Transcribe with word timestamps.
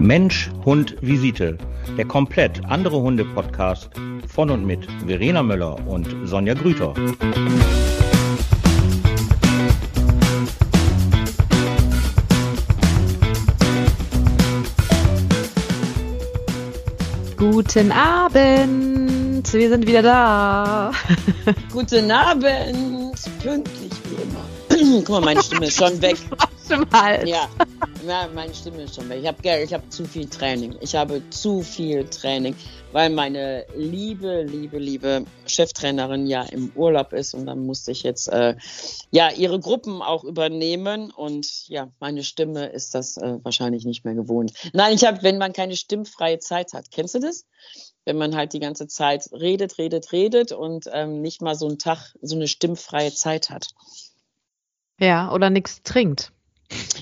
Mensch, 0.00 0.50
Hund, 0.64 0.96
Visite. 1.02 1.58
Der 1.98 2.06
komplett 2.06 2.64
andere 2.64 3.02
Hunde-Podcast 3.02 3.90
von 4.26 4.48
und 4.48 4.64
mit 4.64 4.88
Verena 5.06 5.42
Möller 5.42 5.76
und 5.86 6.08
Sonja 6.24 6.54
Grüter. 6.54 6.94
Guten 17.36 17.92
Abend, 17.92 19.52
wir 19.52 19.68
sind 19.68 19.86
wieder 19.86 20.02
da. 20.02 20.92
Guten 21.72 22.10
Abend, 22.10 23.14
pünktlich 23.42 23.92
wie 24.08 24.22
immer. 24.22 25.00
Guck 25.04 25.08
mal, 25.10 25.20
meine 25.20 25.42
Stimme 25.42 25.66
ist 25.66 25.76
schon 25.78 26.00
weg. 26.00 26.16
Ja, 27.26 27.48
ja, 28.06 28.28
meine 28.34 28.54
Stimme 28.54 28.82
ist 28.82 28.94
schon 28.94 29.08
weg. 29.08 29.20
Ich 29.20 29.26
habe 29.26 29.62
ich 29.62 29.74
hab 29.74 29.92
zu 29.92 30.04
viel 30.04 30.28
Training. 30.28 30.76
Ich 30.80 30.94
habe 30.94 31.22
zu 31.30 31.62
viel 31.62 32.04
Training, 32.08 32.54
weil 32.92 33.10
meine 33.10 33.66
liebe, 33.74 34.42
liebe, 34.42 34.78
liebe 34.78 35.24
Cheftrainerin 35.46 36.26
ja 36.26 36.42
im 36.42 36.70
Urlaub 36.74 37.12
ist 37.12 37.34
und 37.34 37.46
dann 37.46 37.66
musste 37.66 37.92
ich 37.92 38.02
jetzt 38.02 38.28
äh, 38.28 38.56
ja 39.10 39.30
ihre 39.30 39.60
Gruppen 39.60 40.02
auch 40.02 40.24
übernehmen 40.24 41.10
und 41.10 41.68
ja, 41.68 41.90
meine 42.00 42.22
Stimme 42.22 42.66
ist 42.66 42.94
das 42.94 43.16
äh, 43.16 43.38
wahrscheinlich 43.42 43.84
nicht 43.84 44.04
mehr 44.04 44.14
gewohnt. 44.14 44.52
Nein, 44.72 44.94
ich 44.94 45.04
habe, 45.04 45.22
wenn 45.22 45.38
man 45.38 45.52
keine 45.52 45.76
stimmfreie 45.76 46.38
Zeit 46.38 46.72
hat, 46.72 46.90
kennst 46.90 47.14
du 47.14 47.20
das? 47.20 47.46
Wenn 48.04 48.16
man 48.16 48.34
halt 48.34 48.52
die 48.52 48.60
ganze 48.60 48.86
Zeit 48.88 49.28
redet, 49.32 49.78
redet, 49.78 50.12
redet 50.12 50.52
und 50.52 50.86
ähm, 50.92 51.20
nicht 51.20 51.42
mal 51.42 51.54
so 51.54 51.68
einen 51.68 51.78
Tag 51.78 52.14
so 52.22 52.34
eine 52.34 52.48
stimmfreie 52.48 53.12
Zeit 53.12 53.50
hat. 53.50 53.68
Ja, 54.98 55.32
oder 55.32 55.50
nichts 55.50 55.82
trinkt. 55.82 56.32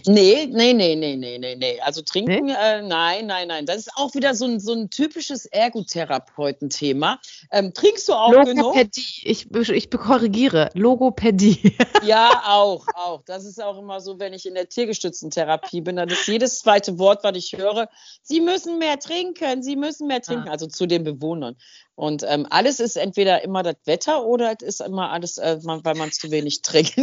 Nee, 0.07 0.47
nee, 0.47 0.73
nee, 0.73 0.95
nee, 0.95 1.17
nee, 1.17 1.39
nee, 1.39 1.55
nee. 1.57 1.81
Also 1.81 2.03
trinken, 2.03 2.47
nee? 2.47 2.53
äh, 2.53 2.83
nein, 2.83 3.27
nein, 3.27 3.49
nein. 3.49 3.67
Das 3.67 3.77
ist 3.77 3.91
auch 3.97 4.15
wieder 4.15 4.35
so 4.35 4.47
ein, 4.47 4.61
so 4.61 4.73
ein 4.73 4.89
typisches 4.89 5.45
Ergotherapeutenthema. 5.47 7.21
Ähm, 7.53 7.75
trinkst 7.75 8.09
du 8.09 8.15
auch 8.15 8.33
Logopädie. 8.33 9.23
Ich, 9.25 9.47
ich 9.51 9.91
korrigiere. 9.91 10.71
Logopädie. 10.75 11.77
ja, 12.05 12.43
auch, 12.47 12.87
auch. 12.95 13.23
Das 13.27 13.45
ist 13.45 13.63
auch 13.63 13.79
immer 13.79 14.01
so, 14.01 14.19
wenn 14.19 14.33
ich 14.33 14.47
in 14.47 14.55
der 14.55 14.69
tiergestützten 14.69 15.31
Therapie 15.31 15.83
bin, 15.83 15.97
dann 15.97 16.09
ist 16.09 16.27
jedes 16.27 16.61
zweite 16.61 16.99
Wort, 16.99 17.23
was 17.25 17.37
ich 17.37 17.53
höre, 17.53 17.89
Sie 18.23 18.41
müssen 18.41 18.79
mehr 18.79 18.99
trinken, 18.99 19.63
Sie 19.63 19.77
müssen 19.77 20.07
mehr 20.07 20.23
trinken. 20.23 20.49
Ah. 20.49 20.53
Also 20.53 20.67
zu 20.67 20.87
den 20.87 21.05
Bewohnern. 21.05 21.57
Und 21.99 22.23
ähm, 22.29 22.47
alles 22.49 22.79
ist 22.79 22.97
entweder 22.97 23.43
immer 23.43 23.65
das 23.65 23.75
Wetter 23.85 24.25
oder 24.25 24.55
es 24.57 24.63
ist 24.63 24.81
immer 24.83 25.11
alles, 25.11 25.37
äh, 25.37 25.59
man, 25.65 25.85
weil 25.85 25.97
man 25.97 26.13
zu 26.13 26.31
wenig 26.31 26.63
trinkt. 26.63 26.95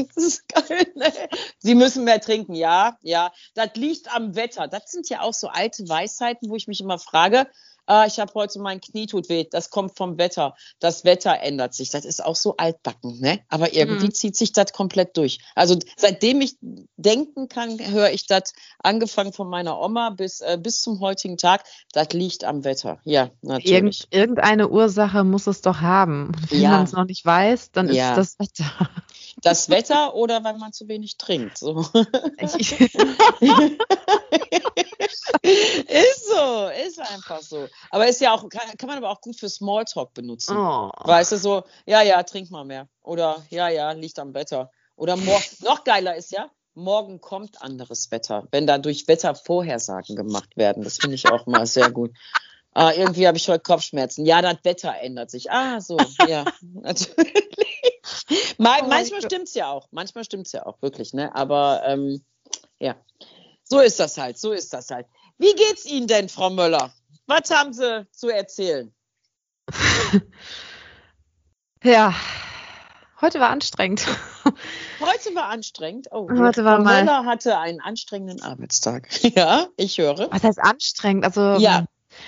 Ne? 0.96 1.12
Sie 1.58 1.76
müssen 1.76 2.06
mehr 2.06 2.22
trinken, 2.22 2.56
ja, 2.56 2.98
ja. 3.02 3.34
Das 3.56 3.72
liegt 3.76 4.16
am 4.16 4.38
Wetter. 4.38 4.70
Das 4.70 4.90
sind 4.90 5.10
ja 5.10 5.20
auch 5.20 5.34
so 5.34 5.50
alte 5.50 5.90
Weisheiten, 5.90 6.50
wo 6.50 6.56
ich 6.56 6.70
mich 6.70 6.80
immer 6.80 6.98
frage, 6.98 7.46
ah, 7.86 8.06
ich 8.06 8.20
habe 8.20 8.34
heute 8.34 8.60
mein 8.60 8.82
Knie 8.82 9.08
tut 9.08 9.30
weh, 9.30 9.46
das 9.50 9.70
kommt 9.70 9.98
vom 9.98 10.18
Wetter. 10.18 10.56
Das 10.80 11.06
Wetter 11.06 11.40
ändert 11.42 11.74
sich. 11.74 11.90
Das 11.90 12.06
ist 12.06 12.24
auch 12.24 12.36
so 12.36 12.56
altbacken, 12.58 13.20
ne? 13.20 13.40
Aber 13.50 13.74
irgendwie 13.74 14.08
mhm. 14.08 14.14
zieht 14.14 14.36
sich 14.36 14.52
das 14.52 14.74
komplett 14.74 15.18
durch. 15.18 15.40
Also 15.56 15.78
seitdem 15.98 16.42
ich 16.42 16.58
denken 16.98 17.48
kann, 17.48 17.80
höre 17.80 18.12
ich 18.12 18.28
das 18.28 18.54
angefangen 18.80 19.34
von 19.34 19.48
meiner 19.48 19.80
Oma 19.80 20.10
bis, 20.12 20.42
äh, 20.42 20.58
bis 20.62 20.82
zum 20.82 21.00
heutigen 21.00 21.38
Tag. 21.38 21.64
Das 21.92 22.10
liegt 22.10 22.44
am 22.44 22.64
Wetter. 22.64 23.00
Ja, 23.04 23.30
natürlich. 23.42 23.72
Irgend, 23.72 24.08
irgendeine 24.12 24.70
Ursache 24.70 25.24
muss 25.24 25.48
es 25.48 25.62
doch 25.62 25.82
haben. 25.82 26.32
Wenn 26.50 26.62
ja. 26.62 26.72
man 26.72 26.84
es 26.84 26.92
noch 26.94 27.06
nicht 27.06 27.26
weiß, 27.26 27.72
dann 27.72 27.94
ja. 27.94 28.12
ist 28.12 28.18
das 28.18 28.40
Wetter. 28.40 28.90
Das 29.42 29.70
Wetter 29.70 30.16
oder 30.16 30.44
weil 30.44 30.58
man 30.58 30.74
zu 30.74 30.88
wenig 30.88 31.18
trinkt. 31.18 31.58
So. 31.58 31.80
ist 35.42 36.28
so, 36.28 36.70
ist 36.86 37.00
einfach 37.00 37.42
so. 37.42 37.68
Aber 37.92 38.08
ist 38.08 38.22
ja 38.22 38.34
auch, 38.34 38.48
kann, 38.50 38.78
kann 38.78 38.88
man 38.88 38.98
aber 38.98 39.10
auch 39.10 39.22
gut 39.22 39.38
für 39.38 39.50
Smalltalk 39.50 40.14
benutzen. 40.14 40.58
Oh. 40.58 40.90
Weißt 41.04 41.34
du, 41.34 41.38
so, 41.38 41.64
ja, 41.86 42.02
ja, 42.02 42.24
trink 42.24 42.50
mal 42.50 42.66
mehr. 42.66 42.88
Oder 43.04 43.46
ja, 43.50 43.70
ja, 43.70 43.92
liegt 43.92 44.20
am 44.20 44.34
Wetter. 44.34 44.72
Oder 44.96 45.18
noch 45.18 45.84
geiler 45.84 46.16
ist 46.16 46.32
ja, 46.32 46.50
morgen 46.74 47.22
kommt 47.22 47.62
anderes 47.62 48.12
Wetter, 48.12 48.48
wenn 48.52 48.68
da 48.68 48.78
durch 48.78 49.08
Wettervorhersagen 49.08 50.16
gemacht 50.16 50.56
werden. 50.58 50.84
Das 50.84 50.98
finde 50.98 51.16
ich 51.16 51.30
auch 51.30 51.46
mal 51.46 51.66
sehr 51.66 51.92
gut. 51.92 52.12
Ah, 52.74 52.92
irgendwie 52.92 53.26
habe 53.26 53.38
ich 53.38 53.48
heute 53.48 53.64
Kopfschmerzen. 53.64 54.26
Ja, 54.26 54.42
das 54.42 54.58
Wetter 54.64 54.94
ändert 55.00 55.32
sich. 55.32 55.50
Ah, 55.50 55.80
so, 55.80 55.98
ja, 56.28 56.44
natürlich. 56.62 57.34
Mal, 58.58 58.82
oh 58.84 58.88
manchmal 58.88 59.22
stimmt 59.22 59.48
es 59.48 59.54
ja 59.54 59.70
auch. 59.70 59.88
Manchmal 59.92 60.24
stimmt 60.24 60.48
es 60.48 60.54
ja 60.54 60.66
auch, 60.66 60.82
wirklich, 60.82 61.14
ne? 61.14 61.34
Aber 61.36 61.84
ähm, 61.86 62.24
ja, 62.80 62.96
so 63.64 63.80
ist 63.80 64.00
das 64.00 64.18
halt, 64.18 64.38
so 64.38 64.52
ist 64.52 64.74
das 64.74 64.90
halt. 64.90 65.08
Wie 65.38 65.54
geht's 65.54 65.86
Ihnen 65.86 66.08
denn, 66.08 66.30
Frau 66.30 66.50
Möller? 66.50 66.94
Was 67.28 67.50
haben 67.50 67.74
Sie 67.74 68.08
zu 68.12 68.30
erzählen? 68.30 68.94
ja, 71.84 72.14
heute 73.20 73.40
war 73.40 73.50
anstrengend. 73.50 74.06
Heute 75.00 75.36
war 75.36 75.50
anstrengend. 75.50 76.08
Oh, 76.12 76.30
heute 76.30 76.64
war 76.64 76.78
Frau 76.78 76.84
mal. 76.84 77.04
Möller 77.04 77.26
hatte 77.26 77.58
einen 77.58 77.82
anstrengenden 77.82 78.42
Arbeitstag. 78.42 79.10
Ja, 79.36 79.68
ich 79.76 79.98
höre. 79.98 80.32
Was 80.32 80.44
heißt 80.44 80.60
anstrengend? 80.60 81.26
Also 81.26 81.56
ja. 81.58 81.86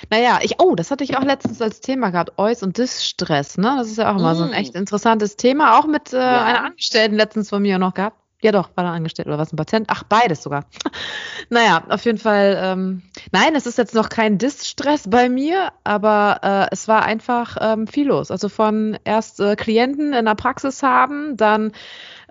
Naja, 0.09 0.39
ich, 0.41 0.55
oh, 0.59 0.75
das 0.75 0.91
hatte 0.91 1.03
ich 1.03 1.17
auch 1.17 1.23
letztens 1.23 1.61
als 1.61 1.81
Thema 1.81 2.09
gehabt, 2.09 2.37
Eus 2.37 2.63
und 2.63 2.77
Dis-Stress, 2.77 3.57
ne? 3.57 3.75
Das 3.77 3.87
ist 3.87 3.97
ja 3.97 4.11
auch 4.11 4.19
immer 4.19 4.33
mm. 4.33 4.37
so 4.37 4.43
ein 4.43 4.51
mm. 4.51 4.53
echt 4.53 4.75
interessantes 4.75 5.35
Thema, 5.35 5.77
auch 5.79 5.87
mit 5.87 6.13
äh, 6.13 6.17
ja. 6.17 6.43
einer 6.43 6.65
Angestellten 6.65 7.15
letztens 7.15 7.49
von 7.49 7.61
mir 7.61 7.79
noch 7.79 7.93
gehabt. 7.93 8.17
Ja 8.41 8.51
doch, 8.51 8.69
war 8.75 8.83
da 8.83 8.91
angestellt 8.91 9.27
oder 9.27 9.39
was 9.39 9.51
ein 9.51 9.55
Patient? 9.55 9.87
Ach, 9.89 10.03
beides 10.03 10.43
sogar. 10.43 10.65
naja, 11.49 11.83
auf 11.89 12.05
jeden 12.05 12.19
Fall. 12.19 12.55
Ähm, 12.61 13.01
nein, 13.31 13.55
es 13.55 13.65
ist 13.65 13.79
jetzt 13.79 13.95
noch 13.95 14.09
kein 14.09 14.37
Distress 14.37 15.09
bei 15.09 15.27
mir, 15.27 15.71
aber 15.83 16.39
äh, 16.43 16.67
es 16.71 16.87
war 16.87 17.03
einfach 17.03 17.57
ähm, 17.59 17.87
viel 17.87 18.07
los. 18.07 18.29
Also 18.29 18.47
von 18.47 18.95
erst 19.05 19.39
äh, 19.39 19.55
Klienten 19.55 20.13
in 20.13 20.25
der 20.25 20.35
Praxis 20.35 20.83
haben, 20.83 21.35
dann 21.35 21.71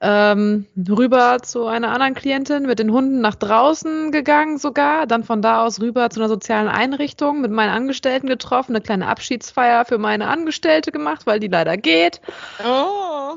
ähm, 0.01 0.67
rüber 0.77 1.39
zu 1.43 1.67
einer 1.67 1.91
anderen 1.91 2.15
Klientin, 2.15 2.67
mit 2.67 2.79
den 2.79 2.93
Hunden 2.93 3.21
nach 3.21 3.35
draußen 3.35 4.13
gegangen 4.13 4.59
sogar, 4.59 5.07
dann 5.07 5.25
von 5.25 5.41
da 5.41 5.65
aus 5.65 5.81
rüber 5.81 6.11
zu 6.11 6.21
einer 6.21 6.29
sozialen 6.29 6.69
Einrichtung, 6.69 7.41
mit 7.41 7.51
meinen 7.51 7.71
Angestellten 7.71 8.27
getroffen, 8.27 8.73
eine 8.73 8.83
kleine 8.83 9.09
Abschiedsfeier 9.09 9.85
für 9.85 9.99
meine 9.99 10.29
Angestellte 10.29 10.93
gemacht, 10.93 11.27
weil 11.27 11.41
die 11.41 11.49
leider 11.49 11.77
geht. 11.77 12.21
Oh. 12.65 13.37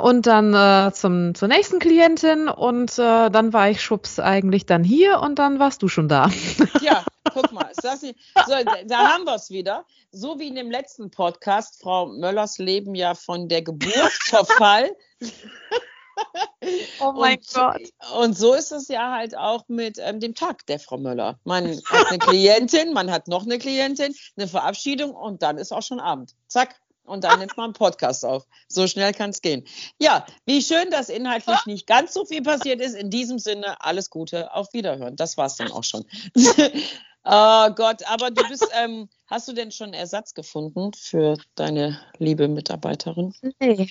Und 0.00 0.26
dann 0.26 0.54
äh, 0.54 0.92
zum, 0.92 1.34
zur 1.34 1.48
nächsten 1.48 1.80
Klientin 1.80 2.48
und 2.48 2.98
äh, 2.98 3.30
dann 3.30 3.52
war 3.52 3.70
ich 3.70 3.82
schubs 3.82 4.20
eigentlich 4.20 4.66
dann 4.66 4.84
hier 4.84 5.20
und 5.20 5.38
dann 5.38 5.58
warst 5.58 5.82
du 5.82 5.88
schon 5.88 6.08
da. 6.08 6.30
Ja, 6.80 7.04
guck 7.34 7.52
mal, 7.52 7.70
so, 7.74 8.52
da 8.86 9.12
haben 9.12 9.24
wir 9.24 9.34
es 9.34 9.50
wieder. 9.50 9.84
So 10.12 10.38
wie 10.38 10.48
in 10.48 10.54
dem 10.54 10.70
letzten 10.70 11.10
Podcast, 11.10 11.82
Frau 11.82 12.06
Möllers 12.06 12.58
leben 12.58 12.94
ja 12.94 13.14
von 13.14 13.48
der 13.48 13.62
Geburt, 13.62 14.12
Verfall. 14.24 14.96
Oh 17.00 17.12
mein 17.12 17.38
und, 17.38 17.52
Gott. 17.52 17.82
Und 18.16 18.38
so 18.38 18.54
ist 18.54 18.72
es 18.72 18.88
ja 18.88 19.12
halt 19.12 19.36
auch 19.36 19.64
mit 19.68 19.98
ähm, 19.98 20.20
dem 20.20 20.34
Tag 20.34 20.64
der 20.66 20.78
Frau 20.78 20.96
Möller. 20.96 21.38
Man 21.44 21.76
hat 21.86 22.06
eine 22.08 22.18
Klientin, 22.18 22.92
man 22.92 23.10
hat 23.10 23.28
noch 23.28 23.44
eine 23.44 23.58
Klientin, 23.58 24.14
eine 24.36 24.48
Verabschiedung 24.48 25.10
und 25.10 25.42
dann 25.42 25.58
ist 25.58 25.72
auch 25.72 25.82
schon 25.82 26.00
Abend. 26.00 26.34
Zack. 26.46 26.76
Und 27.06 27.24
dann 27.24 27.38
nimmt 27.38 27.56
man 27.58 27.64
einen 27.64 27.72
Podcast 27.74 28.24
auf. 28.24 28.46
So 28.66 28.86
schnell 28.86 29.12
kann 29.12 29.28
es 29.28 29.42
gehen. 29.42 29.66
Ja, 29.98 30.24
wie 30.46 30.62
schön, 30.62 30.88
dass 30.90 31.10
inhaltlich 31.10 31.66
nicht 31.66 31.86
ganz 31.86 32.14
so 32.14 32.24
viel 32.24 32.42
passiert 32.42 32.80
ist. 32.80 32.94
In 32.94 33.10
diesem 33.10 33.38
Sinne, 33.38 33.78
alles 33.82 34.08
Gute, 34.08 34.54
auf 34.54 34.72
Wiederhören. 34.72 35.14
Das 35.14 35.36
war 35.36 35.46
es 35.46 35.56
dann 35.56 35.70
auch 35.70 35.84
schon. 35.84 36.06
oh 37.24 37.70
Gott, 37.74 38.02
aber 38.08 38.30
du 38.30 38.46
bist, 38.48 38.66
ähm, 38.82 39.08
hast 39.26 39.48
du 39.48 39.52
denn 39.52 39.70
schon 39.70 39.92
Ersatz 39.92 40.34
gefunden 40.34 40.92
für 40.94 41.36
deine 41.54 42.00
liebe 42.18 42.48
Mitarbeiterin? 42.48 43.34
Nee. 43.60 43.88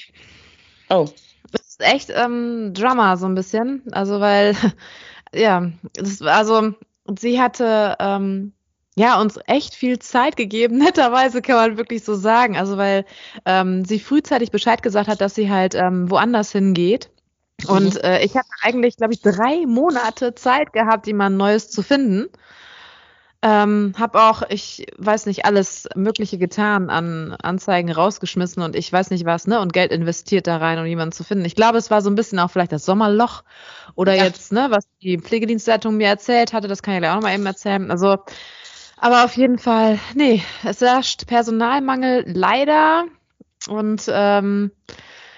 Oh. 0.89 1.07
Das 1.51 1.67
ist 1.67 1.81
echt 1.81 2.09
ähm, 2.09 2.73
Drama 2.73 3.17
so 3.17 3.25
ein 3.25 3.35
bisschen. 3.35 3.83
Also, 3.91 4.19
weil, 4.19 4.55
ja, 5.33 5.71
das, 5.93 6.21
also 6.21 6.73
sie 7.19 7.39
hatte 7.39 7.95
ähm, 7.99 8.53
ja, 8.95 9.19
uns 9.19 9.39
echt 9.47 9.73
viel 9.75 9.99
Zeit 9.99 10.35
gegeben, 10.35 10.77
netterweise 10.83 11.41
kann 11.41 11.55
man 11.55 11.77
wirklich 11.77 12.03
so 12.03 12.15
sagen. 12.15 12.57
Also 12.57 12.77
weil 12.77 13.05
ähm, 13.45 13.85
sie 13.85 13.99
frühzeitig 13.99 14.51
Bescheid 14.51 14.83
gesagt 14.83 15.07
hat, 15.07 15.21
dass 15.21 15.35
sie 15.35 15.49
halt 15.49 15.75
ähm, 15.75 16.09
woanders 16.09 16.51
hingeht. 16.51 17.09
Und 17.67 17.95
mhm. 17.95 18.01
äh, 18.01 18.23
ich 18.23 18.35
hatte 18.35 18.49
eigentlich, 18.61 18.97
glaube 18.97 19.13
ich, 19.13 19.21
drei 19.21 19.65
Monate 19.65 20.35
Zeit 20.35 20.73
gehabt, 20.73 21.07
jemand 21.07 21.37
Neues 21.37 21.69
zu 21.69 21.81
finden. 21.81 22.29
Ähm, 23.45 23.93
hab 23.99 24.15
auch, 24.15 24.43
ich 24.47 24.85
weiß 24.97 25.25
nicht, 25.25 25.43
alles 25.43 25.89
Mögliche 25.95 26.37
getan, 26.37 26.89
an 26.89 27.35
Anzeigen 27.41 27.91
rausgeschmissen 27.91 28.63
und 28.63 28.73
ich 28.73 28.91
weiß 28.91 29.09
nicht 29.09 29.25
was, 29.25 29.47
ne, 29.47 29.59
und 29.59 29.73
Geld 29.73 29.91
investiert 29.91 30.47
da 30.47 30.57
rein, 30.57 30.79
um 30.79 30.85
jemanden 30.85 31.11
zu 31.11 31.25
finden. 31.25 31.43
Ich 31.43 31.55
glaube, 31.55 31.77
es 31.77 31.91
war 31.91 32.01
so 32.01 32.09
ein 32.09 32.15
bisschen 32.15 32.39
auch 32.39 32.49
vielleicht 32.49 32.71
das 32.71 32.85
Sommerloch 32.85 33.43
oder 33.95 34.15
ja. 34.15 34.23
jetzt, 34.23 34.53
ne, 34.53 34.67
was 34.69 34.87
die 35.01 35.17
Pflegedienstleitung 35.19 35.97
mir 35.97 36.07
erzählt 36.07 36.53
hatte, 36.53 36.69
das 36.69 36.81
kann 36.81 36.95
ich 36.95 37.03
ja 37.03 37.11
auch 37.11 37.15
noch 37.15 37.23
mal 37.23 37.33
eben 37.33 37.45
erzählen. 37.45 37.91
Also 37.91 38.17
aber 39.03 39.25
auf 39.25 39.35
jeden 39.35 39.59
Fall, 39.59 39.99
nee, 40.15 40.41
es 40.63 40.79
herrscht 40.79 41.27
Personalmangel 41.27 42.23
leider. 42.25 43.03
Und 43.67 44.03
ähm, 44.09 44.71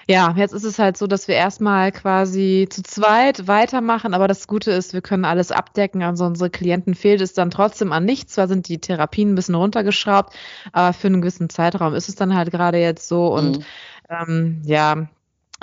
ja, 0.08 0.34
jetzt 0.36 0.52
ist 0.52 0.64
es 0.64 0.78
halt 0.78 0.96
so, 0.96 1.08
dass 1.08 1.26
wir 1.26 1.34
erstmal 1.34 1.90
quasi 1.90 2.68
zu 2.70 2.82
zweit 2.84 3.48
weitermachen, 3.48 4.14
aber 4.14 4.28
das 4.28 4.46
Gute 4.46 4.70
ist, 4.70 4.92
wir 4.92 5.00
können 5.00 5.24
alles 5.24 5.50
abdecken. 5.50 6.02
Also 6.02 6.24
unsere 6.24 6.48
Klienten 6.48 6.94
fehlt 6.94 7.20
es 7.20 7.32
dann 7.32 7.50
trotzdem 7.50 7.90
an 7.92 8.04
nichts. 8.04 8.34
Zwar 8.34 8.46
sind 8.46 8.68
die 8.68 8.78
Therapien 8.78 9.32
ein 9.32 9.34
bisschen 9.34 9.56
runtergeschraubt, 9.56 10.32
aber 10.72 10.92
für 10.92 11.08
einen 11.08 11.22
gewissen 11.22 11.50
Zeitraum 11.50 11.94
ist 11.94 12.08
es 12.08 12.14
dann 12.14 12.36
halt 12.36 12.52
gerade 12.52 12.78
jetzt 12.78 13.08
so. 13.08 13.34
Und 13.34 13.58
mhm. 13.58 13.64
ähm, 14.08 14.62
ja, 14.64 15.08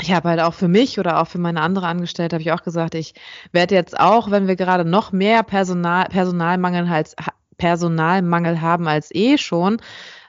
ich 0.02 0.12
habe 0.12 0.28
halt 0.28 0.42
auch 0.42 0.54
für 0.54 0.68
mich 0.68 1.00
oder 1.00 1.22
auch 1.22 1.28
für 1.28 1.38
meine 1.38 1.62
andere 1.62 1.88
Angestellte 1.88 2.36
habe 2.36 2.42
ich 2.42 2.52
auch 2.52 2.64
gesagt, 2.64 2.96
ich 2.96 3.14
werde 3.54 3.76
jetzt 3.76 3.98
auch, 3.98 4.30
wenn 4.30 4.48
wir 4.48 4.58
gerade 4.58 4.84
noch 4.84 5.14
mehr 5.14 5.44
Personal, 5.44 6.06
Personalmangel, 6.10 6.88
als, 6.90 7.16
Personalmangel 7.58 8.60
haben 8.60 8.88
als 8.88 9.14
eh 9.14 9.38
schon, 9.38 9.78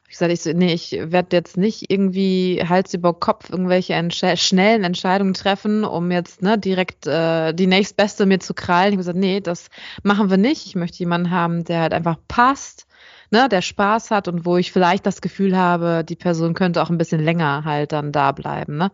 ich 0.07 0.19
gesagt, 0.19 0.33
ich 0.33 0.43
so, 0.43 0.53
nee, 0.53 0.75
ich 0.75 0.93
werde 0.93 1.37
jetzt 1.37 1.57
nicht 1.57 1.91
irgendwie 1.91 2.63
Hals 2.69 2.95
über 2.95 3.15
Kopf 3.15 3.51
irgendwelche 3.51 3.95
Entsche 3.95 4.37
schnellen 4.37 4.85
Entscheidungen 4.85 5.35
treffen, 5.35 5.85
um 5.85 6.11
jetzt 6.11 6.43
ne, 6.43 6.59
direkt 6.59 7.07
äh, 7.07 7.53
die 7.53 7.67
nächstbeste 7.67 8.27
mir 8.27 8.39
zu 8.39 8.55
krallen. 8.55 8.89
Ich 8.89 8.93
habe 8.93 8.99
gesagt, 8.99 9.19
nee, 9.19 9.41
das 9.41 9.69
machen 10.03 10.31
wir 10.31 10.37
nicht. 10.37 10.67
Ich 10.67 10.75
möchte 10.75 10.99
jemanden 10.99 11.31
haben, 11.31 11.65
der 11.65 11.81
halt 11.81 11.95
einfach 11.95 12.17
passt, 12.29 12.87
ne, 13.31 13.49
der 13.49 13.63
Spaß 13.63 14.11
hat 14.11 14.29
und 14.29 14.45
wo 14.45 14.57
ich 14.57 14.73
vielleicht 14.73 15.07
das 15.07 15.21
Gefühl 15.21 15.57
habe, 15.57 16.05
die 16.07 16.17
Person 16.17 16.55
könnte 16.55 16.83
auch 16.83 16.91
ein 16.91 16.99
bisschen 16.99 17.23
länger 17.23 17.65
halt 17.65 17.93
dann 17.93 18.13
da 18.13 18.33
bleiben. 18.33 18.77
Ne? 18.77 18.93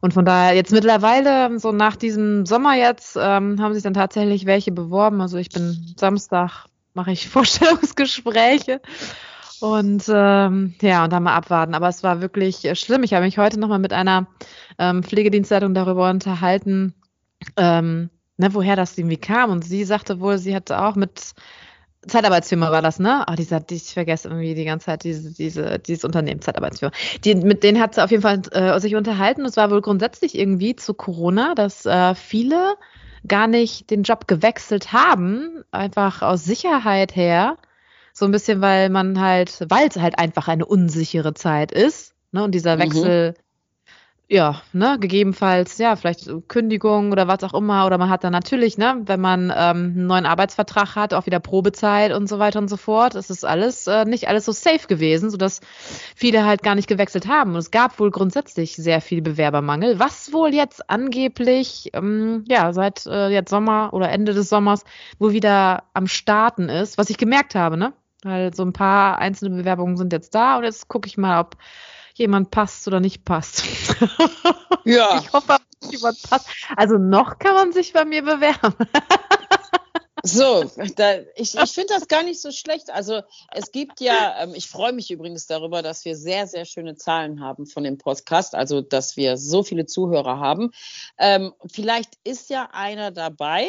Und 0.00 0.14
von 0.14 0.24
daher 0.24 0.54
jetzt 0.54 0.70
mittlerweile, 0.70 1.58
so 1.58 1.72
nach 1.72 1.96
diesem 1.96 2.46
Sommer 2.46 2.76
jetzt, 2.76 3.16
ähm, 3.20 3.60
haben 3.60 3.74
sich 3.74 3.82
dann 3.82 3.94
tatsächlich 3.94 4.46
welche 4.46 4.70
beworben. 4.70 5.20
Also 5.20 5.38
ich 5.38 5.48
bin 5.48 5.94
Samstag, 5.96 6.66
mache 6.94 7.10
ich 7.10 7.28
Vorstellungsgespräche 7.30 8.80
und 9.60 10.04
ähm, 10.08 10.74
ja, 10.80 11.04
und 11.04 11.12
dann 11.12 11.22
mal 11.22 11.34
abwarten. 11.34 11.74
Aber 11.74 11.88
es 11.88 12.02
war 12.02 12.20
wirklich 12.20 12.64
äh, 12.64 12.74
schlimm. 12.74 13.02
Ich 13.02 13.14
habe 13.14 13.24
mich 13.24 13.38
heute 13.38 13.58
nochmal 13.58 13.78
mit 13.78 13.92
einer 13.92 14.26
ähm, 14.78 15.02
Pflegedienstleitung 15.02 15.74
darüber 15.74 16.10
unterhalten, 16.10 16.94
ähm, 17.56 18.10
ne, 18.36 18.54
woher 18.54 18.76
das 18.76 18.96
irgendwie 18.96 19.16
kam. 19.16 19.50
Und 19.50 19.64
sie 19.64 19.84
sagte 19.84 20.20
wohl, 20.20 20.38
sie 20.38 20.54
hatte 20.54 20.80
auch 20.80 20.96
mit 20.96 21.34
Zeitarbeitsfirma 22.06 22.70
war 22.70 22.82
das, 22.82 22.98
ne? 22.98 23.26
Ah, 23.26 23.32
oh, 23.32 23.34
dieser, 23.34 23.62
ich 23.68 23.92
vergesse 23.92 24.28
irgendwie 24.28 24.54
die 24.54 24.64
ganze 24.64 24.86
Zeit 24.86 25.04
diese, 25.04 25.32
diese, 25.32 25.78
dieses 25.78 26.04
Unternehmen, 26.04 26.40
Zeitarbeitsfirma. 26.40 26.94
Die, 27.24 27.34
mit 27.34 27.62
denen 27.62 27.80
hat 27.80 27.94
sie 27.94 28.04
auf 28.04 28.10
jeden 28.10 28.22
Fall 28.22 28.42
äh, 28.52 28.78
sich 28.78 28.94
unterhalten. 28.94 29.44
Es 29.44 29.56
war 29.56 29.70
wohl 29.70 29.80
grundsätzlich 29.80 30.38
irgendwie 30.38 30.76
zu 30.76 30.94
Corona, 30.94 31.54
dass 31.54 31.84
äh, 31.84 32.14
viele 32.14 32.74
gar 33.26 33.48
nicht 33.48 33.90
den 33.90 34.04
Job 34.04 34.28
gewechselt 34.28 34.92
haben, 34.92 35.64
einfach 35.72 36.22
aus 36.22 36.44
Sicherheit 36.44 37.16
her, 37.16 37.56
so 38.18 38.24
ein 38.24 38.30
bisschen, 38.30 38.62
weil 38.62 38.88
man 38.88 39.20
halt, 39.20 39.66
weil 39.68 39.88
es 39.88 39.96
halt 39.96 40.18
einfach 40.18 40.48
eine 40.48 40.64
unsichere 40.64 41.34
Zeit 41.34 41.70
ist. 41.70 42.14
Ne? 42.32 42.44
Und 42.44 42.54
dieser 42.54 42.76
mhm. 42.76 42.80
Wechsel, 42.80 43.32
mhm. 43.32 43.34
ja, 44.28 44.62
ne, 44.72 44.96
gegebenenfalls, 44.98 45.76
ja, 45.76 45.96
vielleicht 45.96 46.30
Kündigung 46.48 47.12
oder 47.12 47.28
was 47.28 47.44
auch 47.44 47.52
immer. 47.52 47.84
Oder 47.84 47.98
man 47.98 48.08
hat 48.08 48.24
dann 48.24 48.32
natürlich, 48.32 48.78
ne, 48.78 49.02
wenn 49.04 49.20
man 49.20 49.52
ähm, 49.54 49.92
einen 49.94 50.06
neuen 50.06 50.24
Arbeitsvertrag 50.24 50.96
hat, 50.96 51.12
auch 51.12 51.26
wieder 51.26 51.40
Probezeit 51.40 52.14
und 52.14 52.26
so 52.26 52.38
weiter 52.38 52.58
und 52.58 52.68
so 52.68 52.78
fort. 52.78 53.16
Es 53.16 53.28
ist 53.28 53.44
alles 53.44 53.86
äh, 53.86 54.06
nicht 54.06 54.28
alles 54.28 54.46
so 54.46 54.52
safe 54.52 54.86
gewesen, 54.88 55.28
sodass 55.28 55.60
viele 56.14 56.46
halt 56.46 56.62
gar 56.62 56.74
nicht 56.74 56.88
gewechselt 56.88 57.28
haben. 57.28 57.50
Und 57.50 57.58
es 57.58 57.70
gab 57.70 58.00
wohl 58.00 58.10
grundsätzlich 58.10 58.76
sehr 58.76 59.02
viel 59.02 59.20
Bewerbermangel, 59.20 59.98
was 59.98 60.32
wohl 60.32 60.54
jetzt 60.54 60.88
angeblich, 60.88 61.90
ähm, 61.92 62.46
ja, 62.48 62.72
seit 62.72 63.04
äh, 63.04 63.28
jetzt 63.28 63.50
Sommer 63.50 63.92
oder 63.92 64.08
Ende 64.08 64.32
des 64.32 64.48
Sommers 64.48 64.84
wohl 65.18 65.32
wieder 65.32 65.82
am 65.92 66.06
Starten 66.06 66.70
ist, 66.70 66.96
was 66.96 67.10
ich 67.10 67.18
gemerkt 67.18 67.54
habe, 67.54 67.76
ne? 67.76 67.92
Weil 68.26 68.52
so 68.54 68.64
ein 68.64 68.72
paar 68.72 69.18
einzelne 69.18 69.56
Bewerbungen 69.56 69.96
sind 69.96 70.12
jetzt 70.12 70.34
da 70.34 70.58
und 70.58 70.64
jetzt 70.64 70.88
gucke 70.88 71.06
ich 71.08 71.16
mal, 71.16 71.40
ob 71.40 71.56
jemand 72.14 72.50
passt 72.50 72.86
oder 72.88 73.00
nicht 73.00 73.24
passt. 73.24 73.64
Ja. 74.84 75.18
Ich 75.20 75.32
hoffe, 75.32 75.56
jemand 75.90 76.22
passt. 76.22 76.48
Also 76.76 76.96
noch 76.96 77.40
kann 77.40 77.54
man 77.54 77.72
sich 77.72 77.92
bei 77.92 78.04
mir 78.04 78.22
bewerben. 78.22 78.72
So, 80.22 80.64
da, 80.96 81.18
ich, 81.36 81.54
ich 81.54 81.72
finde 81.72 81.94
das 81.94 82.08
gar 82.08 82.24
nicht 82.24 82.40
so 82.40 82.50
schlecht. 82.50 82.90
Also 82.90 83.22
es 83.52 83.70
gibt 83.70 84.00
ja, 84.00 84.42
ähm, 84.42 84.54
ich 84.56 84.66
freue 84.66 84.92
mich 84.92 85.12
übrigens 85.12 85.46
darüber, 85.46 85.82
dass 85.82 86.04
wir 86.04 86.16
sehr, 86.16 86.48
sehr 86.48 86.64
schöne 86.64 86.96
Zahlen 86.96 87.40
haben 87.40 87.64
von 87.66 87.84
dem 87.84 87.96
Podcast, 87.96 88.56
also 88.56 88.80
dass 88.80 89.16
wir 89.16 89.36
so 89.36 89.62
viele 89.62 89.86
Zuhörer 89.86 90.40
haben. 90.40 90.72
Ähm, 91.16 91.52
vielleicht 91.70 92.14
ist 92.24 92.50
ja 92.50 92.70
einer 92.72 93.12
dabei. 93.12 93.68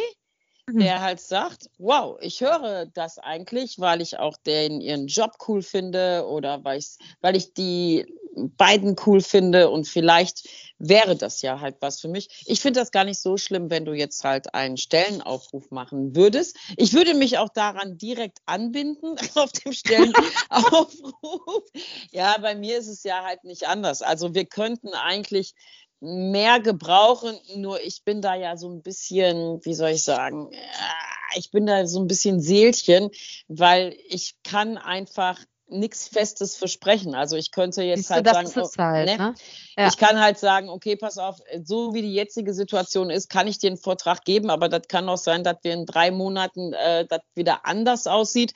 Der 0.69 1.01
halt 1.01 1.21
sagt, 1.21 1.69
wow, 1.77 2.17
ich 2.21 2.41
höre 2.41 2.87
das 2.87 3.19
eigentlich, 3.19 3.79
weil 3.79 4.01
ich 4.01 4.19
auch 4.19 4.37
den 4.37 4.81
ihren 4.81 5.07
Job 5.07 5.37
cool 5.47 5.61
finde 5.61 6.25
oder 6.27 6.63
weil 6.63 6.79
ich, 6.79 6.97
weil 7.21 7.35
ich 7.35 7.53
die 7.53 8.05
beiden 8.35 8.95
cool 9.05 9.21
finde 9.21 9.69
und 9.69 9.87
vielleicht 9.87 10.47
wäre 10.77 11.15
das 11.15 11.41
ja 11.41 11.59
halt 11.59 11.77
was 11.79 11.99
für 11.99 12.07
mich. 12.07 12.43
Ich 12.45 12.59
finde 12.59 12.79
das 12.79 12.91
gar 12.91 13.03
nicht 13.03 13.19
so 13.19 13.37
schlimm, 13.37 13.71
wenn 13.71 13.85
du 13.85 13.93
jetzt 13.93 14.23
halt 14.23 14.53
einen 14.53 14.77
Stellenaufruf 14.77 15.71
machen 15.71 16.15
würdest. 16.15 16.57
Ich 16.75 16.93
würde 16.93 17.15
mich 17.15 17.39
auch 17.39 17.49
daran 17.49 17.97
direkt 17.97 18.39
anbinden 18.45 19.15
auf 19.35 19.51
dem 19.53 19.71
Stellenaufruf. 19.71 21.63
ja, 22.11 22.37
bei 22.39 22.55
mir 22.55 22.77
ist 22.77 22.89
es 22.89 23.03
ja 23.03 23.23
halt 23.23 23.43
nicht 23.43 23.67
anders. 23.67 24.01
Also 24.01 24.35
wir 24.35 24.45
könnten 24.45 24.89
eigentlich 24.89 25.55
mehr 25.99 26.59
gebrauchen. 26.59 27.37
Nur 27.55 27.81
ich 27.81 28.03
bin 28.03 28.21
da 28.21 28.35
ja 28.35 28.57
so 28.57 28.69
ein 28.69 28.81
bisschen, 28.81 29.63
wie 29.65 29.73
soll 29.73 29.89
ich 29.89 30.03
sagen, 30.03 30.51
ich 31.35 31.51
bin 31.51 31.65
da 31.65 31.85
so 31.87 31.99
ein 31.99 32.07
bisschen 32.07 32.39
Seelchen, 32.39 33.09
weil 33.47 33.95
ich 34.07 34.35
kann 34.43 34.77
einfach 34.77 35.39
nichts 35.69 36.07
Festes 36.07 36.55
versprechen. 36.55 37.15
Also 37.15 37.35
ich 37.35 37.51
könnte 37.51 37.83
jetzt 37.83 38.09
halt 38.09 38.27
sagen, 38.27 38.51
oh, 38.55 38.69
halt, 38.77 39.05
ne? 39.07 39.17
Ne? 39.17 39.35
Ja. 39.77 39.87
ich 39.87 39.97
kann 39.97 40.19
halt 40.19 40.37
sagen, 40.39 40.69
okay, 40.69 40.95
pass 40.95 41.17
auf, 41.17 41.37
so 41.63 41.93
wie 41.93 42.01
die 42.01 42.13
jetzige 42.13 42.53
Situation 42.53 43.09
ist, 43.09 43.29
kann 43.29 43.47
ich 43.47 43.59
dir 43.59 43.67
einen 43.67 43.77
Vortrag 43.77 44.23
geben, 44.23 44.49
aber 44.49 44.69
das 44.69 44.87
kann 44.87 45.09
auch 45.09 45.17
sein, 45.17 45.43
dass 45.43 45.57
wir 45.63 45.73
in 45.73 45.85
drei 45.85 46.11
Monaten 46.11 46.73
äh, 46.73 47.05
das 47.07 47.21
wieder 47.35 47.65
anders 47.65 48.07
aussieht 48.07 48.53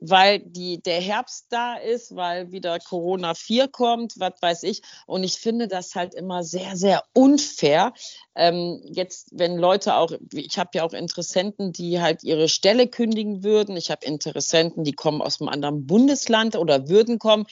weil 0.00 0.40
die, 0.40 0.82
der 0.82 1.00
Herbst 1.00 1.46
da 1.50 1.76
ist, 1.76 2.14
weil 2.14 2.52
wieder 2.52 2.78
Corona 2.78 3.34
4 3.34 3.68
kommt, 3.68 4.14
was 4.18 4.34
weiß 4.40 4.62
ich. 4.64 4.82
Und 5.06 5.24
ich 5.24 5.34
finde 5.34 5.68
das 5.68 5.94
halt 5.94 6.14
immer 6.14 6.42
sehr, 6.42 6.76
sehr 6.76 7.02
unfair. 7.12 7.92
Ähm, 8.34 8.80
jetzt, 8.84 9.28
wenn 9.32 9.56
Leute 9.56 9.96
auch, 9.96 10.12
ich 10.32 10.58
habe 10.58 10.70
ja 10.74 10.84
auch 10.84 10.92
Interessenten, 10.92 11.72
die 11.72 12.00
halt 12.00 12.22
ihre 12.22 12.48
Stelle 12.48 12.88
kündigen 12.88 13.44
würden. 13.44 13.76
Ich 13.76 13.90
habe 13.90 14.04
Interessenten, 14.04 14.84
die 14.84 14.92
kommen 14.92 15.22
aus 15.22 15.40
einem 15.40 15.48
anderen 15.48 15.86
Bundesland 15.86 16.53
oder 16.58 16.88
würden 16.88 17.18
kommen. 17.18 17.46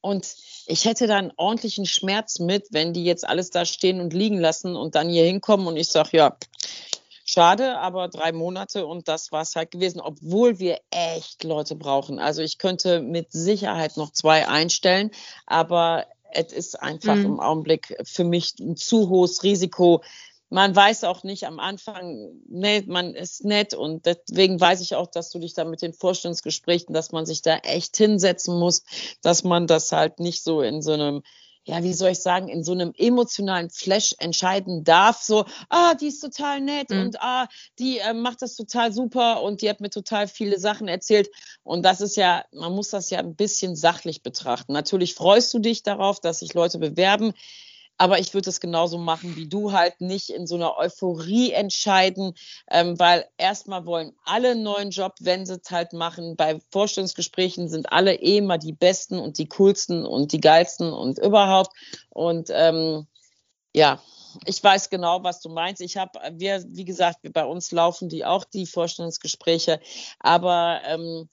Und 0.00 0.26
ich 0.66 0.84
hätte 0.84 1.06
da 1.06 1.16
einen 1.16 1.32
ordentlichen 1.36 1.86
Schmerz 1.86 2.38
mit, 2.38 2.68
wenn 2.70 2.92
die 2.92 3.04
jetzt 3.04 3.26
alles 3.26 3.50
da 3.50 3.64
stehen 3.64 4.00
und 4.00 4.12
liegen 4.12 4.38
lassen 4.38 4.76
und 4.76 4.94
dann 4.94 5.08
hier 5.08 5.24
hinkommen 5.24 5.66
und 5.66 5.76
ich 5.76 5.88
sage, 5.88 6.16
ja, 6.16 6.36
Schade, 7.30 7.78
aber 7.78 8.08
drei 8.08 8.32
Monate 8.32 8.86
und 8.86 9.06
das 9.06 9.32
war 9.32 9.42
es 9.42 9.54
halt 9.54 9.70
gewesen, 9.70 10.00
obwohl 10.00 10.58
wir 10.58 10.78
echt 10.88 11.44
Leute 11.44 11.74
brauchen. 11.74 12.18
Also 12.18 12.40
ich 12.40 12.56
könnte 12.56 13.02
mit 13.02 13.32
Sicherheit 13.32 13.98
noch 13.98 14.12
zwei 14.12 14.48
einstellen, 14.48 15.10
aber 15.44 16.06
es 16.32 16.54
ist 16.54 16.80
einfach 16.82 17.16
mhm. 17.16 17.24
im 17.26 17.40
Augenblick 17.40 17.94
für 18.04 18.24
mich 18.24 18.54
ein 18.58 18.76
zu 18.76 19.10
hohes 19.10 19.42
Risiko. 19.42 20.02
Man 20.50 20.74
weiß 20.74 21.04
auch 21.04 21.24
nicht 21.24 21.46
am 21.46 21.60
Anfang, 21.60 22.30
nee, 22.48 22.82
man 22.86 23.14
ist 23.14 23.44
nett 23.44 23.74
und 23.74 24.06
deswegen 24.06 24.58
weiß 24.60 24.80
ich 24.80 24.94
auch, 24.94 25.06
dass 25.06 25.30
du 25.30 25.38
dich 25.38 25.54
da 25.54 25.64
mit 25.64 25.82
den 25.82 25.92
Vorstellungsgesprächen, 25.92 26.94
dass 26.94 27.12
man 27.12 27.26
sich 27.26 27.42
da 27.42 27.56
echt 27.58 27.96
hinsetzen 27.96 28.58
muss, 28.58 28.82
dass 29.20 29.44
man 29.44 29.66
das 29.66 29.92
halt 29.92 30.20
nicht 30.20 30.42
so 30.42 30.62
in 30.62 30.80
so 30.80 30.92
einem 30.92 31.22
ja, 31.68 31.82
wie 31.82 31.92
soll 31.92 32.12
ich 32.12 32.20
sagen, 32.20 32.48
in 32.48 32.64
so 32.64 32.72
einem 32.72 32.94
emotionalen 32.96 33.68
Flash 33.68 34.14
entscheiden 34.18 34.84
darf, 34.84 35.20
so, 35.20 35.44
ah, 35.68 35.94
die 35.94 36.06
ist 36.06 36.20
total 36.20 36.62
nett 36.62 36.88
mhm. 36.88 37.00
und 37.02 37.20
ah, 37.20 37.46
die 37.78 37.98
äh, 37.98 38.14
macht 38.14 38.40
das 38.40 38.56
total 38.56 38.90
super 38.90 39.42
und 39.42 39.60
die 39.60 39.68
hat 39.68 39.82
mir 39.82 39.90
total 39.90 40.28
viele 40.28 40.58
Sachen 40.58 40.88
erzählt. 40.88 41.28
Und 41.64 41.82
das 41.82 42.00
ist 42.00 42.16
ja, 42.16 42.42
man 42.52 42.72
muss 42.72 42.88
das 42.88 43.10
ja 43.10 43.18
ein 43.18 43.36
bisschen 43.36 43.76
sachlich 43.76 44.22
betrachten. 44.22 44.72
Natürlich 44.72 45.14
freust 45.14 45.52
du 45.52 45.58
dich 45.58 45.82
darauf, 45.82 46.20
dass 46.20 46.38
sich 46.38 46.54
Leute 46.54 46.78
bewerben. 46.78 47.34
Aber 47.98 48.18
ich 48.20 48.32
würde 48.32 48.48
es 48.48 48.60
genauso 48.60 48.96
machen 48.96 49.36
wie 49.36 49.48
du, 49.48 49.72
halt 49.72 50.00
nicht 50.00 50.30
in 50.30 50.46
so 50.46 50.54
einer 50.54 50.76
Euphorie 50.76 51.52
entscheiden, 51.52 52.34
ähm, 52.70 52.98
weil 52.98 53.26
erstmal 53.36 53.86
wollen 53.86 54.14
alle 54.24 54.52
einen 54.52 54.62
neuen 54.62 54.90
Job, 54.90 55.14
wenn 55.20 55.44
sie 55.44 55.60
es 55.62 55.70
halt 55.70 55.92
machen. 55.92 56.36
Bei 56.36 56.60
Vorstellungsgesprächen 56.70 57.68
sind 57.68 57.92
alle 57.92 58.14
eh 58.14 58.38
immer 58.38 58.56
die 58.56 58.72
Besten 58.72 59.18
und 59.18 59.38
die 59.38 59.48
coolsten 59.48 60.06
und 60.06 60.32
die 60.32 60.40
geilsten 60.40 60.92
und 60.92 61.18
überhaupt. 61.18 61.76
Und 62.10 62.50
ähm, 62.52 63.06
ja, 63.74 64.00
ich 64.44 64.62
weiß 64.62 64.90
genau, 64.90 65.24
was 65.24 65.40
du 65.40 65.48
meinst. 65.48 65.80
Ich 65.80 65.96
habe, 65.96 66.18
wir, 66.32 66.64
wie 66.68 66.84
gesagt, 66.84 67.18
bei 67.32 67.44
uns 67.44 67.72
laufen 67.72 68.08
die 68.08 68.24
auch 68.24 68.44
die 68.44 68.66
Vorstellungsgespräche, 68.66 69.80
aber 70.20 70.80
ähm, 70.84 71.28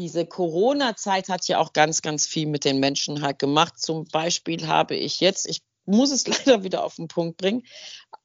diese 0.00 0.26
Corona-Zeit 0.26 1.28
hat 1.28 1.46
ja 1.46 1.58
auch 1.58 1.72
ganz, 1.72 2.02
ganz 2.02 2.26
viel 2.26 2.46
mit 2.46 2.64
den 2.64 2.80
Menschen 2.80 3.22
halt 3.22 3.38
gemacht. 3.38 3.78
Zum 3.78 4.04
Beispiel 4.06 4.66
habe 4.66 4.96
ich 4.96 5.20
jetzt, 5.20 5.46
ich 5.46 5.60
muss 5.84 6.10
es 6.10 6.26
leider 6.46 6.62
wieder 6.62 6.84
auf 6.84 6.96
den 6.96 7.08
Punkt 7.08 7.36
bringen. 7.36 7.62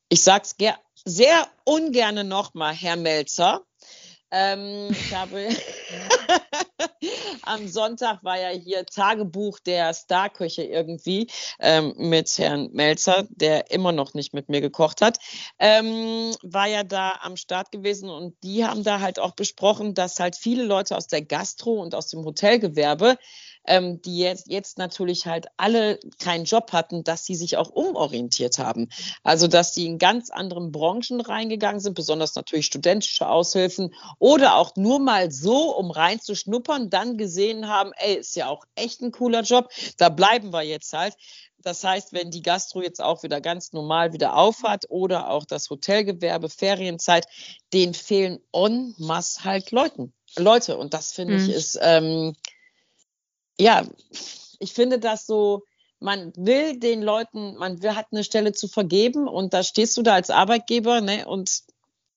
Ich 0.09 0.23
sage 0.23 0.43
es 0.43 0.55
sehr 1.05 1.47
ungerne 1.63 2.23
nochmal, 2.23 2.73
Herr 2.73 2.95
Melzer. 2.95 3.61
Ähm, 4.31 4.89
ich 4.91 5.15
habe 5.15 5.49
Am 7.43 7.67
Sonntag 7.67 8.23
war 8.23 8.39
ja 8.39 8.49
hier 8.49 8.85
Tagebuch 8.85 9.59
der 9.59 9.93
Starköche 9.93 10.63
irgendwie 10.63 11.27
ähm, 11.59 11.93
mit 11.97 12.37
Herrn 12.37 12.69
Melzer, 12.73 13.25
der 13.29 13.71
immer 13.71 13.91
noch 13.91 14.13
nicht 14.13 14.33
mit 14.33 14.49
mir 14.49 14.61
gekocht 14.61 15.01
hat, 15.01 15.17
ähm, 15.57 16.35
war 16.43 16.67
ja 16.67 16.83
da 16.83 17.19
am 17.21 17.37
Start 17.37 17.71
gewesen 17.71 18.09
und 18.09 18.35
die 18.43 18.65
haben 18.65 18.83
da 18.83 18.99
halt 18.99 19.19
auch 19.19 19.33
besprochen, 19.33 19.93
dass 19.93 20.19
halt 20.19 20.35
viele 20.35 20.63
Leute 20.63 20.95
aus 20.95 21.07
der 21.07 21.23
Gastro 21.23 21.81
und 21.81 21.95
aus 21.95 22.07
dem 22.07 22.23
Hotelgewerbe 22.23 23.17
ähm, 23.69 24.01
die 24.01 24.17
jetzt, 24.17 24.47
jetzt 24.47 24.79
natürlich 24.79 25.27
halt 25.27 25.45
alle 25.55 25.99
keinen 26.17 26.45
Job 26.45 26.73
hatten, 26.73 27.03
dass 27.03 27.23
sie 27.23 27.35
sich 27.35 27.55
auch 27.55 27.69
umorientiert 27.69 28.57
haben. 28.57 28.89
Also 29.23 29.47
dass 29.47 29.73
die 29.73 29.85
in 29.85 29.99
ganz 29.99 30.31
anderen 30.31 30.71
Branchen 30.71 31.21
reingegangen 31.21 31.79
sind, 31.79 31.93
besonders 31.93 32.33
natürlich 32.35 32.65
studentische 32.65 33.29
Aushilfen 33.29 33.93
oder 34.17 34.55
auch 34.55 34.75
nur 34.75 34.99
mal 34.99 35.31
so, 35.31 35.75
um 35.77 35.91
reinzuschnuppern, 35.91 36.89
dann 36.89 37.17
gesehen 37.17 37.67
haben, 37.67 37.91
ey, 37.97 38.15
ist 38.15 38.35
ja 38.35 38.47
auch 38.49 38.65
echt 38.73 39.01
ein 39.01 39.11
cooler 39.11 39.43
Job, 39.43 39.69
da 39.97 40.09
bleiben 40.09 40.51
wir 40.51 40.63
jetzt 40.63 40.91
halt. 40.93 41.15
Das 41.61 41.83
heißt, 41.83 42.13
wenn 42.13 42.31
die 42.31 42.41
Gastro 42.41 42.81
jetzt 42.81 43.01
auch 43.01 43.21
wieder 43.21 43.41
ganz 43.41 43.73
normal 43.73 44.13
wieder 44.13 44.35
aufhat 44.35 44.85
oder 44.89 45.29
auch 45.29 45.45
das 45.45 45.69
Hotelgewerbe, 45.69 46.49
Ferienzeit, 46.49 47.27
denen 47.73 47.93
fehlen 47.93 48.39
en 48.53 48.95
masse 48.97 49.43
halt 49.43 49.71
Leuten, 49.71 50.13
Leute. 50.37 50.77
Und 50.77 50.93
das 50.93 51.11
finde 51.11 51.33
mhm. 51.35 51.39
ich 51.41 51.49
ist, 51.53 51.77
ähm, 51.81 52.33
ja, 53.59 53.85
ich 54.59 54.73
finde 54.73 54.99
das 54.99 55.27
so, 55.27 55.63
man 55.99 56.33
will 56.35 56.79
den 56.79 57.01
Leuten, 57.01 57.55
man 57.57 57.83
will, 57.83 57.95
hat 57.95 58.07
eine 58.11 58.23
Stelle 58.23 58.53
zu 58.53 58.67
vergeben 58.67 59.27
und 59.27 59.53
da 59.53 59.63
stehst 59.63 59.97
du 59.97 60.01
da 60.01 60.13
als 60.13 60.29
Arbeitgeber, 60.29 61.01
ne, 61.01 61.27
und 61.27 61.49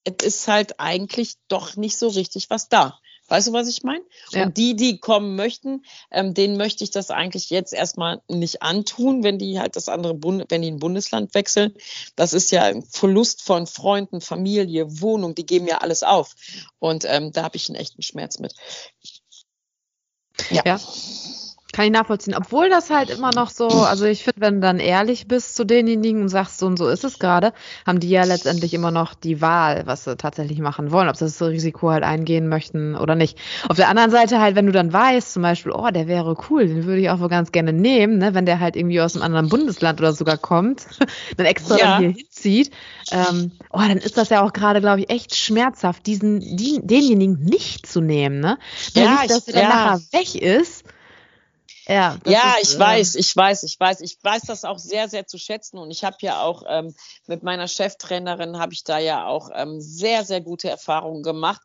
es 0.04 0.24
ist 0.24 0.48
halt 0.48 0.80
eigentlich 0.80 1.34
doch 1.48 1.76
nicht 1.76 1.98
so 1.98 2.08
richtig 2.08 2.50
was 2.50 2.68
da. 2.68 2.98
Weißt 3.28 3.48
du, 3.48 3.52
was 3.52 3.68
ich 3.68 3.82
meine? 3.82 4.04
Ja. 4.32 4.42
Und 4.42 4.56
die, 4.58 4.76
die 4.76 4.98
kommen 4.98 5.36
möchten, 5.36 5.84
ähm, 6.10 6.34
denen 6.34 6.56
möchte 6.56 6.84
ich 6.84 6.90
das 6.90 7.10
eigentlich 7.10 7.50
jetzt 7.50 7.72
erstmal 7.72 8.20
nicht 8.28 8.62
antun, 8.62 9.22
wenn 9.22 9.38
die 9.38 9.58
halt 9.58 9.76
das 9.76 9.88
andere 9.88 10.14
Bund 10.14 10.44
wenn 10.48 10.60
die 10.60 10.70
ein 10.70 10.80
Bundesland 10.80 11.32
wechseln. 11.34 11.72
Das 12.14 12.34
ist 12.34 12.50
ja 12.50 12.64
ein 12.64 12.82
Verlust 12.82 13.40
von 13.42 13.66
Freunden, 13.66 14.20
Familie, 14.20 15.00
Wohnung, 15.00 15.34
die 15.34 15.46
geben 15.46 15.66
ja 15.66 15.78
alles 15.78 16.02
auf. 16.02 16.34
Und 16.78 17.04
ähm, 17.06 17.32
da 17.32 17.44
habe 17.44 17.56
ich 17.56 17.68
einen 17.68 17.76
echten 17.76 18.02
Schmerz 18.02 18.38
mit. 18.38 18.54
Ja. 20.50 20.62
ja. 20.64 20.80
Kann 21.72 21.86
ich 21.86 21.90
nachvollziehen. 21.90 22.34
Obwohl 22.36 22.68
das 22.68 22.90
halt 22.90 23.08
immer 23.08 23.30
noch 23.34 23.48
so, 23.48 23.66
also 23.66 24.04
ich 24.04 24.24
finde, 24.24 24.42
wenn 24.42 24.54
du 24.56 24.60
dann 24.60 24.78
ehrlich 24.78 25.26
bist 25.26 25.56
zu 25.56 25.64
denjenigen 25.64 26.20
und 26.20 26.28
sagst, 26.28 26.58
so 26.58 26.66
und 26.66 26.76
so 26.76 26.86
ist 26.86 27.02
es 27.02 27.18
gerade, 27.18 27.54
haben 27.86 27.98
die 27.98 28.10
ja 28.10 28.24
letztendlich 28.24 28.74
immer 28.74 28.90
noch 28.90 29.14
die 29.14 29.40
Wahl, 29.40 29.82
was 29.86 30.04
sie 30.04 30.14
tatsächlich 30.18 30.58
machen 30.58 30.92
wollen, 30.92 31.08
ob 31.08 31.16
sie 31.16 31.24
das 31.24 31.40
Risiko 31.40 31.90
halt 31.90 32.04
eingehen 32.04 32.48
möchten 32.48 32.94
oder 32.94 33.14
nicht. 33.14 33.38
Auf 33.70 33.76
der 33.76 33.88
anderen 33.88 34.10
Seite 34.10 34.38
halt, 34.38 34.54
wenn 34.54 34.66
du 34.66 34.72
dann 34.72 34.92
weißt, 34.92 35.32
zum 35.32 35.42
Beispiel, 35.42 35.72
oh, 35.72 35.88
der 35.90 36.08
wäre 36.08 36.36
cool, 36.50 36.66
den 36.66 36.84
würde 36.84 37.00
ich 37.00 37.08
auch 37.08 37.20
wohl 37.20 37.30
ganz 37.30 37.52
gerne 37.52 37.72
nehmen, 37.72 38.18
ne, 38.18 38.34
wenn 38.34 38.44
der 38.44 38.60
halt 38.60 38.76
irgendwie 38.76 39.00
aus 39.00 39.14
einem 39.14 39.24
anderen 39.24 39.48
Bundesland 39.48 39.98
oder 39.98 40.12
sogar 40.12 40.36
kommt, 40.36 40.84
dann 41.38 41.46
extra 41.46 41.78
ja. 41.78 41.86
dann 41.86 42.00
hier 42.00 42.10
hinzieht, 42.10 42.70
ähm, 43.12 43.52
oh, 43.70 43.78
dann 43.78 43.96
ist 43.96 44.18
das 44.18 44.28
ja 44.28 44.44
auch 44.44 44.52
gerade, 44.52 44.82
glaube 44.82 45.00
ich, 45.00 45.10
echt 45.10 45.34
schmerzhaft, 45.34 46.06
diesen, 46.06 46.40
die, 46.40 46.80
denjenigen 46.82 47.42
nicht 47.42 47.86
zu 47.86 48.02
nehmen, 48.02 48.40
ne? 48.40 48.58
Ja, 48.92 49.22
nicht, 49.22 49.30
dass 49.30 49.48
er 49.48 49.62
ja. 49.62 49.68
dann 49.68 49.78
nachher 49.78 50.00
weg 50.12 50.34
ist 50.34 50.84
ja, 51.86 52.18
ja 52.26 52.54
ist, 52.60 52.70
ich 52.70 52.76
äh, 52.76 52.80
weiß, 52.80 53.14
ich 53.16 53.36
weiß, 53.36 53.62
ich 53.64 53.78
weiß. 53.78 54.00
Ich 54.00 54.18
weiß 54.22 54.42
das 54.42 54.64
auch 54.64 54.78
sehr, 54.78 55.08
sehr 55.08 55.26
zu 55.26 55.38
schätzen. 55.38 55.78
Und 55.78 55.90
ich 55.90 56.04
habe 56.04 56.16
ja 56.20 56.42
auch 56.42 56.62
ähm, 56.68 56.94
mit 57.26 57.42
meiner 57.42 57.68
Cheftrainerin, 57.68 58.58
habe 58.58 58.72
ich 58.72 58.84
da 58.84 58.98
ja 58.98 59.26
auch 59.26 59.50
ähm, 59.54 59.80
sehr, 59.80 60.24
sehr 60.24 60.40
gute 60.40 60.68
Erfahrungen 60.68 61.22
gemacht. 61.22 61.62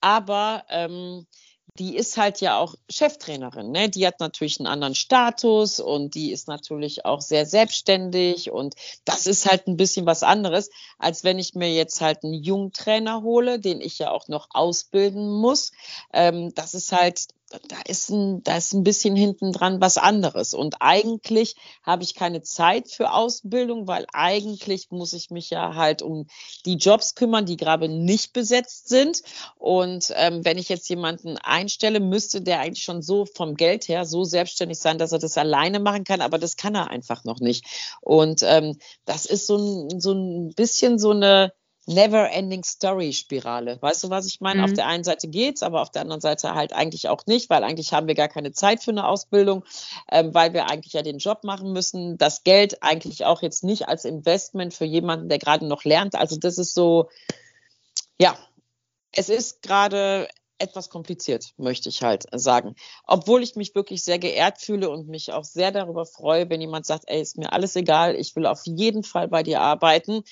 Aber 0.00 0.64
ähm, 0.68 1.26
die 1.78 1.96
ist 1.96 2.16
halt 2.16 2.40
ja 2.40 2.58
auch 2.58 2.74
Cheftrainerin. 2.90 3.70
Ne? 3.70 3.88
Die 3.88 4.06
hat 4.06 4.20
natürlich 4.20 4.58
einen 4.58 4.66
anderen 4.66 4.94
Status 4.94 5.80
und 5.80 6.14
die 6.14 6.32
ist 6.32 6.48
natürlich 6.48 7.04
auch 7.04 7.20
sehr 7.20 7.46
selbstständig. 7.46 8.50
Und 8.50 8.74
das 9.04 9.26
ist 9.26 9.48
halt 9.48 9.66
ein 9.66 9.76
bisschen 9.76 10.06
was 10.06 10.22
anderes, 10.22 10.70
als 10.98 11.24
wenn 11.24 11.38
ich 11.38 11.54
mir 11.54 11.72
jetzt 11.72 12.00
halt 12.00 12.24
einen 12.24 12.34
Jungtrainer 12.34 13.22
hole, 13.22 13.60
den 13.60 13.80
ich 13.80 13.98
ja 13.98 14.10
auch 14.10 14.28
noch 14.28 14.48
ausbilden 14.50 15.30
muss. 15.30 15.72
Ähm, 16.12 16.52
das 16.54 16.74
ist 16.74 16.92
halt 16.92 17.28
da 17.58 17.80
ist 17.86 18.10
ein, 18.10 18.42
da 18.44 18.56
ist 18.56 18.72
ein 18.72 18.84
bisschen 18.84 19.16
hinten 19.16 19.52
dran 19.52 19.80
was 19.80 19.98
anderes. 19.98 20.54
Und 20.54 20.76
eigentlich 20.80 21.56
habe 21.82 22.04
ich 22.04 22.14
keine 22.14 22.42
Zeit 22.42 22.88
für 22.90 23.12
Ausbildung, 23.12 23.88
weil 23.88 24.06
eigentlich 24.12 24.90
muss 24.90 25.12
ich 25.12 25.30
mich 25.30 25.50
ja 25.50 25.74
halt 25.74 26.02
um 26.02 26.26
die 26.64 26.76
Jobs 26.76 27.14
kümmern, 27.14 27.46
die 27.46 27.56
gerade 27.56 27.88
nicht 27.88 28.32
besetzt 28.32 28.88
sind. 28.88 29.22
Und 29.56 30.12
ähm, 30.16 30.44
wenn 30.44 30.58
ich 30.58 30.68
jetzt 30.68 30.88
jemanden 30.88 31.38
einstelle, 31.38 32.00
müsste 32.00 32.40
der 32.40 32.60
eigentlich 32.60 32.84
schon 32.84 33.02
so 33.02 33.26
vom 33.26 33.56
Geld 33.56 33.88
her 33.88 34.04
so 34.04 34.24
selbstständig 34.24 34.78
sein, 34.78 34.98
dass 34.98 35.12
er 35.12 35.18
das 35.18 35.36
alleine 35.36 35.80
machen 35.80 36.04
kann. 36.04 36.20
Aber 36.20 36.38
das 36.38 36.56
kann 36.56 36.74
er 36.74 36.90
einfach 36.90 37.24
noch 37.24 37.40
nicht. 37.40 37.64
Und 38.00 38.42
ähm, 38.44 38.78
das 39.04 39.26
ist 39.26 39.46
so 39.46 39.56
ein, 39.56 40.00
so 40.00 40.12
ein 40.12 40.54
bisschen 40.54 40.98
so 40.98 41.10
eine 41.10 41.52
Never-Ending 41.90 42.64
Story-Spirale. 42.64 43.78
Weißt 43.80 44.04
du, 44.04 44.10
was 44.10 44.26
ich 44.26 44.40
meine? 44.40 44.60
Mhm. 44.60 44.64
Auf 44.64 44.72
der 44.72 44.86
einen 44.86 45.04
Seite 45.04 45.28
geht's, 45.28 45.62
aber 45.62 45.82
auf 45.82 45.90
der 45.90 46.02
anderen 46.02 46.20
Seite 46.20 46.54
halt 46.54 46.72
eigentlich 46.72 47.08
auch 47.08 47.26
nicht, 47.26 47.50
weil 47.50 47.64
eigentlich 47.64 47.92
haben 47.92 48.06
wir 48.06 48.14
gar 48.14 48.28
keine 48.28 48.52
Zeit 48.52 48.82
für 48.82 48.92
eine 48.92 49.06
Ausbildung, 49.06 49.64
ähm, 50.10 50.32
weil 50.32 50.52
wir 50.52 50.70
eigentlich 50.70 50.92
ja 50.92 51.02
den 51.02 51.18
Job 51.18 51.44
machen 51.44 51.72
müssen. 51.72 52.16
Das 52.16 52.44
Geld 52.44 52.82
eigentlich 52.82 53.24
auch 53.24 53.42
jetzt 53.42 53.64
nicht 53.64 53.88
als 53.88 54.04
Investment 54.04 54.72
für 54.72 54.84
jemanden, 54.84 55.28
der 55.28 55.38
gerade 55.38 55.66
noch 55.66 55.84
lernt. 55.84 56.14
Also 56.14 56.36
das 56.36 56.58
ist 56.58 56.74
so, 56.74 57.08
ja, 58.20 58.36
es 59.12 59.28
ist 59.28 59.62
gerade 59.62 60.28
etwas 60.60 60.90
kompliziert, 60.90 61.54
möchte 61.56 61.88
ich 61.88 62.02
halt 62.02 62.26
sagen. 62.32 62.76
Obwohl 63.06 63.42
ich 63.42 63.56
mich 63.56 63.74
wirklich 63.74 64.04
sehr 64.04 64.18
geehrt 64.18 64.60
fühle 64.60 64.90
und 64.90 65.08
mich 65.08 65.32
auch 65.32 65.44
sehr 65.44 65.72
darüber 65.72 66.04
freue, 66.06 66.48
wenn 66.50 66.60
jemand 66.60 66.86
sagt, 66.86 67.04
ey, 67.06 67.20
ist 67.20 67.38
mir 67.38 67.52
alles 67.52 67.76
egal, 67.76 68.14
ich 68.14 68.36
will 68.36 68.46
auf 68.46 68.62
jeden 68.64 69.02
Fall 69.02 69.28
bei 69.28 69.42
dir 69.42 69.60
arbeiten. 69.60 70.22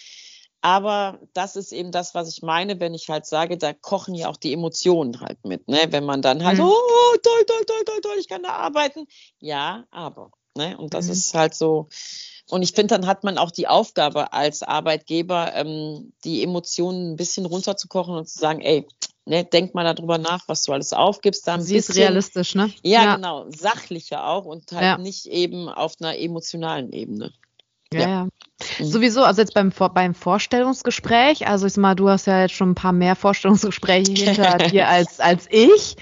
Aber 0.61 1.21
das 1.35 1.57
ist 1.57 1.73
eben 1.73 1.93
das, 1.93 2.15
was 2.15 2.29
ich 2.29 2.43
meine, 2.43 2.81
wenn 2.81 2.95
ich 2.95 3.09
halt 3.09 3.27
sage, 3.27 3.59
da 3.59 3.73
kochen 3.73 4.15
ja 4.15 4.29
auch 4.29 4.37
die 4.37 4.53
Emotionen 4.53 5.21
halt 5.21 5.45
mit. 5.45 5.69
Ne? 5.69 5.87
Wenn 5.91 6.05
man 6.05 6.21
dann 6.21 6.45
halt, 6.45 6.59
mhm. 6.59 6.65
oh, 6.65 7.17
toll, 7.23 7.45
toll, 7.47 7.65
toll, 7.65 7.85
toll, 7.85 8.01
toll, 8.03 8.17
ich 8.19 8.29
kann 8.29 8.43
da 8.43 8.51
arbeiten. 8.51 9.07
Ja, 9.39 9.85
aber. 9.91 10.31
Ne? 10.57 10.77
Und 10.77 10.95
das 10.95 11.07
mhm. 11.07 11.13
ist 11.13 11.35
halt 11.35 11.55
so. 11.55 11.89
Und 12.51 12.63
ich 12.63 12.73
finde, 12.73 12.95
dann 12.95 13.07
hat 13.07 13.25
man 13.25 13.39
auch 13.39 13.51
die 13.51 13.69
Aufgabe 13.69 14.33
als 14.33 14.63
Arbeitgeber, 14.63 15.55
ähm, 15.55 16.13
die 16.25 16.43
Emotionen 16.43 17.13
ein 17.13 17.17
bisschen 17.17 17.47
runterzukochen 17.47 18.17
und 18.17 18.29
zu 18.29 18.39
sagen, 18.39 18.61
ey, 18.61 18.87
ne, 19.27 19.45
denk 19.45 19.75
mal 19.75 19.85
darüber 19.85 20.19
nach, 20.19 20.49
was 20.49 20.63
du 20.63 20.73
alles 20.73 20.93
aufgibst. 20.93 21.47
Dann 21.47 21.63
Sie 21.63 21.77
ist 21.77 21.95
realistisch, 21.95 22.55
ne? 22.55 22.73
Ja, 22.83 23.05
ja, 23.05 23.15
genau. 23.17 23.47
Sachlicher 23.51 24.27
auch 24.27 24.47
und 24.47 24.73
halt 24.73 24.83
ja. 24.83 24.99
nicht 24.99 25.27
eben 25.27 25.69
auf 25.69 25.95
einer 26.01 26.19
emotionalen 26.19 26.91
Ebene. 26.93 27.33
Ja, 27.93 28.01
ja. 28.01 28.29
Mhm. 28.79 28.85
Sowieso, 28.85 29.25
also 29.25 29.41
jetzt 29.41 29.55
beim, 29.55 29.73
beim 29.95 30.15
Vorstellungsgespräch, 30.15 31.47
also 31.47 31.67
ich 31.67 31.75
sag 31.75 31.83
mal, 31.83 31.95
du 31.95 32.09
hast 32.09 32.27
ja 32.27 32.43
jetzt 32.43 32.55
schon 32.55 32.71
ein 32.71 32.75
paar 32.75 32.93
mehr 32.93 33.17
Vorstellungsgespräche 33.17 34.13
hinter 34.13 34.59
dir 34.71 34.89
als, 34.89 35.21
als 35.21 35.47
ich. 35.51 35.97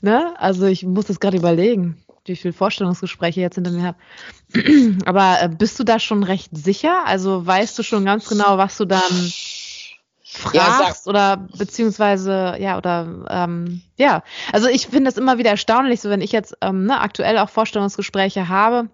Ne? 0.00 0.34
Also 0.38 0.66
ich 0.66 0.84
muss 0.84 1.06
das 1.06 1.20
gerade 1.20 1.36
überlegen, 1.36 2.02
wie 2.24 2.36
viele 2.36 2.54
Vorstellungsgespräche 2.54 3.40
jetzt 3.40 3.56
hinter 3.56 3.70
mir 3.70 3.82
habe. 3.82 3.98
Aber 5.06 5.38
äh, 5.42 5.48
bist 5.48 5.78
du 5.78 5.84
da 5.84 5.98
schon 5.98 6.22
recht 6.22 6.50
sicher? 6.52 7.04
Also 7.06 7.46
weißt 7.46 7.78
du 7.78 7.82
schon 7.82 8.04
ganz 8.04 8.28
genau, 8.28 8.58
was 8.58 8.76
du 8.76 8.84
dann 8.84 9.32
fragst 10.32 11.06
ja, 11.06 11.10
oder 11.10 11.36
beziehungsweise 11.36 12.56
ja 12.58 12.78
oder 12.78 13.26
ähm, 13.28 13.82
ja 13.98 14.22
also 14.50 14.66
ich 14.66 14.86
finde 14.86 15.04
das 15.04 15.18
immer 15.18 15.36
wieder 15.36 15.50
erstaunlich 15.50 16.00
so 16.00 16.08
wenn 16.08 16.22
ich 16.22 16.32
jetzt 16.32 16.56
ähm, 16.62 16.86
ne, 16.86 17.00
aktuell 17.00 17.36
auch 17.36 17.50
Vorstellungsgespräche 17.50 18.48
habe 18.48 18.88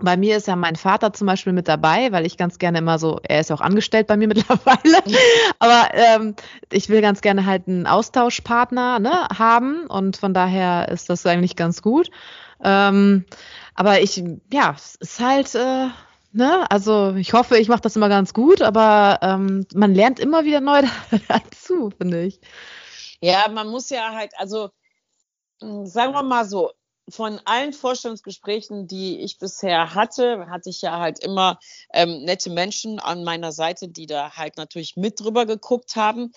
bei 0.00 0.16
mir 0.16 0.36
ist 0.36 0.46
ja 0.46 0.56
mein 0.56 0.76
Vater 0.76 1.12
zum 1.12 1.26
Beispiel 1.26 1.52
mit 1.52 1.68
dabei, 1.68 2.12
weil 2.12 2.26
ich 2.26 2.36
ganz 2.36 2.58
gerne 2.58 2.78
immer 2.78 2.98
so, 2.98 3.20
er 3.22 3.40
ist 3.40 3.52
auch 3.52 3.60
angestellt 3.60 4.06
bei 4.06 4.16
mir 4.16 4.28
mittlerweile, 4.28 5.02
aber 5.58 5.88
ähm, 5.94 6.34
ich 6.70 6.88
will 6.88 7.00
ganz 7.00 7.20
gerne 7.20 7.46
halt 7.46 7.68
einen 7.68 7.86
Austauschpartner 7.86 8.98
ne, 8.98 9.28
haben 9.36 9.86
und 9.86 10.16
von 10.16 10.34
daher 10.34 10.88
ist 10.88 11.10
das 11.10 11.26
eigentlich 11.26 11.56
ganz 11.56 11.82
gut. 11.82 12.10
Ähm, 12.64 13.24
aber 13.74 14.00
ich, 14.00 14.22
ja, 14.52 14.74
es 14.76 14.94
ist 14.96 15.20
halt, 15.20 15.54
äh, 15.54 15.88
ne, 16.32 16.70
also 16.70 17.14
ich 17.14 17.32
hoffe, 17.32 17.58
ich 17.58 17.68
mache 17.68 17.80
das 17.80 17.96
immer 17.96 18.08
ganz 18.08 18.34
gut, 18.34 18.62
aber 18.62 19.18
ähm, 19.22 19.66
man 19.74 19.94
lernt 19.94 20.20
immer 20.20 20.44
wieder 20.44 20.60
neu 20.60 20.82
dazu, 21.28 21.90
finde 21.96 22.22
ich. 22.24 22.40
Ja, 23.20 23.48
man 23.50 23.68
muss 23.68 23.90
ja 23.90 24.12
halt, 24.14 24.32
also 24.36 24.70
sagen 25.84 26.12
wir 26.12 26.22
mal 26.22 26.44
so, 26.44 26.72
von 27.08 27.40
allen 27.44 27.72
Vorstellungsgesprächen, 27.72 28.86
die 28.86 29.20
ich 29.20 29.38
bisher 29.38 29.94
hatte, 29.94 30.46
hatte 30.48 30.70
ich 30.70 30.82
ja 30.82 30.98
halt 30.98 31.18
immer 31.18 31.58
ähm, 31.92 32.22
nette 32.24 32.50
Menschen 32.50 32.98
an 32.98 33.24
meiner 33.24 33.52
Seite, 33.52 33.88
die 33.88 34.06
da 34.06 34.36
halt 34.36 34.56
natürlich 34.56 34.96
mit 34.96 35.20
drüber 35.20 35.46
geguckt 35.46 35.96
haben. 35.96 36.32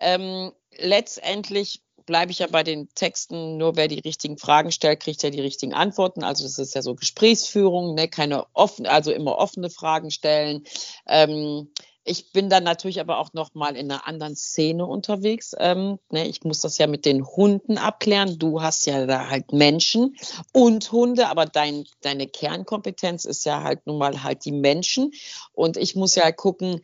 Ähm, 0.00 0.52
letztendlich 0.76 1.82
bleibe 2.08 2.32
ich 2.32 2.38
ja 2.38 2.46
bei 2.46 2.62
den 2.62 2.88
Texten, 2.94 3.58
nur 3.58 3.76
wer 3.76 3.86
die 3.86 3.98
richtigen 3.98 4.38
Fragen 4.38 4.72
stellt, 4.72 5.00
kriegt 5.00 5.22
ja 5.22 5.30
die 5.30 5.42
richtigen 5.42 5.74
Antworten. 5.74 6.24
Also 6.24 6.44
das 6.44 6.58
ist 6.58 6.74
ja 6.74 6.82
so 6.82 6.94
Gesprächsführung, 6.94 7.94
ne? 7.94 8.08
keine 8.08 8.46
offen, 8.54 8.86
also 8.86 9.12
immer 9.12 9.36
offene 9.36 9.68
Fragen 9.68 10.10
stellen. 10.10 10.64
Ähm, 11.06 11.70
ich 12.08 12.32
bin 12.32 12.48
dann 12.48 12.64
natürlich 12.64 13.00
aber 13.00 13.18
auch 13.18 13.32
noch 13.32 13.54
mal 13.54 13.76
in 13.76 13.90
einer 13.90 14.06
anderen 14.06 14.36
Szene 14.36 14.86
unterwegs. 14.86 15.54
Ähm, 15.58 15.98
ne, 16.10 16.26
ich 16.26 16.42
muss 16.44 16.60
das 16.60 16.78
ja 16.78 16.86
mit 16.86 17.04
den 17.04 17.24
Hunden 17.24 17.78
abklären. 17.78 18.38
Du 18.38 18.62
hast 18.62 18.86
ja 18.86 19.06
da 19.06 19.28
halt 19.28 19.52
Menschen 19.52 20.16
und 20.52 20.90
Hunde, 20.90 21.28
aber 21.28 21.46
dein, 21.46 21.84
deine 22.00 22.26
Kernkompetenz 22.26 23.24
ist 23.24 23.44
ja 23.44 23.62
halt 23.62 23.86
nun 23.86 23.98
mal 23.98 24.22
halt 24.22 24.44
die 24.44 24.52
Menschen. 24.52 25.12
Und 25.52 25.76
ich 25.76 25.94
muss 25.96 26.14
ja 26.14 26.24
halt 26.24 26.36
gucken, 26.36 26.80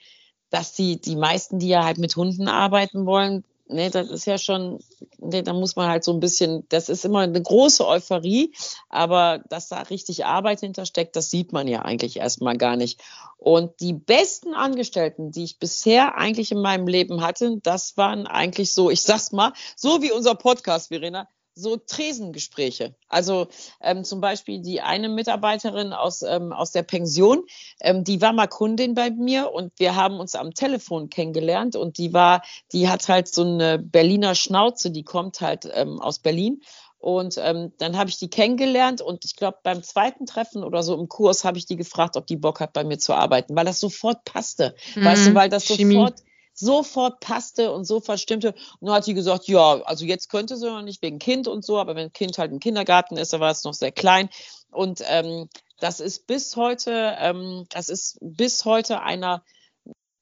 dass 0.50 0.72
die, 0.74 1.00
die 1.00 1.16
meisten, 1.16 1.58
die 1.58 1.68
ja 1.68 1.84
halt 1.84 1.98
mit 1.98 2.14
Hunden 2.16 2.48
arbeiten 2.48 3.06
wollen, 3.06 3.44
nee, 3.66 3.90
das 3.90 4.10
ist 4.10 4.26
ja 4.26 4.38
schon, 4.38 4.78
nee, 5.18 5.42
da 5.42 5.52
muss 5.52 5.76
man 5.76 5.88
halt 5.88 6.04
so 6.04 6.12
ein 6.12 6.20
bisschen, 6.20 6.66
das 6.68 6.88
ist 6.88 7.04
immer 7.04 7.20
eine 7.20 7.40
große 7.40 7.86
Euphorie, 7.86 8.54
aber 8.88 9.42
dass 9.48 9.68
da 9.68 9.82
richtig 9.82 10.24
Arbeit 10.24 10.60
hintersteckt, 10.60 11.16
das 11.16 11.30
sieht 11.30 11.52
man 11.52 11.68
ja 11.68 11.82
eigentlich 11.82 12.18
erstmal 12.18 12.56
gar 12.56 12.76
nicht. 12.76 13.02
Und 13.36 13.80
die 13.80 13.92
besten 13.92 14.54
Angestellten, 14.54 15.30
die 15.30 15.44
ich 15.44 15.58
bisher 15.58 16.16
eigentlich 16.16 16.52
in 16.52 16.60
meinem 16.60 16.86
Leben 16.86 17.22
hatte, 17.22 17.58
das 17.62 17.96
waren 17.96 18.26
eigentlich 18.26 18.72
so, 18.72 18.90
ich 18.90 19.02
sag's 19.02 19.32
mal, 19.32 19.52
so 19.76 20.02
wie 20.02 20.12
unser 20.12 20.34
Podcast, 20.34 20.88
Verena, 20.88 21.28
so 21.54 21.76
Tresengespräche. 21.76 22.94
Also 23.08 23.48
ähm, 23.80 24.04
zum 24.04 24.20
Beispiel 24.20 24.60
die 24.60 24.80
eine 24.80 25.08
Mitarbeiterin 25.08 25.92
aus, 25.92 26.22
ähm, 26.22 26.52
aus 26.52 26.72
der 26.72 26.82
Pension, 26.82 27.44
ähm, 27.80 28.04
die 28.04 28.20
war 28.20 28.32
mal 28.32 28.48
Kundin 28.48 28.94
bei 28.94 29.10
mir 29.10 29.52
und 29.52 29.72
wir 29.78 29.94
haben 29.94 30.18
uns 30.18 30.34
am 30.34 30.54
Telefon 30.54 31.10
kennengelernt 31.10 31.76
und 31.76 31.98
die 31.98 32.12
war, 32.12 32.42
die 32.72 32.88
hat 32.88 33.08
halt 33.08 33.28
so 33.28 33.42
eine 33.42 33.78
Berliner 33.78 34.34
Schnauze, 34.34 34.90
die 34.90 35.04
kommt 35.04 35.40
halt 35.40 35.68
ähm, 35.72 36.00
aus 36.00 36.18
Berlin. 36.18 36.62
Und 36.98 37.36
ähm, 37.36 37.72
dann 37.76 37.98
habe 37.98 38.08
ich 38.08 38.16
die 38.16 38.30
kennengelernt 38.30 39.02
und 39.02 39.26
ich 39.26 39.36
glaube, 39.36 39.58
beim 39.62 39.82
zweiten 39.82 40.24
Treffen 40.24 40.64
oder 40.64 40.82
so 40.82 40.98
im 40.98 41.06
Kurs 41.06 41.44
habe 41.44 41.58
ich 41.58 41.66
die 41.66 41.76
gefragt, 41.76 42.16
ob 42.16 42.26
die 42.26 42.38
Bock 42.38 42.60
hat, 42.60 42.72
bei 42.72 42.82
mir 42.82 42.96
zu 42.96 43.12
arbeiten, 43.12 43.54
weil 43.54 43.66
das 43.66 43.78
sofort 43.78 44.24
passte. 44.24 44.74
Mhm, 44.94 45.04
weißt 45.04 45.26
du, 45.26 45.30
mhm. 45.30 45.34
weil 45.34 45.50
das 45.50 45.66
Chemie. 45.66 45.96
sofort 45.96 46.22
sofort 46.54 47.20
passte 47.20 47.72
und 47.72 47.84
sofort 47.84 48.20
stimmte. 48.20 48.54
Und 48.80 48.86
dann 48.86 48.96
hat 48.96 49.04
sie 49.04 49.14
gesagt, 49.14 49.46
ja, 49.48 49.82
also 49.82 50.04
jetzt 50.04 50.28
könnte 50.28 50.56
sie 50.56 50.66
noch 50.66 50.82
nicht 50.82 51.02
wegen 51.02 51.18
Kind 51.18 51.48
und 51.48 51.64
so, 51.64 51.78
aber 51.78 51.96
wenn 51.96 52.12
Kind 52.12 52.38
halt 52.38 52.52
im 52.52 52.60
Kindergarten 52.60 53.16
ist, 53.16 53.32
da 53.32 53.40
war 53.40 53.50
es 53.50 53.64
noch 53.64 53.74
sehr 53.74 53.92
klein. 53.92 54.28
Und 54.70 55.02
ähm, 55.06 55.48
das 55.78 56.00
ist 56.00 56.26
bis 56.26 56.56
heute, 56.56 57.16
ähm, 57.18 57.66
das 57.70 57.88
ist 57.88 58.18
bis 58.20 58.64
heute 58.64 59.02
einer 59.02 59.44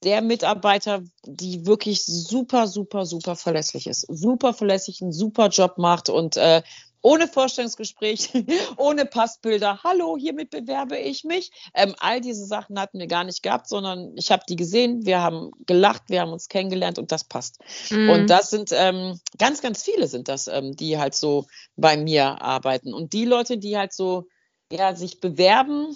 der 0.03 0.21
Mitarbeiter, 0.21 1.01
die 1.25 1.65
wirklich 1.65 2.03
super, 2.05 2.67
super, 2.67 3.05
super 3.05 3.35
verlässlich 3.35 3.87
ist. 3.87 4.05
Super 4.09 4.53
verlässlich, 4.53 5.01
einen 5.01 5.13
super 5.13 5.47
Job 5.47 5.77
macht 5.77 6.09
und 6.09 6.35
äh, 6.35 6.61
ohne 7.03 7.27
Vorstellungsgespräch, 7.27 8.31
ohne 8.77 9.05
Passbilder. 9.05 9.81
Hallo, 9.83 10.17
hiermit 10.17 10.49
bewerbe 10.49 10.97
ich 10.97 11.23
mich. 11.23 11.51
Ähm, 11.75 11.93
all 11.99 12.21
diese 12.21 12.45
Sachen 12.45 12.79
hatten 12.79 12.97
wir 12.97 13.07
gar 13.07 13.25
nicht 13.25 13.43
gehabt, 13.43 13.67
sondern 13.67 14.13
ich 14.15 14.31
habe 14.31 14.43
die 14.49 14.55
gesehen, 14.55 15.05
wir 15.05 15.21
haben 15.21 15.51
gelacht, 15.67 16.03
wir 16.07 16.21
haben 16.21 16.31
uns 16.31 16.47
kennengelernt 16.47 16.97
und 16.97 17.11
das 17.11 17.25
passt. 17.25 17.59
Mhm. 17.91 18.09
Und 18.09 18.29
das 18.29 18.49
sind 18.49 18.69
ähm, 18.71 19.19
ganz, 19.37 19.61
ganz 19.61 19.83
viele 19.83 20.07
sind 20.07 20.29
das, 20.29 20.47
ähm, 20.47 20.75
die 20.75 20.97
halt 20.97 21.13
so 21.13 21.45
bei 21.75 21.97
mir 21.97 22.41
arbeiten. 22.41 22.93
Und 22.93 23.13
die 23.13 23.25
Leute, 23.25 23.57
die 23.57 23.77
halt 23.77 23.93
so 23.93 24.25
ja, 24.71 24.95
sich 24.95 25.19
bewerben, 25.19 25.95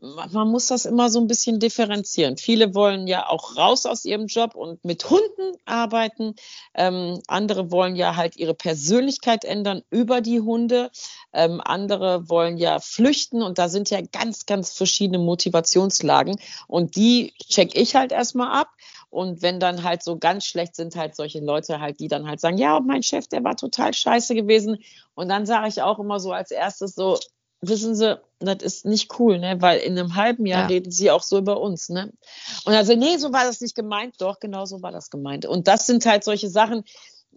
man 0.00 0.48
muss 0.48 0.66
das 0.66 0.86
immer 0.86 1.10
so 1.10 1.20
ein 1.20 1.26
bisschen 1.26 1.58
differenzieren. 1.58 2.38
Viele 2.38 2.74
wollen 2.74 3.06
ja 3.06 3.28
auch 3.28 3.56
raus 3.56 3.84
aus 3.84 4.04
ihrem 4.04 4.26
Job 4.26 4.54
und 4.54 4.82
mit 4.84 5.08
Hunden 5.10 5.56
arbeiten. 5.66 6.36
Ähm, 6.74 7.20
andere 7.26 7.70
wollen 7.70 7.96
ja 7.96 8.16
halt 8.16 8.36
ihre 8.36 8.54
Persönlichkeit 8.54 9.44
ändern 9.44 9.82
über 9.90 10.22
die 10.22 10.40
Hunde. 10.40 10.90
Ähm, 11.32 11.60
andere 11.62 12.28
wollen 12.30 12.56
ja 12.56 12.78
flüchten 12.78 13.42
und 13.42 13.58
da 13.58 13.68
sind 13.68 13.90
ja 13.90 14.00
ganz, 14.00 14.46
ganz 14.46 14.72
verschiedene 14.72 15.18
Motivationslagen 15.18 16.40
und 16.66 16.96
die 16.96 17.34
check 17.48 17.76
ich 17.76 17.94
halt 17.94 18.12
erstmal 18.12 18.58
ab. 18.58 18.68
Und 19.10 19.42
wenn 19.42 19.58
dann 19.58 19.82
halt 19.82 20.04
so 20.04 20.18
ganz 20.18 20.46
schlecht 20.46 20.76
sind 20.76 20.94
halt 20.94 21.16
solche 21.16 21.40
Leute 21.40 21.80
halt, 21.80 21.98
die 21.98 22.06
dann 22.08 22.28
halt 22.28 22.40
sagen, 22.40 22.58
ja, 22.58 22.78
mein 22.80 23.02
Chef, 23.02 23.26
der 23.26 23.42
war 23.42 23.56
total 23.56 23.92
scheiße 23.92 24.36
gewesen. 24.36 24.78
Und 25.14 25.28
dann 25.28 25.46
sage 25.46 25.68
ich 25.68 25.82
auch 25.82 25.98
immer 25.98 26.20
so 26.20 26.30
als 26.32 26.52
erstes 26.52 26.94
so, 26.94 27.18
wissen 27.60 27.94
Sie, 27.94 28.18
das 28.38 28.62
ist 28.62 28.86
nicht 28.86 29.18
cool, 29.18 29.38
ne? 29.38 29.60
Weil 29.60 29.80
in 29.80 29.98
einem 29.98 30.16
halben 30.16 30.46
Jahr 30.46 30.62
ja. 30.62 30.66
reden 30.66 30.90
sie 30.90 31.10
auch 31.10 31.22
so 31.22 31.38
über 31.38 31.60
uns, 31.60 31.88
ne? 31.88 32.12
Und 32.64 32.72
also, 32.74 32.94
nee, 32.94 33.16
so 33.18 33.32
war 33.32 33.44
das 33.44 33.60
nicht 33.60 33.74
gemeint. 33.74 34.14
Doch, 34.18 34.40
genau 34.40 34.64
so 34.64 34.82
war 34.82 34.92
das 34.92 35.10
gemeint. 35.10 35.46
Und 35.46 35.68
das 35.68 35.86
sind 35.86 36.06
halt 36.06 36.24
solche 36.24 36.48
Sachen, 36.48 36.84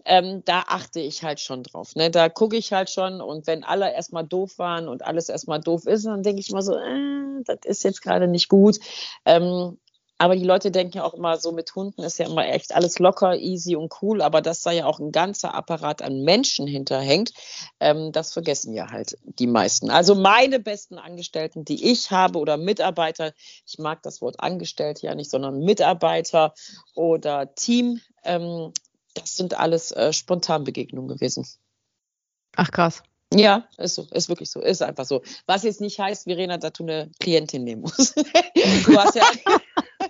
ähm, 0.04 0.42
da 0.44 0.64
achte 0.66 1.00
ich 1.00 1.22
halt 1.22 1.40
schon 1.40 1.62
drauf. 1.62 1.94
Ne? 1.94 2.10
Da 2.10 2.28
gucke 2.28 2.56
ich 2.56 2.72
halt 2.72 2.90
schon 2.90 3.20
und 3.20 3.46
wenn 3.46 3.64
alle 3.64 3.92
erstmal 3.92 4.24
doof 4.24 4.58
waren 4.58 4.88
und 4.88 5.04
alles 5.04 5.28
erstmal 5.28 5.60
doof 5.60 5.86
ist, 5.86 6.04
dann 6.04 6.22
denke 6.22 6.40
ich 6.40 6.50
mal 6.50 6.62
so, 6.62 6.76
äh, 6.76 7.42
das 7.44 7.58
ist 7.64 7.84
jetzt 7.84 8.02
gerade 8.02 8.28
nicht 8.28 8.48
gut. 8.48 8.78
Ähm, 9.24 9.78
aber 10.18 10.36
die 10.36 10.44
Leute 10.44 10.70
denken 10.70 10.98
ja 10.98 11.04
auch 11.04 11.14
immer, 11.14 11.38
so 11.38 11.52
mit 11.52 11.74
Hunden 11.74 12.02
ist 12.02 12.18
ja 12.18 12.26
immer 12.26 12.46
echt 12.46 12.74
alles 12.74 12.98
locker, 12.98 13.36
easy 13.36 13.74
und 13.74 13.92
cool, 14.00 14.22
aber 14.22 14.40
dass 14.40 14.62
da 14.62 14.70
ja 14.70 14.86
auch 14.86 15.00
ein 15.00 15.10
ganzer 15.10 15.54
Apparat 15.54 16.02
an 16.02 16.22
Menschen 16.22 16.66
hinterhängt, 16.66 17.32
ähm, 17.80 18.12
das 18.12 18.32
vergessen 18.32 18.74
ja 18.74 18.90
halt 18.90 19.18
die 19.24 19.48
meisten. 19.48 19.90
Also 19.90 20.14
meine 20.14 20.60
besten 20.60 20.98
Angestellten, 20.98 21.64
die 21.64 21.90
ich 21.90 22.10
habe 22.10 22.38
oder 22.38 22.56
Mitarbeiter, 22.56 23.32
ich 23.66 23.78
mag 23.78 24.02
das 24.02 24.20
Wort 24.20 24.40
Angestellte 24.40 25.06
ja 25.06 25.14
nicht, 25.14 25.30
sondern 25.30 25.58
Mitarbeiter 25.58 26.54
oder 26.94 27.54
Team, 27.54 28.00
ähm, 28.22 28.72
das 29.14 29.36
sind 29.36 29.58
alles 29.58 29.90
äh, 29.92 30.12
Spontanbegegnungen 30.12 31.08
gewesen. 31.08 31.46
Ach 32.56 32.70
krass. 32.70 33.02
Ja, 33.32 33.66
ist 33.78 33.96
so, 33.96 34.06
ist 34.12 34.28
wirklich 34.28 34.50
so, 34.50 34.60
ist 34.60 34.82
einfach 34.82 35.04
so. 35.04 35.22
Was 35.46 35.64
jetzt 35.64 35.80
nicht 35.80 35.98
heißt, 35.98 36.24
Verena, 36.24 36.56
dass 36.56 36.74
du 36.74 36.84
eine 36.84 37.10
Klientin 37.18 37.64
nehmen 37.64 37.82
musst. 37.82 38.16
du 38.86 38.96
hast 38.96 39.16
ja, 39.16 39.24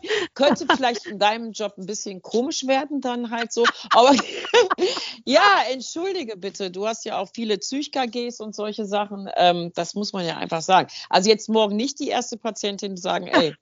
könnte 0.35 0.67
vielleicht 0.75 1.07
in 1.07 1.19
deinem 1.19 1.53
Job 1.53 1.75
ein 1.79 1.87
bisschen 1.87 2.23
komisch 2.23 2.67
werden, 2.67 3.01
dann 3.01 3.31
halt 3.31 3.53
so. 3.53 3.65
Aber 3.91 4.15
ja, 5.25 5.63
entschuldige 5.71 6.37
bitte, 6.37 6.71
du 6.71 6.87
hast 6.87 7.05
ja 7.05 7.19
auch 7.19 7.29
viele 7.35 7.59
Psych-KGs 7.59 8.41
und 8.41 8.55
solche 8.55 8.85
Sachen. 8.85 9.29
Ähm, 9.37 9.73
das 9.75 9.95
muss 9.95 10.13
man 10.13 10.27
ja 10.27 10.37
einfach 10.37 10.63
sagen. 10.63 10.89
Also 11.09 11.29
jetzt 11.31 11.49
morgen 11.49 11.77
nicht 11.77 12.01
die 12.01 12.09
erste 12.09 12.37
Patientin 12.37 12.97
sagen, 12.97 13.27
ey, 13.29 13.55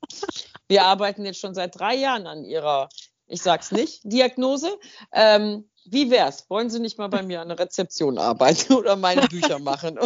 wir 0.69 0.85
arbeiten 0.85 1.25
jetzt 1.25 1.41
schon 1.41 1.55
seit 1.55 1.79
drei 1.79 1.95
Jahren 1.95 2.27
an 2.27 2.45
ihrer, 2.45 2.89
ich 3.27 3.43
sag's 3.43 3.73
nicht, 3.73 4.01
Diagnose. 4.05 4.79
Ähm, 5.13 5.69
wie 5.85 6.11
wär's? 6.11 6.49
Wollen 6.49 6.71
Sie 6.71 6.81
nicht 6.81 6.99
mal 6.99 7.09
bei 7.09 7.23
mir 7.23 7.41
an 7.41 7.49
der 7.49 7.59
Rezeption 7.59 8.19
arbeiten 8.19 8.73
oder 8.75 8.97
meine 8.97 9.27
Bücher 9.29 9.59
machen? 9.59 9.99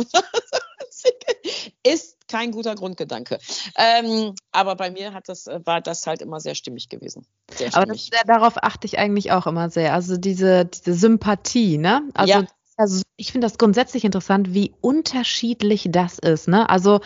Ist 1.82 2.15
kein 2.28 2.50
guter 2.50 2.74
Grundgedanke. 2.74 3.38
Ähm, 3.76 4.34
aber 4.52 4.76
bei 4.76 4.90
mir 4.90 5.12
hat 5.14 5.28
das, 5.28 5.46
war 5.46 5.80
das 5.80 6.06
halt 6.06 6.22
immer 6.22 6.40
sehr 6.40 6.54
stimmig 6.54 6.88
gewesen. 6.88 7.26
Sehr 7.50 7.74
aber 7.74 7.86
das, 7.86 8.10
darauf 8.26 8.62
achte 8.62 8.86
ich 8.86 8.98
eigentlich 8.98 9.32
auch 9.32 9.46
immer 9.46 9.70
sehr. 9.70 9.94
Also 9.94 10.16
diese, 10.16 10.64
diese 10.64 10.94
Sympathie, 10.94 11.78
ne? 11.78 12.02
Also 12.14 12.32
ja 12.32 12.46
also 12.76 13.02
ich 13.16 13.32
finde 13.32 13.46
das 13.46 13.56
grundsätzlich 13.56 14.04
interessant, 14.04 14.52
wie 14.52 14.74
unterschiedlich 14.80 15.88
das 15.90 16.18
ist. 16.18 16.46
Ne? 16.46 16.68
Also 16.68 17.00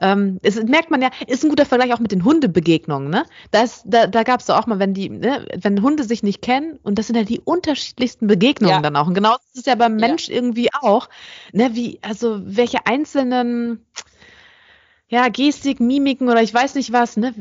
ähm, 0.00 0.38
es 0.42 0.62
merkt 0.62 0.90
man 0.90 1.02
ja, 1.02 1.10
ist 1.26 1.44
ein 1.44 1.50
guter 1.50 1.66
Vergleich 1.66 1.92
auch 1.92 1.98
mit 1.98 2.12
den 2.12 2.24
Hundebegegnungen. 2.24 3.10
Ne? 3.10 3.24
Das, 3.50 3.82
da 3.84 4.06
da 4.06 4.22
gab 4.22 4.40
es 4.40 4.48
auch 4.48 4.66
mal, 4.66 4.78
wenn 4.78 4.94
die, 4.94 5.10
ne, 5.10 5.46
wenn 5.54 5.82
Hunde 5.82 6.04
sich 6.04 6.22
nicht 6.22 6.40
kennen 6.40 6.78
und 6.82 6.98
das 6.98 7.06
sind 7.06 7.16
ja 7.16 7.24
die 7.24 7.40
unterschiedlichsten 7.40 8.26
Begegnungen 8.26 8.76
ja. 8.76 8.80
dann 8.80 8.96
auch. 8.96 9.06
Und 9.06 9.14
genau 9.14 9.32
das 9.32 9.54
ist 9.54 9.66
ja 9.66 9.74
beim 9.74 9.96
Mensch 9.96 10.28
ja. 10.28 10.36
irgendwie 10.36 10.70
auch. 10.72 11.10
Ne? 11.52 11.70
Wie, 11.74 11.98
also 12.02 12.40
welche 12.42 12.86
einzelnen 12.86 13.84
ja, 15.10 15.28
Gestik, 15.28 15.80
Mimiken 15.80 16.28
oder 16.28 16.40
ich 16.40 16.54
weiß 16.54 16.76
nicht 16.76 16.92
was, 16.92 17.16
ne, 17.16 17.34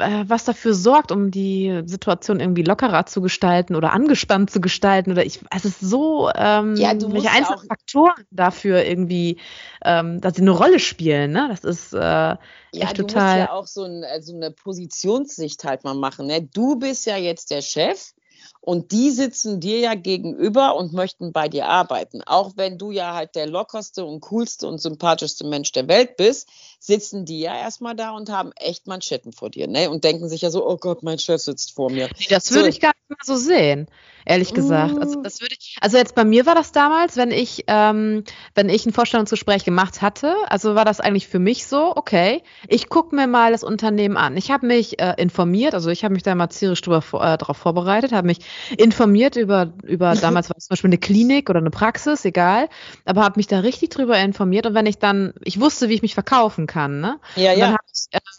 äh, 0.00 0.24
was 0.26 0.44
dafür 0.46 0.72
sorgt, 0.72 1.12
um 1.12 1.30
die 1.30 1.82
Situation 1.84 2.40
irgendwie 2.40 2.62
lockerer 2.62 3.04
zu 3.04 3.20
gestalten 3.20 3.76
oder 3.76 3.92
angespannt 3.92 4.50
zu 4.50 4.62
gestalten 4.62 5.12
oder 5.12 5.26
ich, 5.26 5.38
es 5.54 5.66
ist 5.66 5.80
so, 5.80 6.30
ähm, 6.34 6.76
ja, 6.76 6.92
welche 7.12 7.30
einzelnen 7.30 7.66
Faktoren 7.68 8.24
dafür 8.30 8.86
irgendwie, 8.86 9.36
ähm, 9.84 10.22
dass 10.22 10.36
sie 10.36 10.40
eine 10.40 10.52
Rolle 10.52 10.78
spielen, 10.78 11.32
ne, 11.32 11.48
das 11.50 11.62
ist, 11.62 11.92
äh, 11.92 11.98
ja, 11.98 12.38
echt 12.72 12.96
total. 12.96 13.04
Du 13.04 13.40
musst 13.40 13.48
ja 13.48 13.52
auch 13.52 13.66
so, 13.66 13.84
ein, 13.84 14.22
so 14.22 14.34
eine 14.34 14.50
Positionssicht 14.50 15.62
halt 15.64 15.84
mal 15.84 15.94
machen, 15.94 16.26
ne, 16.26 16.40
du 16.40 16.76
bist 16.76 17.04
ja 17.04 17.18
jetzt 17.18 17.50
der 17.50 17.60
Chef 17.60 18.14
und 18.60 18.92
die 18.92 19.10
sitzen 19.10 19.58
dir 19.60 19.78
ja 19.78 19.94
gegenüber 19.94 20.76
und 20.76 20.92
möchten 20.92 21.32
bei 21.32 21.48
dir 21.48 21.66
arbeiten. 21.66 22.22
Auch 22.22 22.52
wenn 22.56 22.76
du 22.76 22.90
ja 22.90 23.14
halt 23.14 23.34
der 23.34 23.46
lockerste 23.46 24.04
und 24.04 24.20
coolste 24.20 24.66
und 24.66 24.78
sympathischste 24.78 25.46
Mensch 25.46 25.72
der 25.72 25.88
Welt 25.88 26.16
bist, 26.16 26.48
sitzen 26.78 27.24
die 27.24 27.40
ja 27.40 27.56
erstmal 27.56 27.96
da 27.96 28.10
und 28.10 28.28
haben 28.30 28.52
echt 28.56 28.86
Manschetten 28.86 29.32
vor 29.32 29.50
dir, 29.50 29.66
ne? 29.66 29.90
Und 29.90 30.04
denken 30.04 30.28
sich 30.28 30.42
ja 30.42 30.50
so, 30.50 30.66
oh 30.66 30.76
Gott, 30.76 31.02
mein 31.02 31.18
Chef 31.18 31.40
sitzt 31.40 31.72
vor 31.72 31.90
mir. 31.90 32.08
Das 32.28 32.50
würde 32.50 32.64
so. 32.64 32.68
ich 32.68 32.80
gar 32.80 32.90
nicht 32.90 33.08
mehr 33.08 33.18
so 33.24 33.36
sehen 33.36 33.88
ehrlich 34.24 34.54
gesagt. 34.54 34.98
Also 34.98 35.18
mm. 35.18 35.22
das 35.22 35.40
würde 35.40 35.54
ich, 35.58 35.76
also 35.80 35.96
jetzt 35.96 36.14
bei 36.14 36.24
mir 36.24 36.46
war 36.46 36.54
das 36.54 36.72
damals, 36.72 37.16
wenn 37.16 37.30
ich, 37.30 37.64
ähm, 37.66 38.24
wenn 38.54 38.68
ich 38.68 38.86
ein 38.86 38.92
Vorstellungsgespräch 38.92 39.64
gemacht 39.64 40.02
hatte, 40.02 40.34
also 40.48 40.74
war 40.74 40.84
das 40.84 41.00
eigentlich 41.00 41.28
für 41.28 41.38
mich 41.38 41.66
so, 41.66 41.96
okay, 41.96 42.42
ich 42.68 42.88
gucke 42.88 43.14
mir 43.14 43.26
mal 43.26 43.52
das 43.52 43.64
Unternehmen 43.64 44.16
an. 44.16 44.36
Ich 44.36 44.50
habe 44.50 44.66
mich 44.66 45.00
äh, 45.00 45.14
informiert, 45.16 45.74
also 45.74 45.90
ich 45.90 46.04
habe 46.04 46.14
mich 46.14 46.22
da 46.22 46.34
mal 46.34 46.50
zierisch 46.50 46.80
drüber, 46.80 47.02
äh, 47.14 47.38
darauf 47.38 47.56
vorbereitet, 47.56 48.12
habe 48.12 48.26
mich 48.26 48.38
informiert 48.76 49.36
über, 49.36 49.72
über 49.82 50.14
damals 50.14 50.48
war 50.50 50.56
es 50.56 50.64
zum 50.64 50.74
Beispiel 50.74 50.88
eine 50.88 50.98
Klinik 50.98 51.50
oder 51.50 51.58
eine 51.58 51.70
Praxis, 51.70 52.24
egal, 52.24 52.68
aber 53.04 53.22
habe 53.22 53.38
mich 53.38 53.46
da 53.46 53.60
richtig 53.60 53.90
drüber 53.90 54.18
informiert 54.18 54.66
und 54.66 54.74
wenn 54.74 54.86
ich 54.86 54.98
dann, 54.98 55.32
ich 55.42 55.60
wusste, 55.60 55.88
wie 55.88 55.94
ich 55.94 56.02
mich 56.02 56.14
verkaufen 56.14 56.66
kann, 56.66 57.00
ne? 57.00 57.18
Ja, 57.36 57.52
und 57.52 57.58
ja. 57.58 57.66
Dann 57.66 57.72
habe 57.72 57.82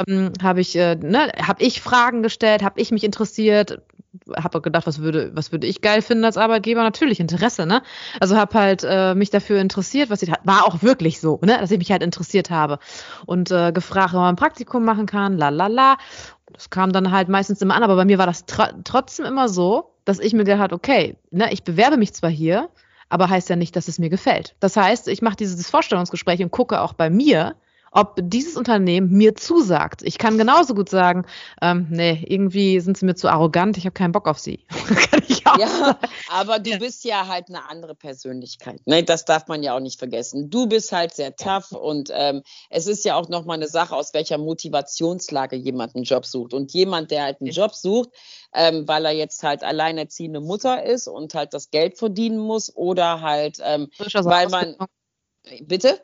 ähm, 0.07 0.33
habe 0.41 0.61
ich, 0.61 0.75
äh, 0.75 0.95
ne, 0.95 1.31
habe 1.45 1.63
ich 1.63 1.81
Fragen 1.81 2.23
gestellt, 2.23 2.63
habe 2.63 2.79
ich 2.79 2.91
mich 2.91 3.03
interessiert, 3.03 3.81
habe 4.35 4.61
gedacht, 4.61 4.87
was 4.87 4.99
würde, 4.99 5.31
was 5.33 5.51
würde 5.51 5.67
ich 5.67 5.81
geil 5.81 6.01
finden 6.01 6.25
als 6.25 6.37
Arbeitgeber? 6.37 6.83
Natürlich 6.83 7.19
Interesse, 7.19 7.65
ne? 7.65 7.81
Also 8.19 8.35
habe 8.35 8.57
halt 8.57 8.85
äh, 8.87 9.15
mich 9.15 9.29
dafür 9.29 9.59
interessiert, 9.59 10.09
was 10.09 10.21
ich 10.21 10.31
war 10.43 10.65
auch 10.65 10.81
wirklich 10.81 11.21
so, 11.21 11.39
ne, 11.43 11.57
dass 11.59 11.71
ich 11.71 11.77
mich 11.77 11.91
halt 11.91 12.03
interessiert 12.03 12.49
habe 12.49 12.79
und 13.25 13.51
äh, 13.51 13.71
gefragt, 13.71 14.13
ob 14.13 14.19
man 14.19 14.33
ein 14.33 14.35
Praktikum 14.35 14.83
machen 14.83 15.05
kann, 15.05 15.37
la 15.37 15.49
la 15.49 15.67
la. 15.67 15.97
Das 16.53 16.69
kam 16.69 16.91
dann 16.91 17.11
halt 17.11 17.29
meistens 17.29 17.61
immer 17.61 17.75
an, 17.75 17.83
aber 17.83 17.95
bei 17.95 18.05
mir 18.05 18.17
war 18.17 18.25
das 18.25 18.45
tr 18.45 18.69
trotzdem 18.83 19.25
immer 19.25 19.49
so, 19.49 19.91
dass 20.05 20.19
ich 20.19 20.33
mir 20.33 20.43
gedacht, 20.43 20.73
okay, 20.73 21.17
ne, 21.31 21.51
ich 21.51 21.63
bewerbe 21.63 21.97
mich 21.97 22.13
zwar 22.13 22.29
hier, 22.29 22.69
aber 23.09 23.29
heißt 23.29 23.49
ja 23.49 23.55
nicht, 23.55 23.75
dass 23.75 23.87
es 23.87 23.99
mir 23.99 24.09
gefällt. 24.09 24.55
Das 24.59 24.77
heißt, 24.77 25.07
ich 25.07 25.21
mache 25.21 25.35
dieses 25.35 25.69
Vorstellungsgespräch 25.69 26.41
und 26.41 26.51
gucke 26.51 26.81
auch 26.81 26.93
bei 26.93 27.09
mir, 27.09 27.55
ob 27.91 28.15
dieses 28.21 28.55
Unternehmen 28.55 29.11
mir 29.11 29.35
zusagt. 29.35 30.01
Ich 30.03 30.17
kann 30.17 30.37
genauso 30.37 30.73
gut 30.73 30.89
sagen, 30.89 31.25
ähm, 31.61 31.87
nee, 31.89 32.25
irgendwie 32.25 32.79
sind 32.79 32.97
sie 32.97 33.05
mir 33.05 33.15
zu 33.15 33.27
arrogant, 33.27 33.77
ich 33.77 33.85
habe 33.85 33.93
keinen 33.93 34.13
Bock 34.13 34.27
auf 34.27 34.39
sie. 34.39 34.65
kann 35.11 35.21
ich 35.27 35.45
auch 35.45 35.57
ja, 35.59 35.99
aber 36.29 36.59
du 36.59 36.77
bist 36.79 37.03
ja 37.03 37.27
halt 37.27 37.49
eine 37.49 37.69
andere 37.69 37.93
Persönlichkeit. 37.93 38.81
Ne? 38.85 39.03
Das 39.03 39.25
darf 39.25 39.47
man 39.47 39.61
ja 39.61 39.75
auch 39.75 39.81
nicht 39.81 39.99
vergessen. 39.99 40.49
Du 40.49 40.67
bist 40.67 40.93
halt 40.93 41.13
sehr 41.13 41.35
tough 41.35 41.73
und 41.73 42.09
ähm, 42.13 42.43
es 42.69 42.87
ist 42.87 43.03
ja 43.03 43.15
auch 43.15 43.27
nochmal 43.27 43.57
eine 43.57 43.67
Sache, 43.67 43.93
aus 43.93 44.13
welcher 44.13 44.37
Motivationslage 44.37 45.57
jemand 45.57 45.95
einen 45.95 46.05
Job 46.05 46.25
sucht. 46.25 46.53
Und 46.53 46.71
jemand, 46.71 47.11
der 47.11 47.23
halt 47.23 47.41
einen 47.41 47.51
Job 47.51 47.75
sucht, 47.75 48.09
ähm, 48.53 48.87
weil 48.87 49.05
er 49.05 49.11
jetzt 49.11 49.43
halt 49.43 49.63
alleinerziehende 49.63 50.39
Mutter 50.39 50.83
ist 50.83 51.07
und 51.07 51.33
halt 51.33 51.53
das 51.53 51.71
Geld 51.71 51.97
verdienen 51.97 52.39
muss 52.39 52.73
oder 52.73 53.21
halt, 53.21 53.57
ähm, 53.61 53.89
weil 53.97 54.47
man. 54.47 54.75
Bitte? 55.63 55.99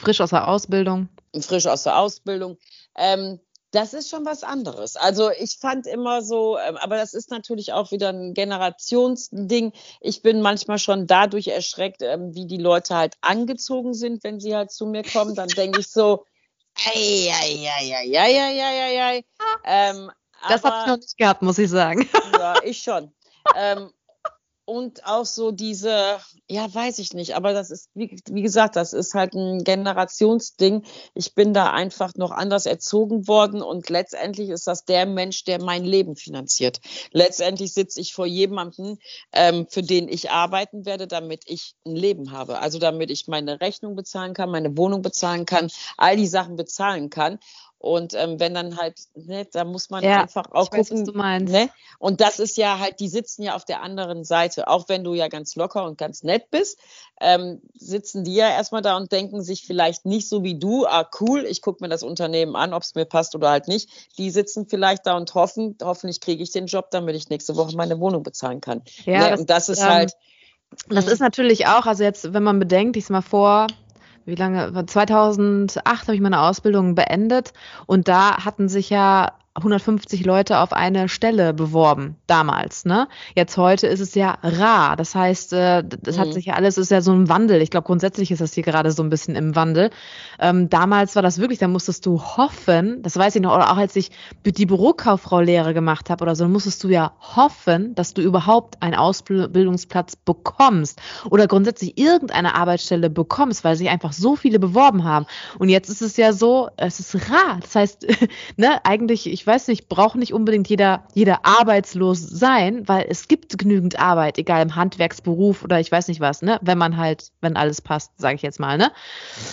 Frisch 0.00 0.20
aus 0.20 0.30
der 0.30 0.48
Ausbildung 0.48 1.08
frisch 1.38 1.66
aus 1.66 1.84
der 1.84 1.98
Ausbildung. 1.98 2.58
Ähm, 2.96 3.40
das 3.72 3.94
ist 3.94 4.10
schon 4.10 4.24
was 4.26 4.42
anderes. 4.42 4.96
Also 4.96 5.30
ich 5.30 5.58
fand 5.60 5.86
immer 5.86 6.22
so, 6.22 6.58
ähm, 6.58 6.76
aber 6.76 6.96
das 6.96 7.14
ist 7.14 7.30
natürlich 7.30 7.72
auch 7.72 7.92
wieder 7.92 8.08
ein 8.08 8.34
Generationsding. 8.34 9.72
Ich 10.00 10.22
bin 10.22 10.42
manchmal 10.42 10.78
schon 10.78 11.06
dadurch 11.06 11.48
erschreckt, 11.48 12.02
ähm, 12.02 12.34
wie 12.34 12.46
die 12.46 12.56
Leute 12.56 12.96
halt 12.96 13.14
angezogen 13.20 13.94
sind, 13.94 14.24
wenn 14.24 14.40
sie 14.40 14.56
halt 14.56 14.72
zu 14.72 14.86
mir 14.86 15.04
kommen. 15.04 15.36
Dann 15.36 15.48
denke 15.48 15.80
ich 15.80 15.88
so, 15.88 16.24
ei, 16.84 17.30
ei, 17.32 17.68
ei, 17.68 17.94
ei, 17.94 18.18
ei, 18.18 18.38
ei, 18.38 18.60
ei, 18.60 19.02
ei. 19.02 19.24
Ähm, 19.64 20.10
das 20.48 20.64
habe 20.64 20.76
ich 20.80 20.86
noch 20.88 20.96
nicht 20.96 21.16
gehabt, 21.16 21.42
muss 21.42 21.58
ich 21.58 21.70
sagen. 21.70 22.08
Ja, 22.32 22.54
ich 22.64 22.82
schon. 22.82 23.12
ähm, 23.54 23.92
und 24.70 25.04
auch 25.04 25.26
so 25.26 25.50
diese, 25.50 26.20
ja, 26.48 26.72
weiß 26.72 27.00
ich 27.00 27.12
nicht, 27.12 27.34
aber 27.34 27.52
das 27.52 27.72
ist, 27.72 27.90
wie, 27.94 28.16
wie, 28.30 28.42
gesagt, 28.42 28.76
das 28.76 28.92
ist 28.92 29.14
halt 29.14 29.34
ein 29.34 29.64
Generationsding. 29.64 30.84
Ich 31.14 31.34
bin 31.34 31.52
da 31.52 31.72
einfach 31.72 32.14
noch 32.14 32.30
anders 32.30 32.66
erzogen 32.66 33.26
worden 33.26 33.62
und 33.62 33.90
letztendlich 33.90 34.48
ist 34.48 34.68
das 34.68 34.84
der 34.84 35.06
Mensch, 35.06 35.42
der 35.42 35.60
mein 35.60 35.84
Leben 35.84 36.14
finanziert. 36.14 36.78
Letztendlich 37.10 37.74
sitze 37.74 38.00
ich 38.00 38.14
vor 38.14 38.26
jemandem, 38.26 38.98
ähm, 39.32 39.66
für 39.68 39.82
den 39.82 40.08
ich 40.08 40.30
arbeiten 40.30 40.86
werde, 40.86 41.08
damit 41.08 41.42
ich 41.46 41.74
ein 41.84 41.96
Leben 41.96 42.30
habe. 42.30 42.60
Also 42.60 42.78
damit 42.78 43.10
ich 43.10 43.26
meine 43.26 43.60
Rechnung 43.60 43.96
bezahlen 43.96 44.34
kann, 44.34 44.52
meine 44.52 44.76
Wohnung 44.76 45.02
bezahlen 45.02 45.46
kann, 45.46 45.68
all 45.96 46.16
die 46.16 46.28
Sachen 46.28 46.54
bezahlen 46.54 47.10
kann. 47.10 47.40
Und 47.80 48.12
ähm, 48.12 48.38
wenn 48.38 48.52
dann 48.52 48.76
halt, 48.76 49.00
ne, 49.14 49.46
da 49.50 49.64
muss 49.64 49.88
man 49.88 50.04
ja, 50.04 50.20
einfach 50.20 50.44
auch 50.52 50.70
gucken. 50.70 50.78
Weiß, 50.78 50.90
was 50.90 51.02
du 51.04 51.12
meinst. 51.16 51.50
Ne? 51.50 51.70
Und 51.98 52.20
das 52.20 52.38
ist 52.38 52.58
ja 52.58 52.78
halt, 52.78 53.00
die 53.00 53.08
sitzen 53.08 53.42
ja 53.42 53.56
auf 53.56 53.64
der 53.64 53.80
anderen 53.80 54.22
Seite. 54.22 54.68
Auch 54.68 54.90
wenn 54.90 55.02
du 55.02 55.14
ja 55.14 55.28
ganz 55.28 55.56
locker 55.56 55.86
und 55.86 55.96
ganz 55.96 56.22
nett 56.22 56.50
bist, 56.50 56.78
ähm, 57.22 57.62
sitzen 57.72 58.22
die 58.22 58.34
ja 58.34 58.50
erstmal 58.50 58.82
da 58.82 58.98
und 58.98 59.10
denken 59.12 59.42
sich 59.42 59.62
vielleicht 59.66 60.04
nicht 60.04 60.28
so 60.28 60.44
wie 60.44 60.58
du, 60.58 60.84
ah 60.86 61.08
cool, 61.20 61.46
ich 61.46 61.62
gucke 61.62 61.82
mir 61.82 61.88
das 61.88 62.02
Unternehmen 62.02 62.54
an, 62.54 62.74
ob 62.74 62.82
es 62.82 62.94
mir 62.94 63.06
passt 63.06 63.34
oder 63.34 63.48
halt 63.48 63.66
nicht. 63.66 63.88
Die 64.18 64.30
sitzen 64.30 64.66
vielleicht 64.68 65.06
da 65.06 65.16
und 65.16 65.34
hoffen, 65.34 65.78
hoffentlich 65.82 66.20
kriege 66.20 66.42
ich 66.42 66.52
den 66.52 66.66
Job, 66.66 66.90
damit 66.90 67.16
ich 67.16 67.30
nächste 67.30 67.56
Woche 67.56 67.74
meine 67.74 67.98
Wohnung 67.98 68.22
bezahlen 68.22 68.60
kann. 68.60 68.82
Ja, 69.06 69.20
ne? 69.20 69.30
das, 69.30 69.40
und 69.40 69.50
das 69.50 69.68
ist 69.70 69.80
ähm, 69.80 69.88
halt. 69.88 70.12
Das 70.88 71.06
ist 71.06 71.20
natürlich 71.20 71.66
auch, 71.66 71.86
also 71.86 72.04
jetzt, 72.04 72.34
wenn 72.34 72.42
man 72.42 72.58
bedenkt, 72.58 72.98
ich 72.98 73.08
mal 73.08 73.22
vor, 73.22 73.68
wie 74.24 74.34
lange, 74.34 74.86
2008 74.86 75.84
habe 75.86 76.14
ich 76.14 76.20
meine 76.20 76.40
Ausbildung 76.40 76.94
beendet 76.94 77.52
und 77.86 78.08
da 78.08 78.44
hatten 78.44 78.68
sich 78.68 78.90
ja 78.90 79.32
150 79.60 80.24
Leute 80.24 80.58
auf 80.58 80.72
eine 80.72 81.08
Stelle 81.08 81.54
beworben, 81.54 82.16
damals. 82.26 82.84
Ne? 82.84 83.08
Jetzt 83.34 83.56
heute 83.56 83.86
ist 83.86 84.00
es 84.00 84.14
ja 84.14 84.38
rar. 84.42 84.96
Das 84.96 85.14
heißt, 85.14 85.52
äh, 85.52 85.84
das 85.84 86.16
mhm. 86.16 86.20
hat 86.20 86.32
sich 86.32 86.46
ja 86.46 86.54
alles, 86.54 86.78
ist 86.78 86.90
ja 86.90 87.00
so 87.00 87.12
ein 87.12 87.28
Wandel. 87.28 87.62
Ich 87.62 87.70
glaube, 87.70 87.86
grundsätzlich 87.86 88.30
ist 88.30 88.40
das 88.40 88.54
hier 88.54 88.62
gerade 88.62 88.90
so 88.90 89.02
ein 89.02 89.10
bisschen 89.10 89.36
im 89.36 89.56
Wandel. 89.56 89.90
Ähm, 90.38 90.68
damals 90.68 91.16
war 91.16 91.22
das 91.22 91.38
wirklich, 91.38 91.58
da 91.58 91.68
musstest 91.68 92.06
du 92.06 92.20
hoffen, 92.20 93.02
das 93.02 93.16
weiß 93.16 93.36
ich 93.36 93.42
noch, 93.42 93.54
oder 93.54 93.72
auch 93.72 93.76
als 93.76 93.96
ich 93.96 94.10
die 94.44 94.66
Bürokauffrau-Lehre 94.66 95.74
gemacht 95.74 96.10
habe 96.10 96.22
oder 96.22 96.34
so, 96.34 96.48
musstest 96.48 96.82
du 96.84 96.88
ja 96.88 97.12
hoffen, 97.20 97.94
dass 97.94 98.14
du 98.14 98.22
überhaupt 98.22 98.82
einen 98.82 98.94
Ausbildungsplatz 98.94 100.16
bekommst 100.16 101.00
oder 101.30 101.46
grundsätzlich 101.46 101.98
irgendeine 101.98 102.54
Arbeitsstelle 102.54 103.10
bekommst, 103.10 103.64
weil 103.64 103.76
sich 103.76 103.88
einfach 103.88 104.12
so 104.12 104.36
viele 104.36 104.58
beworben 104.58 105.04
haben. 105.04 105.26
Und 105.58 105.68
jetzt 105.68 105.88
ist 105.88 106.02
es 106.02 106.16
ja 106.16 106.32
so, 106.32 106.68
es 106.76 107.00
ist 107.00 107.30
rar. 107.30 107.58
Das 107.60 107.74
heißt, 107.74 108.06
ne, 108.56 108.84
eigentlich, 108.84 109.26
ich 109.28 109.46
weiß 109.46 109.49
nicht, 109.68 109.88
braucht 109.88 110.16
nicht 110.16 110.32
unbedingt 110.32 110.68
jeder, 110.68 111.04
jeder 111.14 111.44
arbeitslos 111.44 112.20
sein, 112.20 112.86
weil 112.88 113.06
es 113.08 113.28
gibt 113.28 113.58
genügend 113.58 113.98
Arbeit, 113.98 114.38
egal 114.38 114.62
im 114.62 114.76
Handwerksberuf 114.76 115.62
oder 115.64 115.80
ich 115.80 115.90
weiß 115.90 116.08
nicht 116.08 116.20
was, 116.20 116.42
ne? 116.42 116.58
Wenn 116.62 116.78
man 116.78 116.96
halt, 116.96 117.30
wenn 117.40 117.56
alles 117.56 117.80
passt, 117.80 118.12
sage 118.16 118.36
ich 118.36 118.42
jetzt 118.42 118.60
mal, 118.60 118.78
ne? 118.78 118.92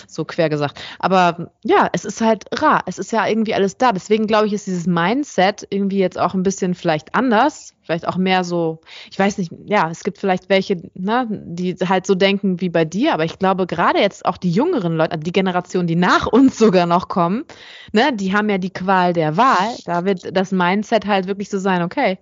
So 0.06 0.24
quer 0.24 0.48
gesagt. 0.48 0.80
Aber 0.98 1.50
ja, 1.64 1.88
es 1.92 2.04
ist 2.04 2.20
halt 2.20 2.44
rar. 2.60 2.82
Es 2.86 2.98
ist 2.98 3.12
ja 3.12 3.26
irgendwie 3.26 3.54
alles 3.54 3.76
da. 3.76 3.92
Deswegen 3.92 4.26
glaube 4.26 4.46
ich, 4.46 4.52
ist 4.52 4.66
dieses 4.66 4.86
Mindset 4.86 5.66
irgendwie 5.70 5.98
jetzt 5.98 6.18
auch 6.18 6.34
ein 6.34 6.42
bisschen 6.42 6.74
vielleicht 6.74 7.14
anders, 7.14 7.74
vielleicht 7.88 8.06
auch 8.06 8.18
mehr 8.18 8.44
so, 8.44 8.82
ich 9.10 9.18
weiß 9.18 9.38
nicht, 9.38 9.50
ja, 9.64 9.88
es 9.90 10.04
gibt 10.04 10.18
vielleicht 10.18 10.50
welche, 10.50 10.76
ne, 10.92 11.26
die 11.30 11.74
halt 11.74 12.06
so 12.06 12.14
denken 12.14 12.60
wie 12.60 12.68
bei 12.68 12.84
dir, 12.84 13.14
aber 13.14 13.24
ich 13.24 13.38
glaube 13.38 13.66
gerade 13.66 13.98
jetzt 13.98 14.26
auch 14.26 14.36
die 14.36 14.50
jüngeren 14.50 14.94
Leute, 14.94 15.16
die 15.16 15.32
Generation, 15.32 15.86
die 15.86 15.96
nach 15.96 16.26
uns 16.26 16.58
sogar 16.58 16.84
noch 16.84 17.08
kommen, 17.08 17.46
ne, 17.92 18.12
die 18.12 18.34
haben 18.34 18.50
ja 18.50 18.58
die 18.58 18.68
Qual 18.68 19.14
der 19.14 19.38
Wahl. 19.38 19.74
Da 19.86 20.04
wird 20.04 20.36
das 20.36 20.52
Mindset 20.52 21.06
halt 21.06 21.28
wirklich 21.28 21.48
so 21.48 21.58
sein, 21.58 21.82
okay. 21.82 22.18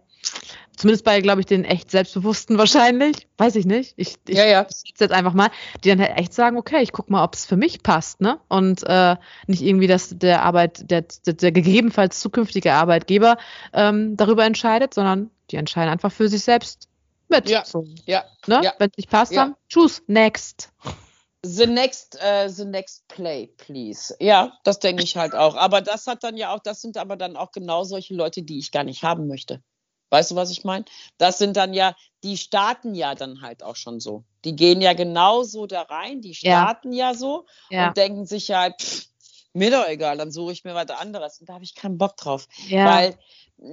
Zumindest 0.77 1.05
bei, 1.05 1.21
glaube 1.23 1.41
ich, 1.41 1.47
den 1.47 1.65
echt 1.65 1.91
Selbstbewussten 1.91 2.59
wahrscheinlich. 2.59 3.27
Weiß 3.39 3.57
ich 3.57 3.65
nicht. 3.65 3.95
Ich, 3.97 4.17
ich 4.29 4.37
ja, 4.37 4.47
ja. 4.47 4.67
jetzt 4.85 5.13
einfach 5.13 5.33
mal, 5.33 5.49
die 5.83 5.89
dann 5.89 6.01
halt 6.01 6.19
echt 6.19 6.35
sagen, 6.35 6.59
okay, 6.59 6.83
ich 6.83 6.93
guck 6.93 7.09
mal, 7.09 7.25
ob 7.25 7.35
es 7.35 7.47
für 7.47 7.57
mich 7.57 7.83
passt, 7.83 8.21
ne? 8.21 8.39
Und 8.49 8.83
äh, 8.87 9.17
nicht 9.47 9.63
irgendwie, 9.63 9.87
dass 9.87 10.11
der 10.19 10.43
Arbeit, 10.43 10.91
der, 10.91 11.07
der, 11.25 11.33
der 11.33 11.53
gegebenenfalls 11.53 12.21
zukünftige 12.21 12.75
Arbeitgeber 12.75 13.39
ähm, 13.73 14.19
darüber 14.19 14.45
entscheidet, 14.45 14.93
sondern 14.93 15.31
die 15.51 15.57
entscheiden 15.57 15.91
einfach 15.91 16.13
für 16.13 16.29
sich 16.29 16.43
selbst 16.43 16.89
mit. 17.29 17.49
Ja, 17.49 17.65
so. 17.65 17.85
ja. 18.07 18.25
Ne? 18.47 18.61
ja. 18.63 18.75
Wenn 18.79 18.91
es 18.91 18.97
nicht 18.97 19.11
passt, 19.11 19.33
ja. 19.33 19.45
dann 19.45 19.57
choose 19.73 20.03
next. 20.07 20.73
The 21.45 21.67
next, 21.67 22.17
uh, 22.17 22.49
the 22.49 22.65
next 22.65 23.07
play, 23.09 23.47
please. 23.57 24.15
Ja, 24.19 24.59
das 24.65 24.81
denke 24.81 25.05
ich 25.05 25.17
halt 25.17 25.35
auch. 25.35 25.55
Aber 25.55 25.81
das 25.81 26.07
hat 26.07 26.25
dann 26.25 26.37
ja 26.37 26.53
auch, 26.53 26.61
das 26.61 26.81
sind 26.81 26.97
aber 26.97 27.17
dann 27.17 27.37
auch 27.37 27.53
genau 27.53 27.85
solche 27.85 28.15
Leute, 28.15 28.43
die 28.43 28.59
ich 28.59 28.73
gar 28.73 28.85
nicht 28.85 29.05
haben 29.05 29.29
möchte. 29.29 29.63
Weißt 30.11 30.31
du, 30.31 30.37
was 30.37 30.51
ich 30.51 30.65
meine? 30.65 30.85
Das 31.19 31.39
sind 31.39 31.57
dann 31.57 31.75
ja, 31.75 31.95
die 32.23 32.37
starten 32.37 32.95
ja 32.95 33.15
dann 33.15 33.43
halt 33.43 33.63
auch 33.63 33.77
schon 33.77 34.01
so. 34.01 34.25
Die 34.45 34.55
gehen 34.55 34.81
ja 34.81 34.93
genauso 34.93 35.67
da 35.67 35.83
rein, 35.83 36.21
die 36.21 36.35
starten 36.35 36.93
ja, 36.93 37.11
ja 37.11 37.15
so 37.15 37.47
und 37.71 37.97
denken 37.97 38.25
sich 38.25 38.49
ja, 38.49 38.71
pff, 38.71 39.07
mir 39.57 39.71
doch 39.71 39.87
egal, 39.89 40.19
dann 40.19 40.31
suche 40.31 40.53
ich 40.53 40.65
mir 40.65 40.75
was 40.75 40.91
anderes. 40.91 41.41
Und 41.41 41.49
da 41.49 41.55
habe 41.55 41.65
ich 41.65 41.75
keinen 41.75 41.99
Bock 41.99 42.17
drauf. 42.17 42.47
Ja. 42.69 42.87
Weil 42.87 43.15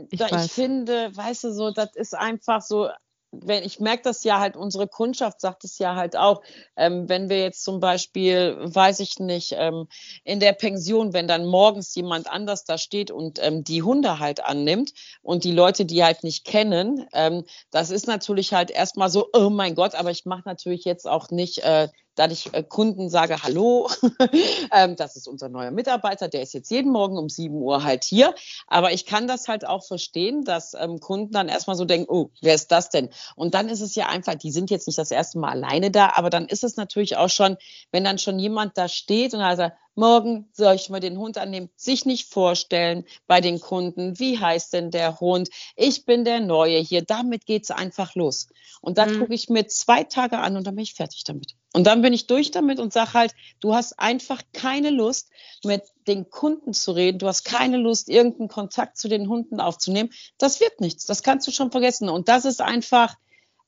ich, 0.10 0.19
da, 0.19 0.43
ich 0.43 0.52
finde, 0.52 1.15
weißt 1.15 1.46
du, 1.46 1.54
so, 1.54 1.72
das 1.72 1.96
ist 1.96 2.15
einfach 2.15 2.62
so, 2.62 2.89
wenn 3.34 3.63
ich 3.63 3.80
merke 3.80 4.04
das 4.04 4.24
ja 4.24 4.39
halt, 4.39 4.56
unsere 4.56 4.88
Kundschaft 4.88 5.41
sagt 5.41 5.63
es 5.63 5.80
ja 5.80 5.96
halt 5.96 6.15
auch, 6.15 6.41
ähm, 6.76 7.10
wenn 7.10 7.30
wir 7.30 7.41
jetzt 7.41 7.63
zum 7.63 7.80
Beispiel, 7.80 8.58
weiß 8.60 9.00
ich 9.00 9.19
nicht, 9.19 9.56
ähm, 9.58 9.88
in 10.24 10.39
der 10.39 10.54
Pension, 10.54 11.13
wenn 11.13 11.28
dann 11.28 11.46
morgens 11.46 11.93
jemand 11.96 12.30
anders 12.30 12.63
da 12.63 12.78
steht 12.78 13.12
und 13.12 13.39
ähm, 13.41 13.63
die 13.63 13.82
Hunde 13.82 14.19
halt 14.19 14.43
annimmt 14.43 14.93
und 15.22 15.43
die 15.43 15.52
Leute, 15.52 15.86
die 15.86 16.04
halt 16.04 16.24
nicht 16.24 16.46
kennen, 16.46 17.08
ähm, 17.13 17.43
das 17.72 17.89
ist 17.89 18.08
natürlich 18.08 18.54
halt 18.54 18.72
erstmal 18.72 19.10
so, 19.10 19.30
oh 19.34 19.50
mein 19.50 19.76
Gott, 19.76 19.96
aber 19.96 20.12
ich 20.12 20.26
mache 20.26 20.43
natürlich 20.46 20.86
jetzt 20.86 21.08
auch 21.08 21.32
nicht 21.32 21.60
äh, 21.60 21.89
dass 22.15 22.32
ich 22.32 22.54
äh, 22.54 22.63
Kunden 22.63 23.10
sage, 23.10 23.41
hallo, 23.43 23.89
ähm, 24.71 24.95
das 24.95 25.15
ist 25.15 25.28
unser 25.28 25.49
neuer 25.49 25.71
Mitarbeiter, 25.71 26.28
der 26.28 26.41
ist 26.41 26.54
jetzt 26.54 26.69
jeden 26.71 26.91
Morgen 26.91 27.17
um 27.17 27.30
7 27.30 27.56
Uhr 27.56 27.84
halt 27.84 28.04
hier. 28.04 28.34
Aber 28.67 28.91
ich 28.91 29.06
kann 29.06 29.28
das 29.28 29.47
halt 29.47 29.65
auch 29.65 29.84
verstehen, 29.84 30.43
dass 30.43 30.73
ähm, 30.73 30.99
Kunden 30.99 31.32
dann 31.32 31.49
erstmal 31.49 31.76
so 31.76 31.86
denken, 31.86 32.08
oh, 32.10 32.30
wer 32.41 32.56
ist 32.56 32.71
das 32.71 32.89
denn? 32.89 33.10
Und 33.36 33.54
dann 33.54 33.69
ist 33.69 33.82
es 33.82 33.95
ja 33.95 34.08
einfach, 34.08 34.36
die 34.36 34.52
sind 34.52 34.69
jetzt 34.69 34.88
nicht 34.88 34.99
das 34.99 35.12
erste 35.12 35.39
Mal 35.39 35.52
alleine 35.52 35.91
da, 35.91 36.13
aber 36.15 36.30
dann 36.30 36.47
ist 36.47 36.63
es 36.63 36.76
natürlich 36.76 37.17
auch 37.17 37.30
schon, 37.30 37.58
wenn 37.91 38.04
dann 38.04 38.17
schon 38.17 38.39
jemand 38.39 38.78
da 38.78 38.88
steht 38.88 39.34
und 39.34 39.39
sagt, 39.39 39.78
morgen 39.95 40.49
soll 40.53 40.75
ich 40.75 40.89
mal 40.89 40.99
den 40.99 41.17
Hund 41.17 41.38
annehmen, 41.38 41.69
sich 41.75 42.06
nicht 42.06 42.32
vorstellen 42.32 43.06
bei 43.27 43.41
den 43.41 43.60
Kunden, 43.60 44.19
wie 44.19 44.39
heißt 44.39 44.73
denn 44.73 44.91
der 44.91 45.19
Hund, 45.19 45.49
ich 45.75 46.06
bin 46.06 46.25
der 46.25 46.39
Neue 46.39 46.79
hier, 46.79 47.03
damit 47.03 47.45
geht 47.45 47.63
es 47.63 47.71
einfach 47.71 48.15
los. 48.15 48.49
Und 48.82 48.97
dann 48.97 49.13
mhm. 49.13 49.19
gucke 49.19 49.34
ich 49.34 49.49
mir 49.49 49.67
zwei 49.67 50.03
Tage 50.03 50.39
an 50.39 50.58
und 50.58 50.67
dann 50.67 50.75
bin 50.75 50.84
ich 50.84 50.93
fertig 50.93 51.23
damit. 51.23 51.56
Und 51.73 51.88
dann 51.88 52.01
bin 52.01 52.13
ich 52.13 52.27
durch 52.27 52.51
damit 52.51 52.79
und 52.79 52.93
sage 52.93 53.13
halt, 53.13 53.34
du 53.60 53.73
hast 53.73 53.99
einfach 53.99 54.41
keine 54.53 54.89
Lust, 54.89 55.29
mit 55.63 55.84
den 56.08 56.29
Kunden 56.29 56.73
zu 56.73 56.91
reden, 56.91 57.19
du 57.19 57.27
hast 57.27 57.43
keine 57.45 57.77
Lust, 57.77 58.10
irgendeinen 58.10 58.49
Kontakt 58.49 58.97
zu 58.97 59.08
den 59.08 59.27
Hunden 59.29 59.60
aufzunehmen. 59.60 60.12
Das 60.38 60.60
wird 60.60 60.82
nichts, 60.82 61.06
das 61.06 61.23
kannst 61.23 61.47
du 61.47 61.51
schon 61.51 61.71
vergessen. 61.71 62.10
Und 62.10 62.27
das 62.27 62.45
ist 62.45 62.62
einfach, 62.62 63.15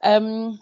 ähm, 0.01 0.59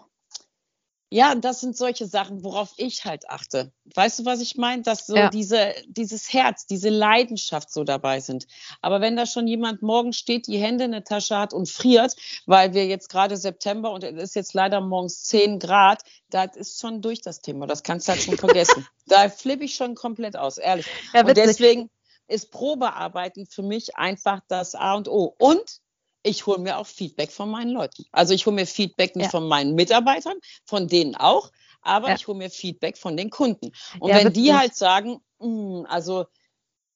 ja, 1.10 1.34
das 1.34 1.60
sind 1.60 1.76
solche 1.76 2.06
Sachen, 2.06 2.42
worauf 2.42 2.72
ich 2.76 3.04
halt 3.04 3.28
achte. 3.30 3.72
Weißt 3.94 4.18
du, 4.18 4.24
was 4.24 4.40
ich 4.40 4.56
meine? 4.56 4.82
Dass 4.82 5.06
so 5.06 5.14
ja. 5.14 5.30
diese, 5.30 5.74
dieses 5.86 6.32
Herz, 6.32 6.66
diese 6.66 6.88
Leidenschaft 6.88 7.72
so 7.72 7.84
dabei 7.84 8.20
sind. 8.20 8.46
Aber 8.80 9.00
wenn 9.00 9.16
da 9.16 9.26
schon 9.26 9.46
jemand 9.46 9.82
morgen 9.82 10.12
steht, 10.12 10.46
die 10.46 10.58
Hände 10.58 10.84
in 10.84 10.92
der 10.92 11.04
Tasche 11.04 11.38
hat 11.38 11.52
und 11.52 11.68
friert, 11.68 12.16
weil 12.46 12.74
wir 12.74 12.86
jetzt 12.86 13.08
gerade 13.08 13.36
September 13.36 13.92
und 13.92 14.02
es 14.02 14.14
ist 14.14 14.34
jetzt 14.34 14.54
leider 14.54 14.80
morgens 14.80 15.22
10 15.24 15.60
Grad, 15.60 16.02
das 16.30 16.56
ist 16.56 16.80
schon 16.80 17.00
durch 17.00 17.20
das 17.20 17.40
Thema. 17.40 17.66
Das 17.66 17.82
kannst 17.82 18.08
du 18.08 18.12
halt 18.12 18.22
schon 18.22 18.36
vergessen. 18.36 18.86
da 19.06 19.28
flippe 19.28 19.64
ich 19.64 19.76
schon 19.76 19.94
komplett 19.94 20.36
aus, 20.36 20.58
ehrlich. 20.58 20.86
Ja, 21.12 21.24
und 21.24 21.36
deswegen 21.36 21.90
ist 22.26 22.50
Probearbeiten 22.50 23.46
für 23.46 23.62
mich 23.62 23.96
einfach 23.96 24.40
das 24.48 24.74
A 24.74 24.94
und 24.94 25.08
O. 25.08 25.34
Und 25.38 25.80
ich 26.24 26.46
hole 26.46 26.58
mir 26.58 26.78
auch 26.78 26.86
Feedback 26.86 27.30
von 27.30 27.50
meinen 27.50 27.70
Leuten. 27.70 28.04
Also 28.10 28.34
ich 28.34 28.46
hole 28.46 28.56
mir 28.56 28.66
Feedback 28.66 29.14
nicht 29.14 29.26
ja. 29.26 29.30
von 29.30 29.46
meinen 29.46 29.74
Mitarbeitern, 29.74 30.38
von 30.64 30.88
denen 30.88 31.14
auch, 31.14 31.52
aber 31.82 32.08
ja. 32.08 32.14
ich 32.16 32.26
hole 32.26 32.38
mir 32.38 32.50
Feedback 32.50 32.98
von 32.98 33.16
den 33.16 33.30
Kunden. 33.30 33.70
Und 34.00 34.10
ja, 34.10 34.16
wenn 34.16 34.32
die 34.32 34.52
halt 34.52 34.74
sagen, 34.74 35.20
mh, 35.38 35.46
hm, 35.46 35.86
also 35.88 36.24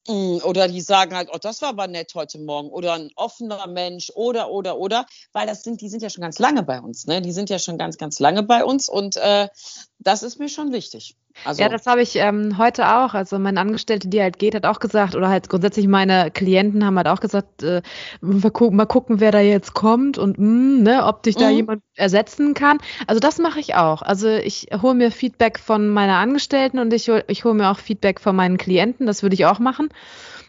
hm, 0.09 0.41
oder 0.43 0.69
die 0.69 0.81
sagen 0.81 1.15
halt, 1.15 1.29
oh, 1.31 1.37
das 1.39 1.61
war 1.61 1.69
aber 1.69 1.87
nett 1.87 2.15
heute 2.15 2.39
Morgen 2.39 2.71
oder 2.71 2.95
ein 2.95 3.11
offener 3.15 3.67
Mensch 3.67 4.11
oder 4.15 4.51
oder 4.51 4.79
oder, 4.79 5.05
weil 5.33 5.47
das 5.47 5.63
sind, 5.63 5.83
die 5.83 5.91
sind 5.91 6.03
ja 6.03 6.09
schon 6.09 6.23
ganz 6.23 6.39
lange 6.39 6.63
bei 6.63 6.81
uns, 6.81 7.07
ne? 7.07 7.21
Die 7.21 7.33
sind 7.33 7.51
ja 7.51 7.59
schon 7.59 7.77
ganz 7.77 7.99
ganz 7.99 8.19
lange 8.19 8.43
bei 8.43 8.65
uns 8.65 8.89
und 8.89 9.17
äh, 9.17 9.49
das 9.99 10.23
ist 10.23 10.39
mir 10.39 10.49
schon 10.49 10.73
wichtig. 10.73 11.17
Also, 11.45 11.63
ja, 11.63 11.69
das 11.69 11.87
habe 11.87 12.03
ich 12.03 12.17
ähm, 12.17 12.59
heute 12.59 12.97
auch. 12.97 13.15
Also 13.15 13.39
meine 13.39 13.61
Angestellte, 13.61 14.09
die 14.09 14.21
halt 14.21 14.39
geht, 14.39 14.55
hat 14.55 14.67
auch 14.67 14.81
gesagt, 14.81 15.15
oder 15.15 15.29
halt 15.29 15.49
grundsätzlich 15.49 15.87
meine 15.87 16.31
Klienten 16.31 16.85
haben 16.85 16.97
halt 16.97 17.09
auch 17.09 17.21
gesagt, 17.21 17.63
äh, 17.63 17.83
mal, 18.21 18.51
gucken, 18.51 18.77
mal 18.77 18.87
gucken, 18.87 19.21
wer 19.21 19.31
da 19.31 19.41
jetzt 19.41 19.75
kommt 19.75 20.19
und 20.19 20.39
mh, 20.39 20.47
mm, 20.47 20.83
ne, 20.83 21.07
ob 21.07 21.23
dich 21.23 21.37
da 21.37 21.49
mhm. 21.49 21.57
jemand 21.57 21.83
ersetzen 21.95 22.55
kann. 22.55 22.79
Also 23.07 23.21
das 23.21 23.39
mache 23.39 23.61
ich 23.61 23.77
auch. 23.77 24.03
Also 24.03 24.29
ich 24.29 24.69
hole 24.83 24.95
mir 24.95 25.11
Feedback 25.11 25.59
von 25.59 25.89
meiner 25.89 26.17
Angestellten 26.17 26.79
und 26.79 26.93
ich, 26.93 27.09
ich 27.09 27.45
hole 27.45 27.55
mir 27.55 27.71
auch 27.71 27.79
Feedback 27.79 28.21
von 28.21 28.35
meinen 28.35 28.59
Klienten. 28.59 29.07
Das 29.07 29.23
würde 29.23 29.35
ich 29.35 29.47
auch 29.47 29.59
machen 29.59 29.89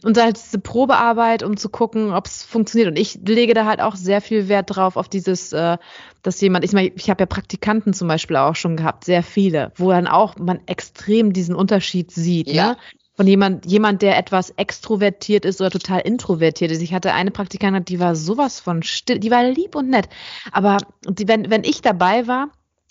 und 0.03 0.17
halt 0.17 0.37
diese 0.37 0.59
Probearbeit, 0.59 1.43
um 1.43 1.57
zu 1.57 1.69
gucken, 1.69 2.13
ob 2.13 2.25
es 2.27 2.43
funktioniert. 2.43 2.89
Und 2.89 2.97
ich 2.97 3.19
lege 3.25 3.53
da 3.53 3.65
halt 3.65 3.81
auch 3.81 3.95
sehr 3.95 4.21
viel 4.21 4.47
Wert 4.47 4.75
drauf, 4.75 4.95
auf 4.95 5.09
dieses, 5.09 5.53
äh, 5.53 5.77
dass 6.23 6.41
jemand, 6.41 6.65
ich 6.65 6.73
meine, 6.73 6.91
ich 6.95 7.09
habe 7.09 7.21
ja 7.21 7.25
Praktikanten 7.25 7.93
zum 7.93 8.07
Beispiel 8.07 8.35
auch 8.37 8.55
schon 8.55 8.77
gehabt, 8.77 9.05
sehr 9.05 9.23
viele, 9.23 9.71
wo 9.75 9.89
dann 9.91 10.07
auch 10.07 10.37
man 10.37 10.59
extrem 10.65 11.33
diesen 11.33 11.55
Unterschied 11.55 12.11
sieht. 12.11 12.47
Ne? 12.47 12.53
Ja. 12.53 12.67
Ne? 12.71 12.77
von 13.19 13.27
jemand, 13.27 13.65
jemand, 13.65 14.01
der 14.01 14.17
etwas 14.17 14.51
extrovertiert 14.51 15.43
ist 15.43 15.59
oder 15.59 15.69
total 15.69 15.99
introvertiert 15.99 16.71
ist. 16.71 16.81
Ich 16.81 16.93
hatte 16.93 17.11
eine 17.11 17.31
Praktikantin, 17.31 17.83
die 17.83 17.99
war 17.99 18.15
sowas 18.15 18.61
von 18.61 18.81
still, 18.81 19.19
die 19.19 19.29
war 19.29 19.43
lieb 19.43 19.75
und 19.75 19.89
nett. 19.89 20.07
Aber 20.53 20.77
die, 21.05 21.27
wenn, 21.27 21.49
wenn 21.49 21.65
ich 21.65 21.81
dabei 21.81 22.27
war, 22.27 22.47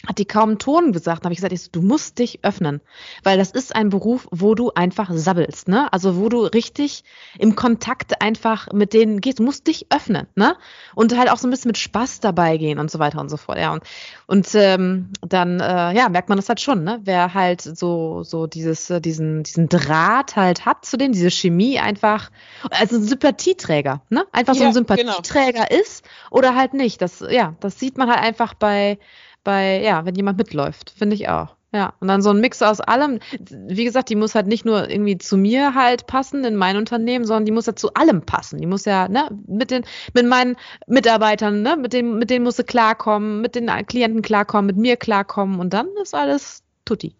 hat 0.09 0.17
die 0.19 0.25
kaum 0.25 0.49
einen 0.49 0.59
Ton 0.59 0.93
gesagt. 0.93 1.25
habe 1.25 1.35
ich 1.35 1.39
gesagt, 1.39 1.53
ich 1.53 1.63
so, 1.63 1.69
du 1.71 1.83
musst 1.83 2.19
dich 2.19 2.41
öffnen, 2.43 2.81
weil 3.25 3.37
das 3.37 3.51
ist 3.51 3.77
ein 3.77 3.91
Beruf, 3.91 4.27
wo 4.31 4.55
du 4.55 4.71
einfach 4.75 5.11
sabbelst, 5.13 5.69
ne? 5.69 5.93
Also 5.93 6.17
wo 6.17 6.31
du 6.31 6.45
richtig 6.45 7.05
im 7.39 7.57
Kontakt 7.57 8.23
einfach 8.23 8.73
mit 8.73 8.95
denen 8.95 9.21
gehst, 9.21 9.39
du 9.39 9.43
musst 9.43 9.67
dich 9.67 9.87
öffnen, 9.91 10.27
ne? 10.35 10.57
Und 10.95 11.17
halt 11.17 11.31
auch 11.31 11.37
so 11.37 11.47
ein 11.47 11.51
bisschen 11.51 11.69
mit 11.69 11.77
Spaß 11.77 12.21
dabei 12.21 12.57
gehen 12.57 12.79
und 12.79 12.91
so 12.91 12.99
weiter 12.99 13.21
und 13.21 13.29
so 13.29 13.37
fort, 13.37 13.59
ja. 13.59 13.75
Und, 13.75 13.83
und 14.27 14.49
ähm, 14.55 15.11
dann 15.21 15.61
äh, 15.61 15.95
ja 15.95 16.09
merkt 16.09 16.31
man 16.31 16.39
das 16.39 16.49
halt 16.49 16.61
schon, 16.61 16.85
ne? 16.85 17.01
Wer 17.05 17.35
halt 17.35 17.61
so 17.61 18.23
so 18.23 18.47
dieses 18.47 18.89
äh, 18.89 19.03
diesen 19.03 19.43
diesen 19.43 19.69
Draht 19.69 20.37
halt 20.37 20.65
hat 20.65 20.87
zu 20.87 20.97
denen, 20.97 21.13
diese 21.13 21.31
Chemie 21.31 21.79
einfach, 21.79 22.31
also 22.71 22.97
ein 22.97 23.05
Sympathieträger, 23.05 24.01
ne? 24.09 24.25
Einfach 24.33 24.55
so 24.55 24.61
ein 24.61 24.73
genau. 24.73 24.73
Sympathieträger 24.73 25.67
genau. 25.69 25.81
ist 25.83 26.03
oder 26.31 26.55
halt 26.55 26.73
nicht. 26.73 27.03
Das 27.03 27.23
ja, 27.29 27.55
das 27.61 27.79
sieht 27.79 27.99
man 27.99 28.09
halt 28.09 28.21
einfach 28.23 28.55
bei 28.55 28.99
bei, 29.49 29.81
ja, 29.81 30.05
wenn 30.05 30.15
jemand 30.15 30.37
mitläuft, 30.37 30.91
finde 30.91 31.17
ich 31.17 31.31
auch. 31.31 31.57
Ja, 31.73 31.95
und 32.01 32.09
dann 32.09 32.21
so 32.21 32.29
ein 32.29 32.41
Mix 32.41 32.61
aus 32.61 32.83
allem. 32.83 33.19
Wie 33.49 33.85
gesagt, 33.85 34.11
die 34.11 34.15
muss 34.15 34.35
halt 34.35 34.47
nicht 34.47 34.67
nur 34.67 34.91
irgendwie 34.91 35.17
zu 35.17 35.39
mir 35.39 35.75
halt 35.75 36.07
passen 36.07 36.45
in 36.45 36.55
mein 36.55 36.77
Unternehmen, 36.77 37.25
sondern 37.25 37.47
die 37.47 37.53
muss 37.53 37.65
ja 37.65 37.75
zu 37.75 37.95
allem 37.95 38.27
passen. 38.27 38.61
Die 38.61 38.67
muss 38.67 38.85
ja, 38.85 39.09
ne, 39.09 39.31
mit 39.47 39.71
den, 39.71 39.87
mit 40.13 40.27
meinen 40.27 40.57
Mitarbeitern, 40.87 41.63
ne, 41.63 41.79
mit 41.79 41.95
denen, 41.95 42.19
mit 42.19 42.29
denen 42.29 42.45
muss 42.45 42.57
sie 42.57 42.65
klarkommen, 42.65 43.41
mit 43.41 43.55
den 43.55 43.69
Klienten 43.87 44.21
klarkommen, 44.21 44.67
mit 44.67 44.77
mir 44.77 44.99
klarkommen 44.99 45.61
und 45.61 45.73
dann 45.73 45.89
ist 46.03 46.15
alles 46.15 46.63
tutti. 46.85 47.15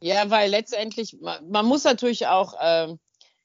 Ja, 0.00 0.30
weil 0.30 0.50
letztendlich, 0.50 1.16
man, 1.20 1.50
man 1.50 1.66
muss 1.66 1.82
natürlich 1.82 2.28
auch, 2.28 2.54
äh, 2.54 2.94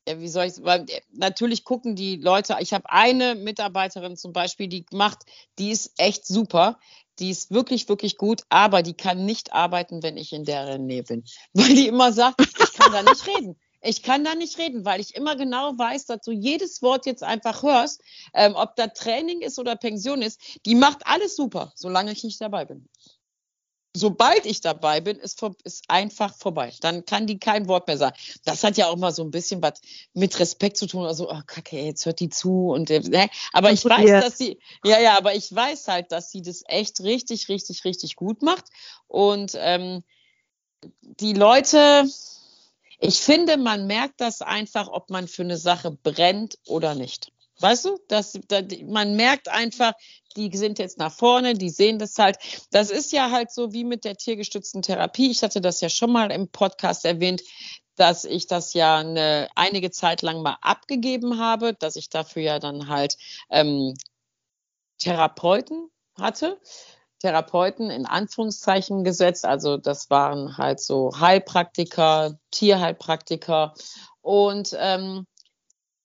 ja, 0.08 0.20
wie 0.20 0.28
soll 0.28 0.46
ich, 0.46 0.54
weil 0.62 0.86
natürlich 1.14 1.64
gucken 1.64 1.96
die 1.96 2.18
Leute, 2.18 2.58
ich 2.60 2.74
habe 2.74 2.90
eine 2.90 3.34
Mitarbeiterin 3.34 4.18
zum 4.18 4.34
Beispiel, 4.34 4.68
die 4.68 4.86
macht, 4.92 5.24
die 5.58 5.72
ist 5.72 5.94
echt 5.98 6.28
super 6.28 6.78
die 7.20 7.30
ist 7.30 7.52
wirklich, 7.52 7.88
wirklich 7.90 8.18
gut, 8.18 8.42
aber 8.50 8.82
die 8.82 8.94
kann 8.94 9.26
nicht 9.26 9.54
arbeiten, 9.54 10.04
wenn 10.04 10.18
ich 10.18 10.34
in 10.34 10.44
deren 10.46 10.86
Nähe 10.86 11.04
bin. 11.04 11.24
Weil 11.54 11.74
die 11.76 11.88
immer 11.88 12.12
sagt, 12.12 12.42
ich 12.42 12.74
kann 12.74 12.92
da 12.92 13.04
nicht 13.04 13.28
reden. 13.28 13.56
Ich 13.86 14.02
kann 14.02 14.24
da 14.24 14.34
nicht 14.34 14.58
reden, 14.60 14.86
weil 14.86 15.02
ich 15.02 15.14
immer 15.14 15.36
genau 15.36 15.78
weiß, 15.78 16.06
dass 16.06 16.22
du 16.22 16.32
jedes 16.32 16.82
Wort 16.82 17.06
jetzt 17.06 17.22
einfach 17.22 17.64
hörst, 17.64 18.02
ähm, 18.34 18.56
ob 18.56 18.78
da 18.78 18.88
Training 18.88 19.42
ist 19.42 19.60
oder 19.60 19.76
Pension 19.76 20.22
ist. 20.22 20.40
Die 20.66 20.76
macht 20.76 21.06
alles 21.06 21.36
super, 21.36 21.74
solange 21.76 22.14
ich 22.14 22.24
nicht 22.24 22.40
dabei 22.40 22.64
bin 22.64 22.88
sobald 23.96 24.46
ich 24.46 24.62
dabei 24.62 25.02
bin, 25.02 25.18
ist, 25.18 25.42
ist 25.64 25.84
einfach 25.88 26.36
vorbei. 26.36 26.74
Dann 26.82 27.06
kann 27.06 27.28
die 27.28 27.40
kein 27.40 27.68
Wort 27.68 27.88
mehr 27.88 27.98
sagen. 27.98 28.16
Das 28.44 28.64
hat 28.64 28.78
ja 28.78 28.88
auch 28.88 28.96
mal 28.96 29.12
so 29.12 29.24
ein 29.24 29.32
bisschen 29.32 29.62
was 29.62 29.82
mit 30.14 30.40
Respekt 30.40 30.78
zu 30.78 30.88
tun. 30.88 31.06
Also, 31.06 31.30
oh, 31.30 31.42
kacke, 31.46 31.80
jetzt 31.80 32.06
hört 32.06 32.20
die 32.20 32.30
zu 32.30 32.70
und 32.72 32.90
äh, 32.90 33.02
ne? 33.02 33.30
aber 33.52 33.72
ich 33.72 33.86
weiß, 33.86 34.10
dass 34.24 34.38
sie, 34.38 34.58
ja, 34.84 35.00
ja, 35.00 35.18
aber 35.18 35.36
ich 35.36 35.54
weiß 35.54 35.88
halt, 35.88 36.12
dass 36.12 36.32
sie 36.32 36.42
das 36.42 36.64
echt 36.68 37.02
richtig, 37.02 37.50
richtig, 37.50 37.86
richtig 37.86 38.16
gut 38.16 38.42
macht. 38.42 38.66
Und 39.08 39.56
ähm, 39.60 40.04
die 41.02 41.34
Leute, 41.34 42.06
ich 43.00 43.20
finde, 43.20 43.58
man 43.58 43.86
merkt 43.86 44.22
das 44.22 44.42
einfach, 44.42 44.88
ob 44.88 45.10
man 45.10 45.28
für 45.28 45.44
eine 45.44 45.58
Sache 45.58 45.92
brennt 45.92 46.58
oder 46.68 46.96
nicht. 46.96 47.33
Weißt 47.64 47.86
du, 47.86 47.98
dass, 48.10 48.34
dass, 48.50 48.66
man 48.86 49.16
merkt 49.16 49.48
einfach, 49.48 49.94
die 50.36 50.56
sind 50.56 50.80
jetzt 50.80 50.98
nach 50.98 51.14
vorne, 51.14 51.54
die 51.54 51.70
sehen 51.70 51.98
das 51.98 52.18
halt. 52.18 52.38
Das 52.72 52.92
ist 52.92 53.14
ja 53.14 53.32
halt 53.32 53.52
so 53.52 53.72
wie 53.72 53.86
mit 53.86 54.04
der 54.04 54.18
tiergestützten 54.18 54.82
Therapie. 54.82 55.32
Ich 55.32 55.44
hatte 55.44 55.62
das 55.62 55.80
ja 55.80 55.88
schon 55.88 56.12
mal 56.12 56.30
im 56.30 56.50
Podcast 56.50 57.06
erwähnt, 57.06 57.42
dass 57.96 58.26
ich 58.26 58.48
das 58.48 58.74
ja 58.74 58.98
eine, 58.98 59.48
einige 59.56 59.92
Zeit 59.92 60.22
lang 60.22 60.42
mal 60.42 60.58
abgegeben 60.60 61.40
habe, 61.40 61.74
dass 61.74 61.96
ich 61.96 62.10
dafür 62.10 62.42
ja 62.42 62.60
dann 62.60 62.90
halt 62.90 63.16
ähm, 63.50 63.94
Therapeuten 64.98 65.90
hatte. 66.20 66.60
Therapeuten 67.20 67.90
in 67.90 68.06
Anführungszeichen 68.06 69.06
gesetzt. 69.06 69.46
Also 69.46 69.78
das 69.78 70.10
waren 70.10 70.58
halt 70.58 70.82
so 70.82 71.12
Heilpraktiker, 71.18 72.38
Tierheilpraktiker. 72.52 73.74
Und 74.22 74.76
ähm, 74.78 75.28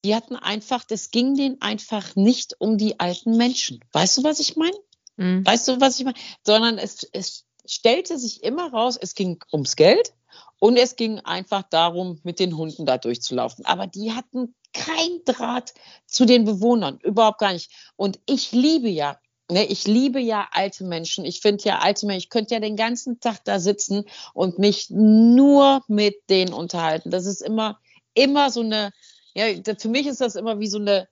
die 0.09 0.15
hatten 0.15 0.37
einfach, 0.37 0.85
das 0.85 1.11
ging 1.11 1.35
denen 1.35 1.61
einfach 1.61 2.17
nicht 2.17 2.57
um 2.61 2.79
die 2.79 2.99
alten 2.99 3.37
Menschen. 3.37 3.85
Weißt 3.93 4.17
du, 4.17 4.25
was 4.25 4.41
ich 4.41 4.57
meine? 4.57 4.79
Mhm. 5.17 5.45
Weißt 5.45 5.69
du, 5.69 5.83
was 5.83 5.99
ich 5.99 6.07
meine? 6.07 6.17
Sondern 6.47 6.79
es, 6.79 7.07
es 7.13 7.45
stellte 7.67 8.17
sich 8.17 8.43
immer 8.43 8.73
raus, 8.73 8.97
es 8.99 9.15
ging 9.15 9.39
ums 9.53 9.77
Geld 9.77 10.15
und 10.61 10.79
es 10.79 10.97
ging 10.97 11.21
einfach 11.21 11.63
darum, 11.65 12.21
mit 12.23 12.41
den 12.41 12.57
Hunden 12.57 12.87
da 12.87 12.97
durchzulaufen. 12.97 13.67
Aber 13.67 13.87
die 13.87 14.13
hatten 14.13 14.55
kein 14.73 15.21
Draht 15.27 15.75
zu 16.07 16.25
den 16.25 16.47
Bewohnern, 16.47 16.99
überhaupt 17.03 17.41
gar 17.41 17.53
nicht. 17.53 17.71
Und 17.97 18.19
ich 18.25 18.53
liebe 18.53 18.89
ja 18.89 19.19
Ne, 19.51 19.65
ich 19.65 19.87
liebe 19.87 20.21
ja 20.21 20.47
alte 20.53 20.85
Menschen. 20.85 21.25
Ich 21.25 21.41
finde 21.41 21.65
ja 21.65 21.79
alte 21.79 22.05
Menschen, 22.05 22.19
ich 22.19 22.29
könnte 22.29 22.53
ja 22.53 22.61
den 22.61 22.77
ganzen 22.77 23.19
Tag 23.19 23.43
da 23.45 23.59
sitzen 23.59 24.05
und 24.35 24.59
mich 24.59 24.91
nur 24.91 25.83
mit 25.89 26.17
denen 26.29 26.53
unterhalten. 26.53 27.11
Das 27.11 27.25
ist 27.25 27.41
immer, 27.41 27.81
immer 28.13 28.51
so 28.51 28.61
eine, 28.61 28.93
ja, 29.39 29.75
für 29.79 29.89
mich 29.89 30.07
ist 30.07 30.21
das 30.21 30.35
immer 30.35 30.59
wie 30.59 30.67
so 30.67 30.79
eine 30.79 31.09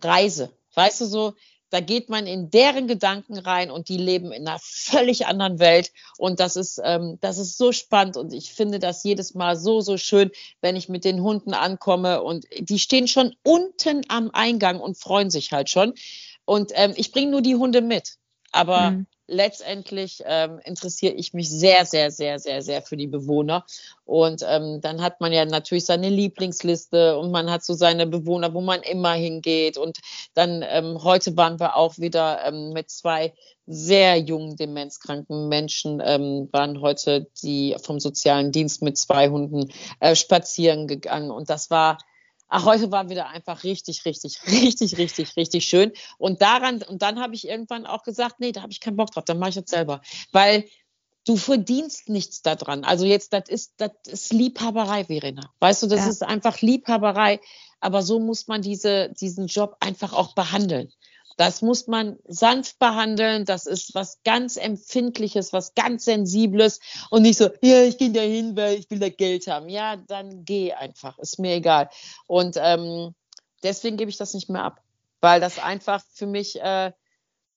Reise. 0.00 0.50
Weißt 0.74 1.00
du, 1.00 1.04
so, 1.06 1.34
da 1.70 1.80
geht 1.80 2.10
man 2.10 2.26
in 2.26 2.50
deren 2.50 2.86
Gedanken 2.86 3.38
rein 3.38 3.70
und 3.70 3.88
die 3.88 3.96
leben 3.96 4.32
in 4.32 4.46
einer 4.46 4.58
völlig 4.62 5.26
anderen 5.26 5.58
Welt. 5.58 5.92
Und 6.18 6.40
das 6.40 6.56
ist, 6.56 6.80
ähm, 6.84 7.18
das 7.20 7.38
ist 7.38 7.56
so 7.56 7.72
spannend 7.72 8.16
und 8.16 8.32
ich 8.32 8.52
finde 8.52 8.78
das 8.78 9.04
jedes 9.04 9.34
Mal 9.34 9.56
so, 9.56 9.80
so 9.80 9.96
schön, 9.96 10.30
wenn 10.60 10.76
ich 10.76 10.88
mit 10.88 11.04
den 11.04 11.22
Hunden 11.22 11.54
ankomme 11.54 12.22
und 12.22 12.46
die 12.58 12.78
stehen 12.78 13.08
schon 13.08 13.34
unten 13.42 14.02
am 14.08 14.30
Eingang 14.32 14.80
und 14.80 14.98
freuen 14.98 15.30
sich 15.30 15.52
halt 15.52 15.70
schon. 15.70 15.94
Und 16.44 16.72
ähm, 16.74 16.92
ich 16.96 17.12
bringe 17.12 17.30
nur 17.30 17.42
die 17.42 17.56
Hunde 17.56 17.80
mit. 17.80 18.16
Aber 18.50 18.90
mhm 18.90 19.06
letztendlich 19.32 20.22
ähm, 20.26 20.60
interessiere 20.64 21.14
ich 21.14 21.32
mich 21.32 21.48
sehr, 21.50 21.86
sehr, 21.86 22.10
sehr, 22.10 22.38
sehr, 22.38 22.62
sehr 22.62 22.82
für 22.82 22.96
die 22.96 23.06
Bewohner. 23.06 23.64
Und 24.04 24.44
ähm, 24.46 24.80
dann 24.80 25.00
hat 25.00 25.20
man 25.20 25.32
ja 25.32 25.44
natürlich 25.44 25.86
seine 25.86 26.10
Lieblingsliste 26.10 27.18
und 27.18 27.30
man 27.30 27.50
hat 27.50 27.64
so 27.64 27.74
seine 27.74 28.06
Bewohner, 28.06 28.54
wo 28.54 28.60
man 28.60 28.82
immer 28.82 29.14
hingeht. 29.14 29.78
Und 29.78 29.98
dann 30.34 30.64
ähm, 30.68 31.02
heute 31.02 31.36
waren 31.36 31.58
wir 31.58 31.76
auch 31.76 31.98
wieder 31.98 32.44
ähm, 32.44 32.72
mit 32.72 32.90
zwei 32.90 33.32
sehr 33.66 34.18
jungen 34.18 34.56
demenzkranken 34.56 35.48
Menschen, 35.48 36.02
ähm, 36.04 36.48
waren 36.52 36.80
heute 36.80 37.28
die 37.42 37.76
vom 37.82 38.00
sozialen 38.00 38.52
Dienst 38.52 38.82
mit 38.82 38.98
zwei 38.98 39.28
Hunden 39.28 39.72
äh, 40.00 40.14
spazieren 40.14 40.86
gegangen. 40.86 41.30
Und 41.30 41.48
das 41.48 41.70
war 41.70 41.98
ach, 42.52 42.66
heute 42.66 42.92
war 42.92 43.08
wieder 43.08 43.28
einfach 43.28 43.64
richtig, 43.64 44.04
richtig, 44.04 44.38
richtig, 44.46 44.98
richtig, 44.98 45.36
richtig 45.36 45.64
schön. 45.64 45.92
Und 46.18 46.42
daran, 46.42 46.82
und 46.82 47.02
dann 47.02 47.18
habe 47.18 47.34
ich 47.34 47.48
irgendwann 47.48 47.86
auch 47.86 48.02
gesagt, 48.02 48.36
nee, 48.38 48.52
da 48.52 48.62
habe 48.62 48.72
ich 48.72 48.80
keinen 48.80 48.96
Bock 48.96 49.10
drauf, 49.10 49.24
dann 49.24 49.38
mache 49.38 49.50
ich 49.50 49.56
das 49.56 49.70
selber. 49.70 50.02
Weil 50.32 50.66
du 51.24 51.36
verdienst 51.36 52.08
nichts 52.08 52.42
daran. 52.42 52.84
Also 52.84 53.06
jetzt, 53.06 53.32
das 53.32 53.48
ist, 53.48 53.74
das 53.78 53.92
ist 54.06 54.32
Liebhaberei, 54.32 55.04
Verena. 55.04 55.50
Weißt 55.60 55.82
du, 55.82 55.86
das 55.86 56.00
ja. 56.00 56.10
ist 56.10 56.22
einfach 56.22 56.60
Liebhaberei. 56.60 57.40
Aber 57.80 58.02
so 58.02 58.20
muss 58.20 58.46
man 58.46 58.62
diese, 58.62 59.10
diesen 59.10 59.46
Job 59.46 59.76
einfach 59.80 60.12
auch 60.12 60.34
behandeln. 60.34 60.92
Das 61.36 61.62
muss 61.62 61.86
man 61.86 62.18
sanft 62.26 62.78
behandeln. 62.78 63.44
Das 63.44 63.66
ist 63.66 63.94
was 63.94 64.22
ganz 64.24 64.56
Empfindliches, 64.56 65.52
was 65.52 65.74
ganz 65.74 66.04
Sensibles 66.04 66.80
und 67.10 67.22
nicht 67.22 67.38
so, 67.38 67.50
ja, 67.62 67.82
ich 67.82 67.98
gehe 67.98 68.10
da 68.10 68.20
hin, 68.20 68.56
weil 68.56 68.78
ich 68.78 68.90
will 68.90 68.98
da 68.98 69.08
Geld 69.08 69.46
haben. 69.46 69.68
Ja, 69.68 69.96
dann 69.96 70.44
geh 70.44 70.72
einfach. 70.72 71.18
Ist 71.18 71.38
mir 71.38 71.54
egal. 71.56 71.88
Und 72.26 72.56
ähm, 72.58 73.14
deswegen 73.62 73.96
gebe 73.96 74.10
ich 74.10 74.16
das 74.16 74.34
nicht 74.34 74.50
mehr 74.50 74.64
ab, 74.64 74.82
weil 75.20 75.40
das 75.40 75.58
einfach 75.58 76.02
für 76.12 76.26
mich, 76.26 76.60
äh, 76.60 76.92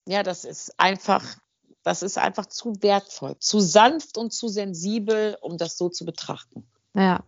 ja, 0.07 0.23
das 0.23 0.45
ist 0.45 0.79
einfach, 0.79 1.23
das 1.83 2.01
ist 2.01 2.17
einfach 2.17 2.45
zu 2.45 2.81
wertvoll, 2.81 3.37
zu 3.39 3.59
sanft 3.59 4.17
und 4.17 4.33
zu 4.33 4.47
sensibel, 4.47 5.37
um 5.41 5.57
das 5.57 5.77
so 5.77 5.89
zu 5.89 6.05
betrachten. 6.05 6.67
Ja, 6.95 7.23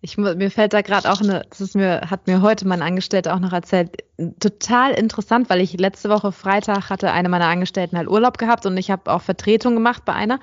ich, 0.00 0.16
mir 0.16 0.50
fällt 0.50 0.72
da 0.72 0.82
gerade 0.82 1.10
auch 1.10 1.20
eine, 1.20 1.44
das 1.50 1.60
ist 1.60 1.74
mir, 1.74 2.10
hat 2.10 2.26
mir 2.26 2.42
heute 2.42 2.66
mein 2.66 2.82
Angestellter 2.82 3.34
auch 3.34 3.40
noch 3.40 3.52
erzählt, 3.52 4.04
total 4.40 4.92
interessant, 4.92 5.50
weil 5.50 5.60
ich 5.60 5.78
letzte 5.78 6.08
Woche 6.08 6.32
Freitag 6.32 6.90
hatte 6.90 7.12
eine 7.12 7.28
meiner 7.28 7.46
Angestellten 7.46 7.96
halt 7.96 8.08
Urlaub 8.08 8.38
gehabt 8.38 8.66
und 8.66 8.76
ich 8.76 8.90
habe 8.90 9.10
auch 9.12 9.22
Vertretung 9.22 9.74
gemacht 9.74 10.04
bei 10.04 10.14
einer. 10.14 10.40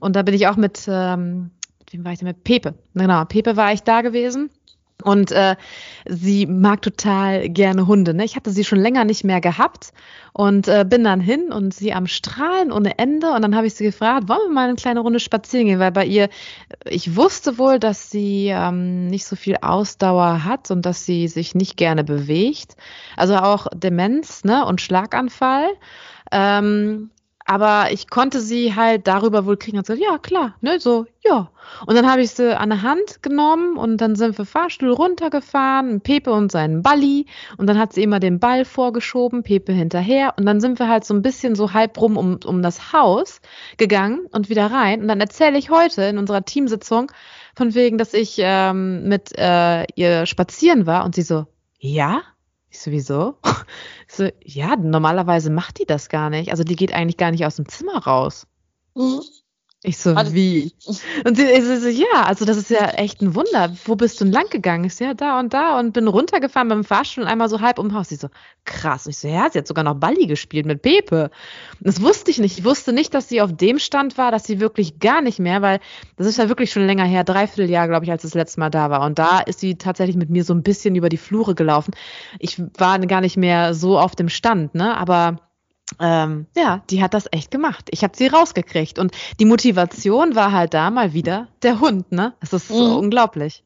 Und 0.00 0.16
da 0.16 0.22
bin 0.22 0.34
ich 0.34 0.48
auch 0.48 0.56
mit, 0.56 0.86
ähm, 0.88 1.50
mit 1.78 1.92
wem 1.92 2.04
war 2.04 2.12
ich 2.12 2.18
denn 2.18 2.28
mit? 2.28 2.44
Pepe. 2.44 2.74
Genau, 2.94 3.24
Pepe 3.24 3.56
war 3.56 3.72
ich 3.72 3.82
da 3.82 4.00
gewesen. 4.00 4.50
Und 5.02 5.30
äh, 5.30 5.56
sie 6.06 6.46
mag 6.46 6.80
total 6.80 7.50
gerne 7.50 7.86
Hunde. 7.86 8.14
Ne? 8.14 8.24
Ich 8.24 8.34
hatte 8.34 8.50
sie 8.50 8.64
schon 8.64 8.78
länger 8.78 9.04
nicht 9.04 9.24
mehr 9.24 9.42
gehabt 9.42 9.92
und 10.32 10.68
äh, 10.68 10.86
bin 10.88 11.04
dann 11.04 11.20
hin 11.20 11.52
und 11.52 11.74
sie 11.74 11.92
am 11.92 12.06
Strahlen 12.06 12.72
ohne 12.72 12.98
Ende. 12.98 13.30
Und 13.32 13.42
dann 13.42 13.54
habe 13.54 13.66
ich 13.66 13.74
sie 13.74 13.84
gefragt, 13.84 14.28
wollen 14.28 14.48
wir 14.48 14.54
mal 14.54 14.68
eine 14.68 14.76
kleine 14.76 15.00
Runde 15.00 15.20
spazieren 15.20 15.66
gehen? 15.66 15.78
Weil 15.78 15.92
bei 15.92 16.06
ihr, 16.06 16.30
ich 16.86 17.14
wusste 17.14 17.58
wohl, 17.58 17.78
dass 17.78 18.10
sie 18.10 18.48
ähm, 18.48 19.08
nicht 19.08 19.26
so 19.26 19.36
viel 19.36 19.58
Ausdauer 19.60 20.44
hat 20.44 20.70
und 20.70 20.86
dass 20.86 21.04
sie 21.04 21.28
sich 21.28 21.54
nicht 21.54 21.76
gerne 21.76 22.02
bewegt. 22.02 22.76
Also 23.16 23.36
auch 23.36 23.66
Demenz 23.74 24.44
ne? 24.44 24.64
und 24.64 24.80
Schlaganfall. 24.80 25.68
Ähm, 26.32 27.10
aber 27.46 27.92
ich 27.92 28.10
konnte 28.10 28.40
sie 28.40 28.74
halt 28.74 29.06
darüber 29.06 29.46
wohl 29.46 29.56
kriegen 29.56 29.78
und 29.78 29.86
gesagt, 29.86 30.02
ja, 30.02 30.18
klar, 30.18 30.56
ne, 30.60 30.80
so, 30.80 31.06
ja. 31.24 31.50
Und 31.86 31.94
dann 31.94 32.10
habe 32.10 32.20
ich 32.22 32.32
sie 32.32 32.58
an 32.58 32.70
der 32.70 32.82
Hand 32.82 33.22
genommen 33.22 33.76
und 33.76 33.98
dann 33.98 34.16
sind 34.16 34.36
wir 34.36 34.44
Fahrstuhl 34.44 34.90
runtergefahren, 34.90 36.00
Pepe 36.00 36.32
und 36.32 36.50
seinen 36.50 36.82
Balli 36.82 37.26
und 37.56 37.68
dann 37.68 37.78
hat 37.78 37.92
sie 37.92 38.02
immer 38.02 38.18
den 38.18 38.40
Ball 38.40 38.64
vorgeschoben, 38.64 39.44
Pepe 39.44 39.72
hinterher 39.72 40.34
und 40.36 40.44
dann 40.44 40.60
sind 40.60 40.80
wir 40.80 40.88
halt 40.88 41.04
so 41.04 41.14
ein 41.14 41.22
bisschen 41.22 41.54
so 41.54 41.72
halb 41.72 42.00
rum 42.00 42.16
um, 42.16 42.40
um 42.44 42.62
das 42.62 42.92
Haus 42.92 43.40
gegangen 43.76 44.26
und 44.32 44.48
wieder 44.48 44.66
rein 44.70 45.02
und 45.02 45.08
dann 45.08 45.20
erzähle 45.20 45.56
ich 45.56 45.70
heute 45.70 46.02
in 46.02 46.18
unserer 46.18 46.44
Teamsitzung 46.44 47.12
von 47.54 47.74
wegen, 47.74 47.96
dass 47.96 48.12
ich 48.12 48.36
ähm, 48.38 49.08
mit 49.08 49.30
äh, 49.38 49.84
ihr 49.94 50.26
spazieren 50.26 50.86
war 50.86 51.04
und 51.04 51.14
sie 51.14 51.22
so, 51.22 51.46
ja? 51.78 52.22
Ich 52.76 52.82
so, 52.82 52.90
wieso? 52.90 53.38
so, 54.06 54.28
ja, 54.44 54.76
normalerweise 54.76 55.48
macht 55.50 55.78
die 55.80 55.86
das 55.86 56.10
gar 56.10 56.28
nicht. 56.28 56.50
Also 56.50 56.62
die 56.62 56.76
geht 56.76 56.92
eigentlich 56.92 57.16
gar 57.16 57.30
nicht 57.30 57.46
aus 57.46 57.56
dem 57.56 57.66
Zimmer 57.66 57.96
raus. 58.04 58.46
Mhm. 58.94 59.22
Ich 59.88 59.98
so, 59.98 60.14
also, 60.14 60.34
wie? 60.34 60.72
Und 61.24 61.36
sie, 61.36 61.46
sie 61.46 61.76
so, 61.76 61.88
ja, 61.88 62.24
also 62.24 62.44
das 62.44 62.56
ist 62.56 62.70
ja 62.70 62.86
echt 62.96 63.22
ein 63.22 63.36
Wunder. 63.36 63.72
Wo 63.84 63.94
bist 63.94 64.20
du 64.20 64.24
denn 64.24 64.32
lang 64.32 64.48
gegangen? 64.50 64.84
Ich 64.84 64.96
so, 64.96 65.04
ja, 65.04 65.14
da 65.14 65.38
und 65.38 65.54
da 65.54 65.78
und 65.78 65.92
bin 65.92 66.08
runtergefahren 66.08 66.68
beim 66.68 66.82
Fahrstuhl 66.82 67.22
und 67.22 67.30
einmal 67.30 67.48
so 67.48 67.60
halb 67.60 67.78
um 67.78 67.94
Haus. 67.94 68.08
Sie 68.08 68.16
so, 68.16 68.28
krass. 68.64 69.06
Ich 69.06 69.16
so, 69.16 69.28
ja, 69.28 69.48
sie 69.48 69.60
hat 69.60 69.68
sogar 69.68 69.84
noch 69.84 69.94
Balli 69.94 70.26
gespielt 70.26 70.66
mit 70.66 70.82
Pepe. 70.82 71.30
Das 71.78 72.02
wusste 72.02 72.32
ich 72.32 72.38
nicht. 72.38 72.58
Ich 72.58 72.64
wusste 72.64 72.92
nicht, 72.92 73.14
dass 73.14 73.28
sie 73.28 73.40
auf 73.40 73.56
dem 73.56 73.78
Stand 73.78 74.18
war, 74.18 74.32
dass 74.32 74.42
sie 74.42 74.58
wirklich 74.58 74.98
gar 74.98 75.22
nicht 75.22 75.38
mehr, 75.38 75.62
weil 75.62 75.78
das 76.16 76.26
ist 76.26 76.38
ja 76.38 76.48
wirklich 76.48 76.72
schon 76.72 76.84
länger 76.84 77.04
her, 77.04 77.22
dreiviertel 77.22 77.70
Jahr, 77.70 77.86
glaube 77.86 78.06
ich, 78.06 78.10
als 78.10 78.22
das 78.22 78.34
letzte 78.34 78.58
Mal 78.58 78.70
da 78.70 78.90
war. 78.90 79.02
Und 79.02 79.20
da 79.20 79.38
ist 79.38 79.60
sie 79.60 79.76
tatsächlich 79.76 80.16
mit 80.16 80.30
mir 80.30 80.42
so 80.42 80.52
ein 80.52 80.64
bisschen 80.64 80.96
über 80.96 81.10
die 81.10 81.16
Flure 81.16 81.54
gelaufen. 81.54 81.94
Ich 82.40 82.60
war 82.76 82.98
gar 82.98 83.20
nicht 83.20 83.36
mehr 83.36 83.72
so 83.72 84.00
auf 84.00 84.16
dem 84.16 84.30
Stand, 84.30 84.74
ne, 84.74 84.96
aber 84.96 85.45
ähm, 86.00 86.46
ja, 86.56 86.82
die 86.90 87.02
hat 87.02 87.14
das 87.14 87.26
echt 87.30 87.50
gemacht. 87.50 87.88
Ich 87.90 88.02
habe 88.02 88.16
sie 88.16 88.26
rausgekriegt. 88.26 88.98
Und 88.98 89.12
die 89.38 89.44
Motivation 89.44 90.34
war 90.34 90.52
halt 90.52 90.74
da 90.74 90.90
mal 90.90 91.12
wieder 91.12 91.48
der 91.62 91.80
Hund, 91.80 92.12
ne? 92.12 92.34
Das 92.40 92.52
ist 92.52 92.70
mhm. 92.70 92.74
so 92.74 92.98
unglaublich. 92.98 93.62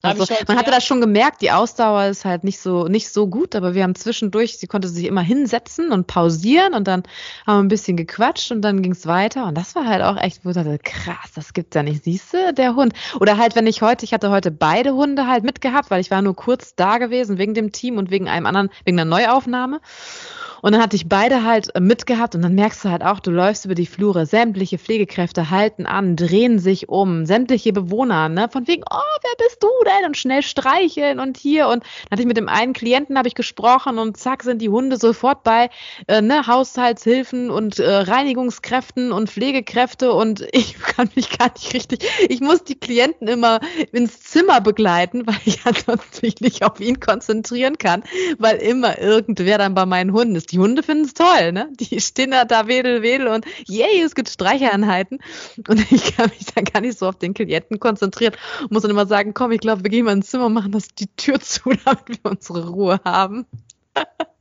Also, 0.00 0.26
man 0.46 0.56
hatte 0.56 0.70
das 0.70 0.84
schon 0.84 1.00
gemerkt, 1.00 1.42
die 1.42 1.50
Ausdauer 1.50 2.04
ist 2.04 2.24
halt 2.24 2.44
nicht 2.44 2.60
so, 2.60 2.86
nicht 2.86 3.10
so 3.10 3.26
gut, 3.26 3.56
aber 3.56 3.74
wir 3.74 3.82
haben 3.82 3.96
zwischendurch, 3.96 4.56
sie 4.56 4.68
konnte 4.68 4.86
sich 4.86 5.06
immer 5.06 5.22
hinsetzen 5.22 5.90
und 5.90 6.06
pausieren 6.06 6.74
und 6.74 6.86
dann 6.86 7.02
haben 7.48 7.56
wir 7.56 7.64
ein 7.64 7.68
bisschen 7.68 7.96
gequatscht 7.96 8.52
und 8.52 8.62
dann 8.62 8.80
ging 8.80 8.92
es 8.92 9.06
weiter 9.06 9.46
und 9.46 9.58
das 9.58 9.74
war 9.74 9.86
halt 9.86 10.02
auch 10.02 10.16
echt, 10.16 10.44
wo 10.44 10.50
ich 10.50 10.54
dachte, 10.54 10.78
krass, 10.78 11.32
das 11.34 11.52
gibt's 11.52 11.74
ja 11.74 11.82
nicht, 11.82 12.04
siehst 12.04 12.32
du, 12.32 12.54
der 12.54 12.76
Hund. 12.76 12.92
Oder 13.18 13.38
halt, 13.38 13.56
wenn 13.56 13.66
ich 13.66 13.82
heute, 13.82 14.04
ich 14.04 14.14
hatte 14.14 14.30
heute 14.30 14.52
beide 14.52 14.94
Hunde 14.94 15.26
halt 15.26 15.42
mitgehabt, 15.42 15.90
weil 15.90 16.00
ich 16.00 16.12
war 16.12 16.22
nur 16.22 16.36
kurz 16.36 16.76
da 16.76 16.98
gewesen 16.98 17.36
wegen 17.38 17.54
dem 17.54 17.72
Team 17.72 17.98
und 17.98 18.12
wegen 18.12 18.28
einem 18.28 18.46
anderen, 18.46 18.70
wegen 18.84 19.00
einer 19.00 19.10
Neuaufnahme 19.10 19.80
und 20.62 20.72
dann 20.72 20.82
hatte 20.82 20.96
ich 20.96 21.08
beide 21.08 21.44
halt 21.44 21.74
äh, 21.74 21.80
mitgehabt 21.80 22.34
und 22.34 22.42
dann 22.42 22.54
merkst 22.54 22.84
du 22.84 22.90
halt 22.90 23.02
auch, 23.02 23.20
du 23.20 23.30
läufst 23.30 23.64
über 23.64 23.74
die 23.74 23.86
Flure, 23.86 24.26
sämtliche 24.26 24.78
Pflegekräfte 24.78 25.50
halten 25.50 25.86
an, 25.86 26.16
drehen 26.16 26.58
sich 26.58 26.88
um, 26.88 27.26
sämtliche 27.26 27.72
Bewohner, 27.72 28.28
ne, 28.28 28.48
von 28.50 28.66
wegen, 28.66 28.82
oh, 28.90 29.18
wer 29.22 29.46
bist 29.46 29.62
du 29.62 29.68
denn? 29.84 30.06
Und 30.06 30.16
schnell 30.16 30.42
streicheln 30.42 31.20
und 31.20 31.36
hier. 31.36 31.68
Und 31.68 31.82
dann 31.82 32.12
hatte 32.12 32.22
ich 32.22 32.28
mit 32.28 32.36
dem 32.36 32.48
einen 32.48 32.72
Klienten 32.72 33.16
habe 33.18 33.28
ich 33.28 33.34
gesprochen 33.34 33.98
und 33.98 34.16
zack 34.16 34.42
sind 34.42 34.60
die 34.60 34.68
Hunde 34.68 34.96
sofort 34.96 35.42
bei 35.44 35.70
äh, 36.06 36.20
ne, 36.20 36.46
Haushaltshilfen 36.46 37.50
und 37.50 37.78
äh, 37.78 37.90
Reinigungskräften 37.90 39.12
und 39.12 39.30
Pflegekräfte. 39.30 40.12
Und 40.12 40.46
ich 40.52 40.78
kann 40.78 41.10
mich 41.14 41.38
gar 41.38 41.52
nicht 41.52 41.74
richtig, 41.74 42.08
ich 42.28 42.40
muss 42.40 42.64
die 42.64 42.78
Klienten 42.78 43.28
immer 43.28 43.60
ins 43.92 44.20
Zimmer 44.20 44.60
begleiten, 44.60 45.26
weil 45.26 45.38
ich 45.44 45.60
ansonsten 45.64 46.26
mich 46.26 46.40
nicht 46.40 46.64
auf 46.64 46.80
ihn 46.80 47.00
konzentrieren 47.00 47.78
kann, 47.78 48.02
weil 48.38 48.56
immer 48.56 48.98
irgendwer 48.98 49.58
dann 49.58 49.74
bei 49.74 49.86
meinen 49.86 50.12
Hunden 50.12 50.34
ist 50.34 50.47
die 50.50 50.58
Hunde 50.58 50.82
finden 50.82 51.04
es 51.04 51.14
toll, 51.14 51.52
ne? 51.52 51.70
Die 51.78 52.00
stehen 52.00 52.30
da, 52.30 52.44
da 52.44 52.66
wedel, 52.66 53.02
wedel 53.02 53.28
und 53.28 53.44
yay, 53.66 54.00
es 54.02 54.14
gibt 54.14 54.28
Streicheinheiten. 54.28 55.18
Und 55.68 55.92
ich 55.92 56.16
kann 56.16 56.30
mich 56.30 56.46
dann 56.54 56.64
gar 56.64 56.80
nicht 56.80 56.98
so 56.98 57.06
auf 57.06 57.18
den 57.18 57.34
Klienten 57.34 57.78
konzentrieren. 57.78 58.34
Muss 58.70 58.82
dann 58.82 58.90
immer 58.90 59.06
sagen, 59.06 59.34
komm, 59.34 59.52
ich 59.52 59.60
glaube, 59.60 59.82
wir 59.84 59.90
gehen 59.90 60.04
mal 60.04 60.12
ins 60.12 60.30
Zimmer 60.30 60.46
und 60.46 60.54
machen 60.54 60.72
das 60.72 60.88
die 60.88 61.08
Tür 61.16 61.40
zu, 61.40 61.70
damit 61.84 62.24
wir 62.24 62.30
unsere 62.30 62.68
Ruhe 62.68 63.00
haben. 63.04 63.46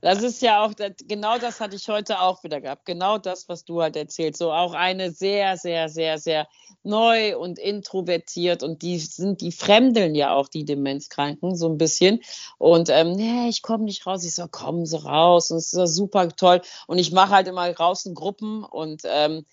Das 0.01 0.21
ist 0.21 0.41
ja 0.41 0.63
auch, 0.63 0.73
genau 1.07 1.37
das 1.39 1.59
hatte 1.59 1.75
ich 1.75 1.89
heute 1.89 2.21
auch 2.21 2.43
wieder 2.43 2.61
gehabt. 2.61 2.85
Genau 2.85 3.17
das, 3.17 3.49
was 3.49 3.65
du 3.65 3.81
halt 3.81 3.95
erzählst. 3.95 4.39
So 4.39 4.51
auch 4.51 4.73
eine 4.73 5.11
sehr, 5.11 5.57
sehr, 5.57 5.89
sehr, 5.89 6.19
sehr 6.19 6.47
neu 6.83 7.37
und 7.37 7.57
introvertiert 7.57 8.63
und 8.63 8.83
die 8.83 8.99
sind, 8.99 9.41
die 9.41 9.51
fremdeln 9.51 10.15
ja 10.15 10.33
auch 10.33 10.47
die 10.47 10.65
Demenzkranken 10.65 11.55
so 11.55 11.67
ein 11.67 11.77
bisschen. 11.77 12.21
Und 12.57 12.89
ähm, 12.89 13.13
nee, 13.13 13.49
ich 13.49 13.63
komme 13.63 13.85
nicht 13.85 14.05
raus. 14.05 14.23
Ich 14.23 14.35
so, 14.35 14.47
kommen 14.47 14.85
Sie 14.85 14.97
raus. 14.97 15.51
Und 15.51 15.57
es 15.57 15.73
ist 15.73 15.95
super 15.95 16.29
toll. 16.29 16.61
Und 16.85 16.99
ich 16.99 17.11
mache 17.11 17.31
halt 17.31 17.47
immer 17.47 17.71
draußen 17.73 18.13
Gruppen 18.13 18.63
und 18.63 19.01
ähm, 19.05 19.45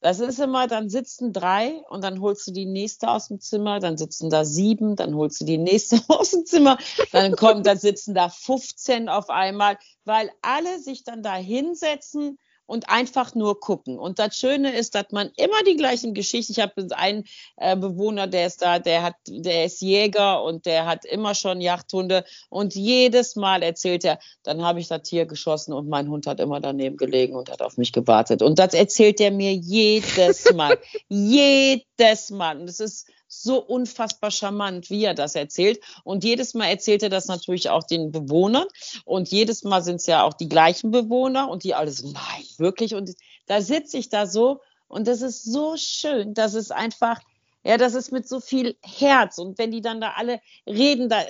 das 0.00 0.20
ist 0.20 0.38
immer, 0.38 0.66
dann 0.68 0.88
sitzen 0.88 1.32
drei 1.32 1.82
und 1.88 2.04
dann 2.04 2.20
holst 2.20 2.46
du 2.46 2.52
die 2.52 2.66
nächste 2.66 3.08
aus 3.08 3.28
dem 3.28 3.40
Zimmer, 3.40 3.80
dann 3.80 3.96
sitzen 3.96 4.30
da 4.30 4.44
sieben, 4.44 4.94
dann 4.94 5.14
holst 5.14 5.40
du 5.40 5.44
die 5.44 5.58
nächste 5.58 6.00
aus 6.08 6.30
dem 6.30 6.46
Zimmer, 6.46 6.78
dann 7.12 7.34
kommen, 7.34 7.62
dann 7.62 7.78
sitzen 7.78 8.14
da 8.14 8.28
15 8.28 9.08
auf 9.08 9.28
einmal, 9.30 9.78
weil 10.04 10.30
alle 10.42 10.78
sich 10.78 11.04
dann 11.04 11.22
da 11.22 11.34
hinsetzen 11.34 12.38
und 12.68 12.90
einfach 12.90 13.34
nur 13.34 13.58
gucken. 13.58 13.98
Und 13.98 14.18
das 14.18 14.36
Schöne 14.36 14.76
ist, 14.76 14.94
dass 14.94 15.06
man 15.10 15.30
immer 15.36 15.62
die 15.66 15.76
gleichen 15.76 16.12
Geschichten. 16.12 16.52
Ich 16.52 16.60
habe 16.60 16.86
einen 16.94 17.24
äh, 17.56 17.74
Bewohner, 17.74 18.26
der 18.26 18.46
ist 18.46 18.60
da, 18.60 18.78
der 18.78 19.02
hat, 19.02 19.14
der 19.26 19.64
ist 19.64 19.80
Jäger 19.80 20.44
und 20.44 20.66
der 20.66 20.84
hat 20.84 21.06
immer 21.06 21.34
schon 21.34 21.62
Jagdhunde. 21.62 22.24
Und 22.50 22.74
jedes 22.74 23.36
Mal 23.36 23.62
erzählt 23.62 24.04
er, 24.04 24.18
dann 24.42 24.62
habe 24.62 24.80
ich 24.80 24.88
das 24.88 25.00
Tier 25.02 25.24
geschossen 25.24 25.72
und 25.72 25.88
mein 25.88 26.10
Hund 26.10 26.26
hat 26.26 26.40
immer 26.40 26.60
daneben 26.60 26.98
gelegen 26.98 27.36
und 27.36 27.50
hat 27.50 27.62
auf 27.62 27.78
mich 27.78 27.92
gewartet. 27.92 28.42
Und 28.42 28.58
das 28.58 28.74
erzählt 28.74 29.18
er 29.22 29.30
mir 29.30 29.54
jedes 29.54 30.52
Mal. 30.54 30.78
jedes 31.08 32.28
Mal. 32.30 32.60
Und 32.60 32.68
es 32.68 32.80
ist 32.80 33.08
so 33.28 33.62
unfassbar 33.62 34.30
charmant, 34.30 34.90
wie 34.90 35.04
er 35.04 35.14
das 35.14 35.34
erzählt. 35.34 35.80
Und 36.02 36.24
jedes 36.24 36.54
Mal 36.54 36.66
erzählt 36.66 37.02
er 37.02 37.10
das 37.10 37.26
natürlich 37.26 37.70
auch 37.70 37.84
den 37.84 38.10
Bewohnern. 38.10 38.66
Und 39.04 39.28
jedes 39.28 39.62
Mal 39.62 39.82
sind 39.82 39.96
es 39.96 40.06
ja 40.06 40.24
auch 40.24 40.34
die 40.34 40.48
gleichen 40.48 40.90
Bewohner 40.90 41.50
und 41.50 41.62
die 41.62 41.74
alle 41.74 41.90
so, 41.90 42.10
nein, 42.10 42.44
wirklich. 42.56 42.94
Und 42.94 43.14
da 43.46 43.60
sitze 43.60 43.98
ich 43.98 44.08
da 44.08 44.26
so 44.26 44.60
und 44.88 45.06
das 45.06 45.22
ist 45.22 45.44
so 45.44 45.76
schön, 45.76 46.34
dass 46.34 46.54
es 46.54 46.70
einfach, 46.70 47.20
ja, 47.62 47.76
das 47.76 47.94
ist 47.94 48.10
mit 48.10 48.26
so 48.26 48.40
viel 48.40 48.76
Herz. 48.82 49.38
Und 49.38 49.58
wenn 49.58 49.70
die 49.70 49.82
dann 49.82 50.00
da 50.00 50.14
alle 50.16 50.40
reden, 50.66 51.10
da, 51.10 51.22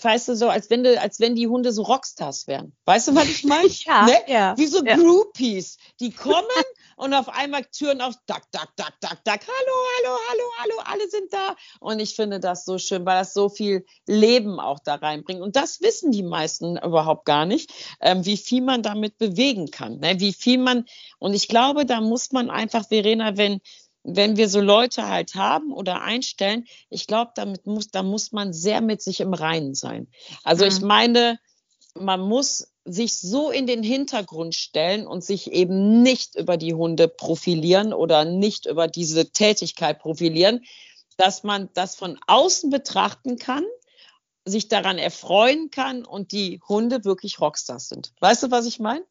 weißt 0.00 0.28
du, 0.28 0.36
so, 0.36 0.48
als 0.48 0.70
wenn, 0.70 0.82
du, 0.82 0.98
als 0.98 1.20
wenn 1.20 1.34
die 1.34 1.46
Hunde 1.46 1.72
so 1.72 1.82
Rockstars 1.82 2.46
wären. 2.46 2.72
Weißt 2.86 3.08
du, 3.08 3.14
was 3.14 3.28
ich 3.28 3.44
meine? 3.44 3.68
ja, 3.86 4.06
ne? 4.06 4.14
ja. 4.26 4.56
Wie 4.56 4.66
so 4.66 4.82
ja. 4.82 4.96
Groupies. 4.96 5.76
Die 6.00 6.10
kommen 6.10 6.46
und 7.02 7.14
auf 7.14 7.28
einmal 7.28 7.64
Türen 7.64 8.00
auf, 8.00 8.14
dack, 8.26 8.44
dack, 8.52 8.76
dack, 8.76 8.94
dack, 9.00 9.24
dack, 9.24 9.40
hallo, 9.44 9.76
hallo, 9.96 10.18
hallo, 10.28 10.44
hallo, 10.58 10.74
alle 10.84 11.10
sind 11.10 11.32
da. 11.32 11.56
Und 11.80 11.98
ich 11.98 12.14
finde 12.14 12.38
das 12.38 12.64
so 12.64 12.78
schön, 12.78 13.04
weil 13.04 13.18
das 13.18 13.34
so 13.34 13.48
viel 13.48 13.84
Leben 14.06 14.60
auch 14.60 14.78
da 14.78 14.94
reinbringt. 14.94 15.40
Und 15.40 15.56
das 15.56 15.80
wissen 15.80 16.12
die 16.12 16.22
meisten 16.22 16.76
überhaupt 16.76 17.24
gar 17.24 17.44
nicht, 17.44 17.72
ähm, 18.00 18.24
wie 18.24 18.36
viel 18.36 18.62
man 18.62 18.84
damit 18.84 19.18
bewegen 19.18 19.72
kann. 19.72 19.98
Ne? 19.98 20.20
Wie 20.20 20.32
viel 20.32 20.58
man, 20.58 20.84
und 21.18 21.34
ich 21.34 21.48
glaube, 21.48 21.86
da 21.86 22.00
muss 22.00 22.30
man 22.30 22.50
einfach, 22.50 22.86
Verena, 22.86 23.36
wenn, 23.36 23.60
wenn 24.04 24.36
wir 24.36 24.48
so 24.48 24.60
Leute 24.60 25.08
halt 25.08 25.34
haben 25.34 25.72
oder 25.72 26.02
einstellen, 26.02 26.66
ich 26.88 27.08
glaube, 27.08 27.32
damit 27.34 27.66
muss, 27.66 27.88
da 27.88 28.04
muss 28.04 28.30
man 28.30 28.52
sehr 28.52 28.80
mit 28.80 29.02
sich 29.02 29.18
im 29.18 29.34
Reinen 29.34 29.74
sein. 29.74 30.06
Also 30.44 30.64
mhm. 30.64 30.70
ich 30.70 30.80
meine, 30.80 31.38
man 31.98 32.20
muss 32.20 32.72
sich 32.84 33.18
so 33.18 33.50
in 33.50 33.66
den 33.66 33.82
Hintergrund 33.82 34.54
stellen 34.54 35.06
und 35.06 35.24
sich 35.24 35.52
eben 35.52 36.02
nicht 36.02 36.34
über 36.34 36.56
die 36.56 36.74
Hunde 36.74 37.08
profilieren 37.08 37.92
oder 37.92 38.24
nicht 38.24 38.66
über 38.66 38.88
diese 38.88 39.30
Tätigkeit 39.30 40.00
profilieren, 40.00 40.64
dass 41.16 41.44
man 41.44 41.68
das 41.74 41.94
von 41.94 42.18
außen 42.26 42.70
betrachten 42.70 43.38
kann, 43.38 43.64
sich 44.44 44.68
daran 44.68 44.98
erfreuen 44.98 45.70
kann 45.70 46.04
und 46.04 46.32
die 46.32 46.60
Hunde 46.68 47.04
wirklich 47.04 47.40
Rockstars 47.40 47.88
sind. 47.88 48.12
Weißt 48.20 48.42
du, 48.42 48.50
was 48.50 48.66
ich 48.66 48.80
meine? 48.80 49.04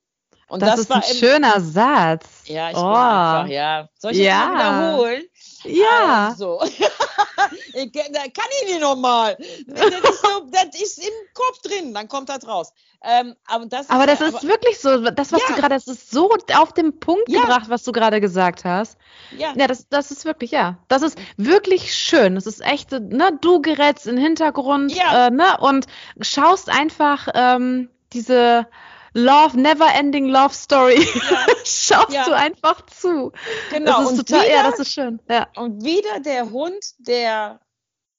Und 0.52 0.62
das, 0.62 0.72
das 0.72 0.80
ist 0.82 0.92
ein 0.92 1.04
schöner 1.04 1.62
Satz. 1.62 2.26
Ja, 2.44 2.72
ich 2.72 2.76
oh. 2.76 2.82
bin 2.82 2.90
einfach, 2.90 3.48
ja. 3.48 3.88
Soll 3.98 4.12
ich 4.12 4.18
ja. 4.18 4.48
das 4.48 4.58
mal 4.58 4.82
wiederholen? 4.82 5.24
Ja. 5.64 6.28
Also. 6.28 6.62
ich, 7.74 7.92
da 7.94 8.02
kann 8.02 8.50
ich 8.62 8.68
nicht 8.68 8.82
nochmal. 8.82 9.38
Das, 9.68 9.86
ist 9.86 10.22
so, 10.22 10.50
das 10.52 10.82
ist 10.82 10.98
im 10.98 11.14
Kopf 11.34 11.62
drin, 11.62 11.94
dann 11.94 12.10
kommt 12.10 12.28
das 12.28 12.46
raus. 12.46 12.74
Ähm, 13.02 13.34
aber 13.48 13.66
das, 13.66 13.90
aber 13.90 14.12
ist, 14.12 14.20
das 14.20 14.28
ist 14.28 14.36
aber, 14.36 14.48
wirklich 14.50 14.78
so, 14.78 15.10
das, 15.10 15.32
was 15.32 15.40
ja. 15.40 15.48
du 15.48 15.62
gerade, 15.62 15.76
das 15.76 15.88
ist 15.88 16.12
so 16.12 16.30
auf 16.54 16.74
den 16.74 17.00
Punkt 17.00 17.30
ja. 17.30 17.40
gebracht, 17.40 17.70
was 17.70 17.84
du 17.84 17.94
gerade 17.94 18.20
gesagt 18.20 18.66
hast. 18.66 18.98
Ja. 19.38 19.54
Ja, 19.56 19.68
das, 19.68 19.88
das 19.88 20.12
ist 20.12 20.26
wirklich, 20.26 20.52
ja. 20.52 20.80
Das 20.90 21.02
ist 21.02 21.18
wirklich 21.38 21.96
schön. 21.96 22.36
Das 22.36 22.46
ist 22.46 22.60
echt, 22.60 22.92
ne, 22.92 23.38
du 23.40 23.62
gerätst 23.62 24.06
in 24.06 24.18
den 24.18 24.26
Hintergrund, 24.26 24.94
ja. 24.94 25.28
äh, 25.28 25.32
ne, 25.32 25.58
und 25.62 25.86
schaust 26.20 26.68
einfach 26.70 27.30
ähm, 27.34 27.90
diese 28.12 28.68
Love, 29.14 29.60
never 29.60 29.88
ending 29.94 30.28
Love 30.30 30.54
Story. 30.54 31.06
Ja. 31.30 31.46
Schaust 31.66 32.14
ja. 32.14 32.26
du 32.26 32.36
einfach 32.36 32.86
zu. 32.86 33.32
Genau. 33.70 34.04
Das 34.04 34.12
ist 34.12 34.20
und 34.20 34.28
total, 34.28 34.46
wieder, 34.46 34.56
ja, 34.56 34.70
das 34.70 34.80
ist 34.80 34.94
schön. 34.94 35.20
Ja. 35.30 35.48
Und 35.56 35.84
wieder 35.84 36.20
der 36.22 36.50
Hund, 36.50 36.94
der 37.00 37.60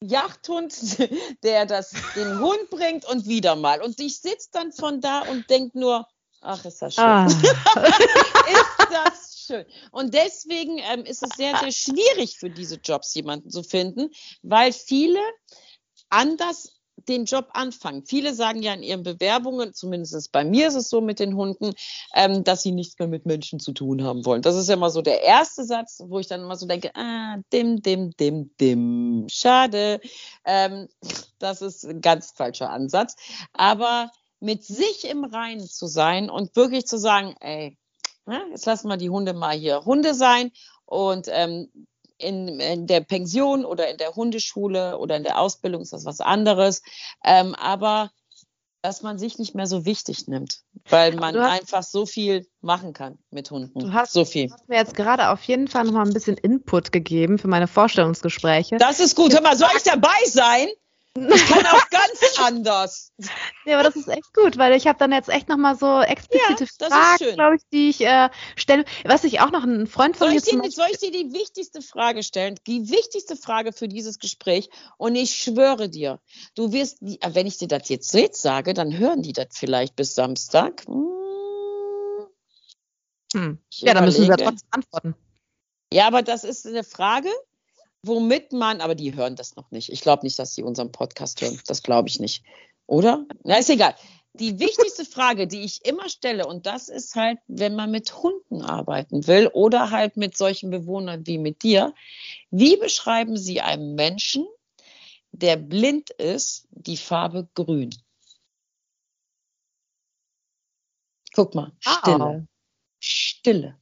Jachthund, 0.01 0.75
der 1.43 1.67
das, 1.67 1.93
den 2.15 2.39
Hund 2.41 2.71
bringt 2.71 3.05
und 3.07 3.27
wieder 3.27 3.57
mal. 3.57 3.81
Und 3.81 3.99
ich 4.01 4.21
sitze 4.21 4.49
dann 4.53 4.73
von 4.73 5.01
da 5.01 5.21
und 5.23 5.49
denke 5.49 5.79
nur, 5.79 6.07
ach, 6.41 6.65
ist 6.65 6.83
das 6.83 6.95
schön. 6.95 7.05
Ah. 7.05 7.27
ist 7.27 8.89
das 8.91 9.45
schön. 9.47 9.65
Und 9.93 10.13
deswegen 10.13 10.79
ähm, 10.79 11.05
ist 11.05 11.23
es 11.23 11.31
sehr, 11.37 11.57
sehr 11.57 11.73
schwierig 11.73 12.37
für 12.39 12.51
diese 12.51 12.77
Jobs 12.77 13.15
jemanden 13.15 13.51
zu 13.51 13.63
finden, 13.63 14.11
weil 14.43 14.73
viele 14.73 15.21
anders 16.11 16.82
den 17.09 17.25
Job 17.25 17.49
anfangen. 17.53 18.05
Viele 18.07 18.35
sagen 18.35 18.63
ja 18.63 18.75
in 18.75 18.83
ihren 18.83 19.03
Bewerbungen, 19.03 19.75
zumindest 19.75 20.33
bei 20.33 20.45
mir 20.45 20.69
ist 20.69 20.75
es 20.75 20.89
so 20.89 21.01
mit 21.01 21.19
den 21.19 21.37
Hunden, 21.37 21.73
ähm, 22.15 22.45
dass 22.45 22.63
sie 22.63 22.73
nichts 22.73 22.99
mehr 22.99 23.09
mit 23.09 23.27
Menschen 23.27 23.61
zu 23.61 23.73
tun 23.73 24.03
haben 24.03 24.25
wollen. 24.25 24.43
Das 24.43 24.57
ist 24.57 24.69
ja 24.69 24.75
immer 24.75 24.91
so 24.91 25.03
der 25.03 25.23
erste 25.23 25.65
Satz, 25.65 26.03
wo 26.07 26.19
ich 26.19 26.27
dann 26.27 26.43
immer 26.43 26.57
so 26.57 26.67
denke, 26.67 26.91
ah, 26.95 27.37
dim, 27.53 27.83
dim, 27.83 28.11
dim, 28.17 28.51
dim, 28.61 29.27
schade. 29.29 30.01
Ähm, 30.45 30.89
das 31.39 31.63
ist 31.63 31.85
ein 31.85 32.01
ganz 32.01 32.33
falscher 32.33 32.71
Ansatz. 32.71 33.17
Aber 33.53 34.11
mit 34.41 34.65
sich 34.65 35.09
im 35.09 35.25
Reinen 35.25 35.67
zu 35.67 35.87
sein 35.87 36.29
und 36.29 36.57
wirklich 36.57 36.87
zu 36.87 36.99
sagen, 36.99 37.35
ey, 37.41 37.79
ne, 38.27 38.43
jetzt 38.51 38.67
lassen 38.67 38.89
wir 38.89 38.97
die 38.97 39.11
Hunde 39.11 39.35
mal 39.35 39.57
hier 39.57 39.85
Hunde 39.85 40.15
sein 40.15 40.51
und 40.85 41.29
ähm, 41.31 41.71
in, 42.23 42.61
in, 42.61 42.87
der 42.87 43.01
Pension 43.01 43.65
oder 43.65 43.91
in 43.91 43.99
der 43.99 44.15
Hundeschule 44.15 44.99
oder 44.99 45.17
in 45.17 45.25
der 45.25 45.39
Ausbildung 45.39 45.83
ist 45.83 45.93
das 45.93 46.05
was 46.05 46.21
anderes. 46.21 46.83
Ähm, 47.25 47.55
aber 47.55 48.11
dass 48.83 49.03
man 49.03 49.17
sich 49.17 49.39
nicht 49.39 49.55
mehr 49.55 49.67
so 49.67 49.85
wichtig 49.85 50.27
nimmt, 50.27 50.63
weil 50.89 51.15
man 51.15 51.37
hast, 51.37 51.51
einfach 51.51 51.83
so 51.85 52.05
viel 52.05 52.49
machen 52.61 52.93
kann 52.93 53.17
mit 53.31 53.51
Hunden. 53.51 53.79
Du 53.79 53.93
hast, 53.93 54.13
so 54.13 54.25
viel. 54.25 54.49
Du 54.49 54.55
hast 54.55 54.69
mir 54.69 54.77
jetzt 54.77 54.97
gerade 54.97 55.31
auf 55.31 55.43
jeden 55.45 55.69
Fall 55.69 55.85
noch 55.85 55.93
mal 55.93 56.05
ein 56.05 56.13
bisschen 56.13 56.37
Input 56.37 56.91
gegeben 56.91 57.39
für 57.39 57.47
meine 57.47 57.69
Vorstellungsgespräche. 57.69 58.79
Das 58.79 58.99
ist 58.99 59.15
gut. 59.15 59.33
Hör 59.33 59.41
mal, 59.41 59.57
soll 59.57 59.71
ich 59.77 59.85
dabei 59.85 60.09
sein? 60.27 60.67
Ich 61.15 61.47
kann 61.47 61.67
auch 61.67 61.91
ganz 61.91 62.39
anders. 62.39 63.13
Ja, 63.65 63.79
aber 63.79 63.85
das 63.85 63.95
ist 63.95 64.09
echt 64.09 64.35
gut, 64.35 64.59
weil 64.59 64.75
ich 64.75 64.89
habe 64.89 64.99
dann 64.99 65.13
jetzt 65.13 65.29
echt 65.29 65.49
nochmal 65.49 65.77
so 65.77 66.01
explizite 66.01 66.65
ja, 66.65 66.89
Fragen, 66.89 67.35
glaube 67.35 67.55
ich, 67.55 67.63
die 67.73 67.91
ich 67.91 68.01
äh, 68.01 68.29
stelle. 68.57 68.85
Was 69.05 69.23
ich 69.23 69.39
auch 69.39 69.53
noch 69.53 69.63
ein 69.63 69.87
Freund 69.87 70.17
von 70.17 70.27
soll 70.27 70.35
mir 70.35 70.39
ich, 70.39 70.45
dir, 70.45 70.71
soll 70.73 70.89
ich 70.91 70.99
dir 70.99 71.13
die 71.13 71.33
wichtigste 71.33 71.81
Frage 71.81 72.25
stellen? 72.25 72.57
Die 72.67 72.91
wichtigste 72.91 73.37
Frage 73.37 73.73
für 73.73 73.87
dieses 73.87 74.19
Gespräch. 74.19 74.69
Und 74.97 75.15
ich 75.15 75.37
schwöre 75.37 75.89
dir, 75.89 76.19
du 76.57 76.73
wirst, 76.73 76.99
wenn 77.01 77.47
ich 77.47 77.59
dir 77.59 77.69
das 77.69 77.89
jetzt, 77.89 78.13
jetzt 78.15 78.43
sage, 78.43 78.75
dann 78.75 78.99
hören 78.99 79.23
die 79.23 79.33
das 79.33 79.47
vielleicht 79.53 79.95
bis 79.95 80.17
Samstag. 80.17 80.85
Hm. 80.87 81.23
Hm. 83.33 83.59
Ja, 83.75 83.95
dann 83.95 84.05
müssen 84.05 84.27
wir 84.27 84.37
trotzdem 84.37 84.69
antworten. 84.73 85.15
Ja, 85.93 86.09
aber 86.09 86.23
das 86.23 86.43
ist 86.43 86.67
eine 86.67 86.83
Frage, 86.83 87.29
womit 88.03 88.53
man, 88.53 88.81
aber 88.81 88.95
die 88.95 89.15
hören 89.15 89.37
das 89.37 89.57
noch 89.57 89.71
nicht. 89.71 89.91
Ich 89.91 90.01
glaube 90.01 90.25
nicht, 90.25 90.39
dass 90.39 90.55
sie 90.55 90.63
unseren 90.63 90.93
Podcast 90.93 91.41
hören. 91.41 91.61
Das 91.67 91.83
glaube 91.83 92.09
ich 92.09 92.21
nicht. 92.21 92.45
Oder? 92.87 93.27
Na, 93.45 93.59
ist 93.59 93.71
egal. 93.71 93.95
Die 94.35 94.59
wichtigste 94.59 95.05
Frage, 95.11 95.47
die 95.47 95.61
ich 95.61 95.85
immer 95.85 96.09
stelle, 96.09 96.47
und 96.47 96.67
das 96.67 96.89
ist 96.89 97.15
halt, 97.15 97.39
wenn 97.47 97.75
man 97.75 97.91
mit 97.91 98.23
Hunden 98.23 98.63
arbeiten 98.63 99.27
will 99.27 99.49
oder 99.49 99.91
halt 99.91 100.17
mit 100.17 100.37
solchen 100.37 100.71
Bewohnern 100.71 101.27
wie 101.27 101.39
mit 101.39 101.63
dir, 101.63 101.95
wie 102.51 102.77
beschreiben 102.77 103.37
Sie 103.37 103.61
einem 103.61 103.95
Menschen, 103.95 104.47
der 105.33 105.57
blind 105.57 106.11
ist, 106.11 106.67
die 106.71 106.97
Farbe 106.97 107.49
grün? 107.55 107.91
Guck 111.35 111.55
mal, 111.55 111.73
Stille. 111.81 112.25
Oh. 112.25 112.47
Stille. 113.01 113.79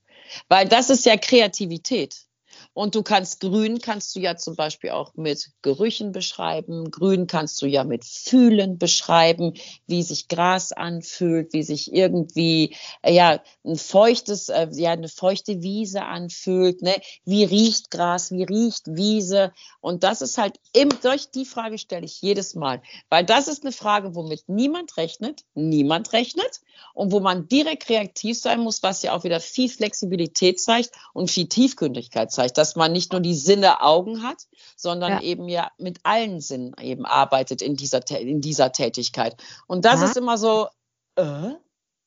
Weil 0.49 0.69
das 0.69 0.91
ist 0.91 1.05
ja 1.05 1.17
Kreativität. 1.17 2.27
Und 2.73 2.95
du 2.95 3.03
kannst 3.03 3.41
Grün, 3.41 3.81
kannst 3.81 4.15
du 4.15 4.21
ja 4.21 4.37
zum 4.37 4.55
Beispiel 4.55 4.91
auch 4.91 5.15
mit 5.15 5.51
Gerüchen 5.61 6.13
beschreiben. 6.13 6.91
Grün 6.91 7.27
kannst 7.27 7.61
du 7.63 7.67
ja 7.67 7.83
mit 7.83 8.05
Fühlen 8.05 8.79
beschreiben, 8.79 9.55
wie 9.89 10.05
sich 10.05 10.29
Gras 10.29 10.71
anfühlt, 10.71 11.53
wie 11.53 11.65
sich 11.65 11.93
irgendwie, 11.93 12.77
äh, 13.03 13.13
ja, 13.13 13.43
ein 13.65 13.77
feuchtes, 13.77 14.49
äh, 14.51 14.69
ja, 14.73 14.93
eine 14.93 15.09
feuchte 15.09 15.63
Wiese 15.63 16.05
anfühlt, 16.05 16.83
ne? 16.83 16.95
Wie 17.25 17.43
riecht 17.45 17.91
Gras, 17.91 18.31
wie 18.31 18.45
riecht 18.45 18.87
Wiese? 18.95 19.53
Und 19.81 20.05
das 20.05 20.23
ist 20.23 20.39
halt 20.39 20.59
im, 20.73 20.91
durch 21.03 21.31
die 21.31 21.47
Frage 21.47 21.77
stelle 21.77 22.05
ich 22.07 22.23
jedes 22.23 22.55
Mal. 22.55 22.83
Weil 23.09 23.25
das 23.25 23.49
ist 23.49 23.65
eine 23.65 23.73
Frage, 23.73 24.15
womit 24.15 24.49
niemand 24.49 24.97
rechnet, 24.97 25.43
niemand 25.55 26.13
rechnet 26.13 26.61
und 26.95 27.11
wo 27.11 27.19
man 27.19 27.49
direkt 27.49 27.89
reaktiv 27.89 28.39
sein 28.39 28.61
muss, 28.61 28.83
was 28.83 29.03
ja 29.03 29.13
auch 29.13 29.25
wieder 29.25 29.41
viel 29.41 29.69
Flexibilität 29.69 30.61
zeigt 30.61 30.91
und 31.13 31.31
viel 31.31 31.49
Tiefgründigkeit 31.49 32.31
zeigt 32.31 32.61
dass 32.71 32.77
man 32.77 32.93
nicht 32.93 33.11
nur 33.11 33.21
die 33.21 33.35
Sinne 33.35 33.83
Augen 33.83 34.23
hat, 34.23 34.47
sondern 34.77 35.13
ja. 35.13 35.21
eben 35.23 35.49
ja 35.49 35.73
mit 35.79 35.99
allen 36.05 36.41
Sinnen 36.41 36.73
eben 36.81 37.05
arbeitet 37.05 37.63
in 37.63 37.75
dieser, 37.75 38.09
in 38.11 38.41
dieser 38.41 38.71
Tätigkeit. 38.71 39.37
Und 39.67 39.85
das 39.85 40.01
ja. 40.01 40.07
ist 40.07 40.17
immer 40.17 40.39
so, 40.39 40.69
äh, 41.17 41.51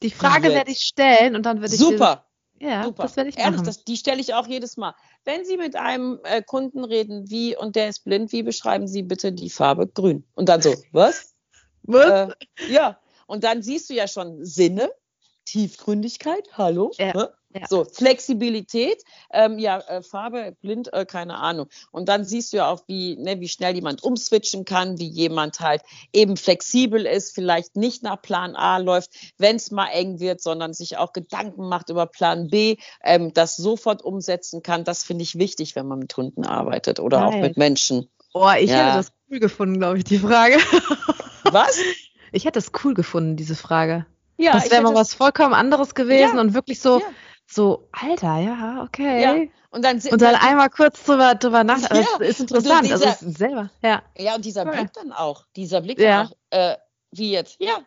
die 0.01 0.09
Frage 0.09 0.49
werde 0.49 0.72
ich 0.72 0.80
stellen 0.80 1.36
und 1.36 1.45
dann 1.45 1.59
würde 1.59 1.74
ich. 1.74 1.80
Super. 1.80 2.26
ja, 2.59 2.86
Super. 2.86 3.03
das 3.03 3.18
werde 3.18 3.30
ich 3.30 3.38
Ehrlich, 3.38 3.57
machen. 3.57 3.66
Das, 3.66 3.84
die 3.84 3.97
stelle 3.97 4.22
ich 4.22 4.34
auch 4.34 4.47
jedes 4.47 4.78
Mal. 4.78 4.95
Wenn 5.26 5.43
Sie 5.43 5.57
mit 5.57 5.76
einem 5.76 6.20
äh, 6.24 6.41
Kunden 6.41 6.86
reden, 6.86 7.30
wie 7.30 7.57
und 7.57 7.76
der 7.76 7.89
ist 7.89 8.05
blind, 8.05 8.32
wie 8.32 8.43
beschreiben 8.43 8.88
Sie 8.88 9.03
bitte 9.03 9.34
die 9.34 9.49
Farbe 9.49 9.88
grün? 9.88 10.24
Und 10.34 10.47
dann 10.47 10.61
so, 10.61 10.74
was? 10.93 11.34
Was? 11.84 12.32
Äh, 12.32 12.72
ja. 12.72 12.97
Und 13.28 13.43
dann 13.43 13.61
siehst 13.61 13.89
du 13.89 13.93
ja 13.93 14.07
schon 14.07 14.45
Sinne, 14.45 14.89
Tiefgründigkeit, 15.45 16.57
hallo. 16.57 16.91
Ja. 16.97 17.32
Ja. 17.54 17.68
So, 17.68 17.86
Flexibilität, 17.86 19.04
ähm, 19.32 19.60
ja, 19.60 19.80
äh, 19.80 20.01
Farbe, 20.01 20.56
blind, 20.62 20.91
äh, 20.91 21.06
keine 21.06 21.38
Ahnung. 21.38 21.68
Und 21.91 22.10
dann 22.10 22.26
siehst 22.26 22.51
du 22.51 22.58
ja 22.58 22.70
auch, 22.70 22.82
wie, 22.88 23.16
ne, 23.18 23.39
wie 23.39 23.47
schnell 23.47 23.76
jemand 23.76 24.04
umswitchen 24.04 24.66
kann, 24.66 24.97
wie 24.97 25.08
jemand 25.08 25.60
halt 25.60 25.84
eben 26.14 26.36
flexibel 26.36 27.06
ist, 27.06 27.36
vielleicht 27.36 27.76
nicht 27.76 28.01
nach 28.01 28.22
Plan 28.22 28.56
A 28.56 28.78
läuft, 28.78 29.12
wenn 29.38 29.58
es 29.58 29.70
mal 29.70 29.88
eng 29.89 30.20
wird, 30.20 30.41
sondern 30.41 30.74
sich 30.74 30.97
auch 30.97 31.14
Gedanken 31.14 31.70
macht 31.70 31.89
über 31.89 32.08
Plan 32.08 32.47
B, 32.47 32.78
ähm, 33.04 33.34
das 33.34 33.56
sofort 33.56 34.01
umsetzen 34.01 34.64
kann. 34.64 34.84
Das 34.84 35.04
finde 35.04 35.24
ich 35.24 35.38
wichtig, 35.38 35.76
wenn 35.76 35.88
man 35.88 35.99
mit 35.99 36.16
Hunden 36.18 36.45
arbeitet 36.45 36.99
oder 36.99 37.20
Geil. 37.20 37.28
auch 37.28 37.36
mit 37.36 37.58
Menschen. 37.58 38.10
Oh, 38.34 38.49
ich 38.60 38.72
ja. 38.72 38.78
hätte 38.78 38.97
das 38.97 39.12
cool 39.30 39.39
gefunden, 39.39 39.78
glaube 39.78 39.99
ich, 39.99 40.06
die 40.06 40.18
Frage. 40.18 40.58
Was? 41.43 41.78
Ich 42.32 42.45
hätte 42.45 42.58
es 42.58 42.72
cool 42.84 42.95
gefunden, 42.95 43.36
diese 43.36 43.56
Frage. 43.56 44.08
Ja, 44.38 44.54
das 44.54 44.72
wäre 44.72 44.82
mal 44.82 44.95
was 44.95 45.14
vollkommen 45.14 45.54
anderes 45.54 45.93
gewesen 45.93 46.36
ja. 46.36 46.41
und 46.41 46.56
wirklich 46.56 46.80
so. 46.80 46.99
Ja 46.99 47.06
so, 47.54 47.88
Alter, 47.91 48.38
ja, 48.38 48.84
okay. 48.84 49.22
Ja. 49.22 49.34
Und 49.70 49.84
dann, 49.84 49.99
und 49.99 50.22
dann 50.22 50.36
einmal 50.36 50.70
kurz 50.70 51.04
drüber, 51.04 51.36
drüber 51.36 51.64
nachdenken. 51.64 52.08
Ja. 52.12 52.20
Das 52.20 52.30
ist 52.30 52.39
interessant. 52.41 52.86
Dieser, 52.86 53.08
also 53.08 53.28
ist 53.28 53.38
selber, 53.38 53.70
ja. 53.82 54.04
Ja, 54.18 54.36
und 54.36 54.45
dieser 54.45 54.66
Blick 54.66 54.93
dann 54.93 55.12
auch. 55.12 55.45
Dieser 55.56 55.82
Blick 55.82 55.99
ja. 55.99 56.24
dann 56.24 56.28
auch. 56.28 56.74
Äh, 56.74 56.78
wie 57.12 57.32
jetzt? 57.32 57.56
Ja, 57.60 57.80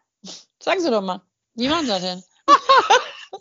sagen 0.60 0.80
Sie 0.80 0.90
doch 0.90 1.02
mal. 1.02 1.22
Wie 1.54 1.68
machen 1.68 1.82
Sie 1.82 1.88
das 1.88 2.02
denn? 2.02 2.22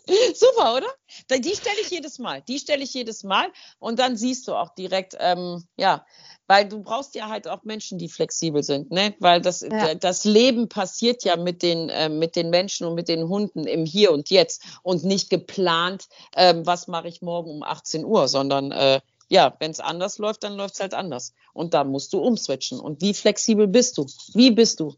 Super, 0.35 0.75
oder? 0.75 0.87
Die 1.29 1.55
stelle 1.55 1.79
ich 1.81 1.89
jedes 1.89 2.19
Mal. 2.19 2.41
Die 2.41 2.59
stelle 2.59 2.83
ich 2.83 2.93
jedes 2.93 3.23
Mal. 3.23 3.47
Und 3.79 3.99
dann 3.99 4.17
siehst 4.17 4.47
du 4.47 4.53
auch 4.53 4.73
direkt, 4.75 5.15
ähm, 5.19 5.63
ja, 5.77 6.05
weil 6.47 6.67
du 6.67 6.83
brauchst 6.83 7.15
ja 7.15 7.29
halt 7.29 7.47
auch 7.47 7.63
Menschen, 7.63 7.97
die 7.97 8.09
flexibel 8.09 8.63
sind, 8.63 8.91
ne? 8.91 9.15
Weil 9.19 9.41
das, 9.41 9.61
ja. 9.61 9.95
das 9.95 10.25
Leben 10.25 10.69
passiert 10.69 11.23
ja 11.23 11.37
mit 11.37 11.63
den, 11.63 11.89
äh, 11.89 12.09
mit 12.09 12.35
den 12.35 12.49
Menschen 12.49 12.85
und 12.87 12.95
mit 12.95 13.07
den 13.07 13.27
Hunden 13.27 13.65
im 13.65 13.85
Hier 13.85 14.11
und 14.11 14.29
Jetzt 14.29 14.63
und 14.83 15.03
nicht 15.03 15.29
geplant, 15.29 16.07
ähm, 16.35 16.65
was 16.65 16.87
mache 16.87 17.07
ich 17.07 17.21
morgen 17.21 17.49
um 17.49 17.63
18 17.63 18.05
Uhr, 18.05 18.27
sondern 18.27 18.71
äh, 18.71 19.01
ja, 19.27 19.55
wenn 19.59 19.71
es 19.71 19.79
anders 19.79 20.17
läuft, 20.19 20.43
dann 20.43 20.55
läuft 20.55 20.75
es 20.75 20.79
halt 20.79 20.93
anders. 20.93 21.33
Und 21.53 21.73
da 21.73 21.83
musst 21.83 22.13
du 22.13 22.19
umswitchen. 22.19 22.79
Und 22.79 23.01
wie 23.01 23.13
flexibel 23.13 23.67
bist 23.67 23.97
du? 23.97 24.05
Wie 24.33 24.51
bist 24.51 24.79
du? 24.79 24.95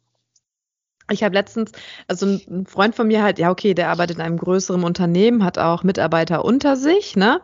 Ich 1.11 1.23
habe 1.23 1.33
letztens, 1.33 1.71
also 2.07 2.25
ein 2.25 2.65
Freund 2.65 2.95
von 2.95 3.07
mir 3.07 3.23
halt, 3.23 3.39
ja, 3.39 3.49
okay, 3.49 3.73
der 3.73 3.89
arbeitet 3.89 4.17
in 4.17 4.21
einem 4.21 4.37
größeren 4.37 4.83
Unternehmen, 4.83 5.43
hat 5.43 5.57
auch 5.57 5.83
Mitarbeiter 5.83 6.43
unter 6.43 6.75
sich, 6.75 7.15
ne? 7.15 7.41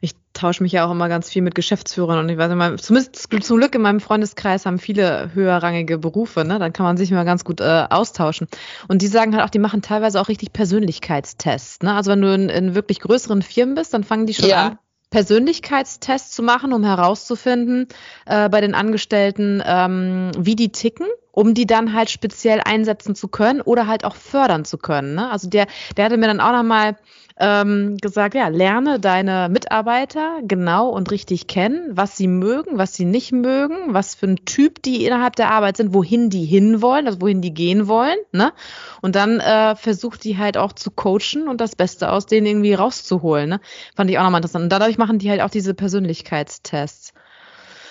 Ich 0.00 0.14
tausche 0.32 0.62
mich 0.62 0.72
ja 0.72 0.86
auch 0.86 0.92
immer 0.92 1.08
ganz 1.08 1.28
viel 1.28 1.42
mit 1.42 1.54
Geschäftsführern 1.54 2.18
und 2.18 2.28
ich 2.28 2.38
weiß 2.38 2.52
immer, 2.52 2.76
zumindest 2.76 3.16
zum 3.44 3.58
Glück 3.58 3.74
in 3.74 3.82
meinem 3.82 4.00
Freundeskreis 4.00 4.64
haben 4.64 4.78
viele 4.78 5.34
höherrangige 5.34 5.98
Berufe, 5.98 6.44
ne? 6.44 6.58
Dann 6.58 6.72
kann 6.72 6.84
man 6.84 6.96
sich 6.96 7.10
immer 7.10 7.24
ganz 7.24 7.44
gut 7.44 7.60
äh, 7.60 7.86
austauschen. 7.90 8.46
Und 8.88 9.02
die 9.02 9.08
sagen 9.08 9.34
halt 9.34 9.44
auch, 9.44 9.50
die 9.50 9.58
machen 9.58 9.82
teilweise 9.82 10.20
auch 10.20 10.28
richtig 10.28 10.52
Persönlichkeitstests, 10.52 11.82
ne? 11.82 11.94
Also 11.94 12.12
wenn 12.12 12.22
du 12.22 12.32
in, 12.32 12.48
in 12.48 12.74
wirklich 12.74 13.00
größeren 13.00 13.42
Firmen 13.42 13.74
bist, 13.74 13.92
dann 13.92 14.04
fangen 14.04 14.26
die 14.26 14.34
schon 14.34 14.48
ja. 14.48 14.66
an, 14.68 14.78
Persönlichkeitstests 15.10 16.30
zu 16.34 16.42
machen, 16.42 16.72
um 16.72 16.84
herauszufinden 16.84 17.88
äh, 18.26 18.48
bei 18.48 18.60
den 18.60 18.74
Angestellten, 18.74 19.62
ähm, 19.66 20.30
wie 20.38 20.54
die 20.54 20.70
ticken 20.70 21.08
um 21.32 21.54
die 21.54 21.66
dann 21.66 21.94
halt 21.94 22.10
speziell 22.10 22.60
einsetzen 22.64 23.14
zu 23.14 23.28
können 23.28 23.60
oder 23.60 23.86
halt 23.86 24.04
auch 24.04 24.16
fördern 24.16 24.64
zu 24.64 24.78
können. 24.78 25.14
Ne? 25.14 25.30
Also 25.30 25.48
der, 25.48 25.66
der 25.96 26.04
hatte 26.06 26.16
mir 26.16 26.26
dann 26.26 26.40
auch 26.40 26.52
nochmal 26.52 26.96
ähm, 27.40 27.96
gesagt, 27.96 28.34
ja, 28.34 28.48
lerne 28.48 29.00
deine 29.00 29.48
Mitarbeiter 29.50 30.40
genau 30.42 30.90
und 30.90 31.10
richtig 31.10 31.46
kennen, 31.46 31.90
was 31.92 32.18
sie 32.18 32.28
mögen, 32.28 32.76
was 32.76 32.94
sie 32.94 33.06
nicht 33.06 33.32
mögen, 33.32 33.94
was 33.94 34.14
für 34.14 34.26
ein 34.26 34.44
Typ 34.44 34.82
die 34.82 35.06
innerhalb 35.06 35.36
der 35.36 35.50
Arbeit 35.50 35.78
sind, 35.78 35.94
wohin 35.94 36.28
die 36.28 36.44
hinwollen, 36.44 37.06
also 37.06 37.22
wohin 37.22 37.40
die 37.40 37.54
gehen 37.54 37.88
wollen. 37.88 38.18
Ne? 38.32 38.52
Und 39.00 39.16
dann 39.16 39.40
äh, 39.40 39.74
versucht 39.74 40.22
die 40.24 40.36
halt 40.36 40.58
auch 40.58 40.74
zu 40.74 40.90
coachen 40.90 41.48
und 41.48 41.62
das 41.62 41.76
Beste 41.76 42.12
aus 42.12 42.26
denen 42.26 42.46
irgendwie 42.46 42.74
rauszuholen. 42.74 43.48
Ne? 43.48 43.60
Fand 43.96 44.10
ich 44.10 44.18
auch 44.18 44.24
nochmal 44.24 44.40
interessant. 44.40 44.64
Und 44.64 44.70
dadurch 44.70 44.98
machen 44.98 45.18
die 45.18 45.30
halt 45.30 45.40
auch 45.40 45.50
diese 45.50 45.72
Persönlichkeitstests. 45.72 47.14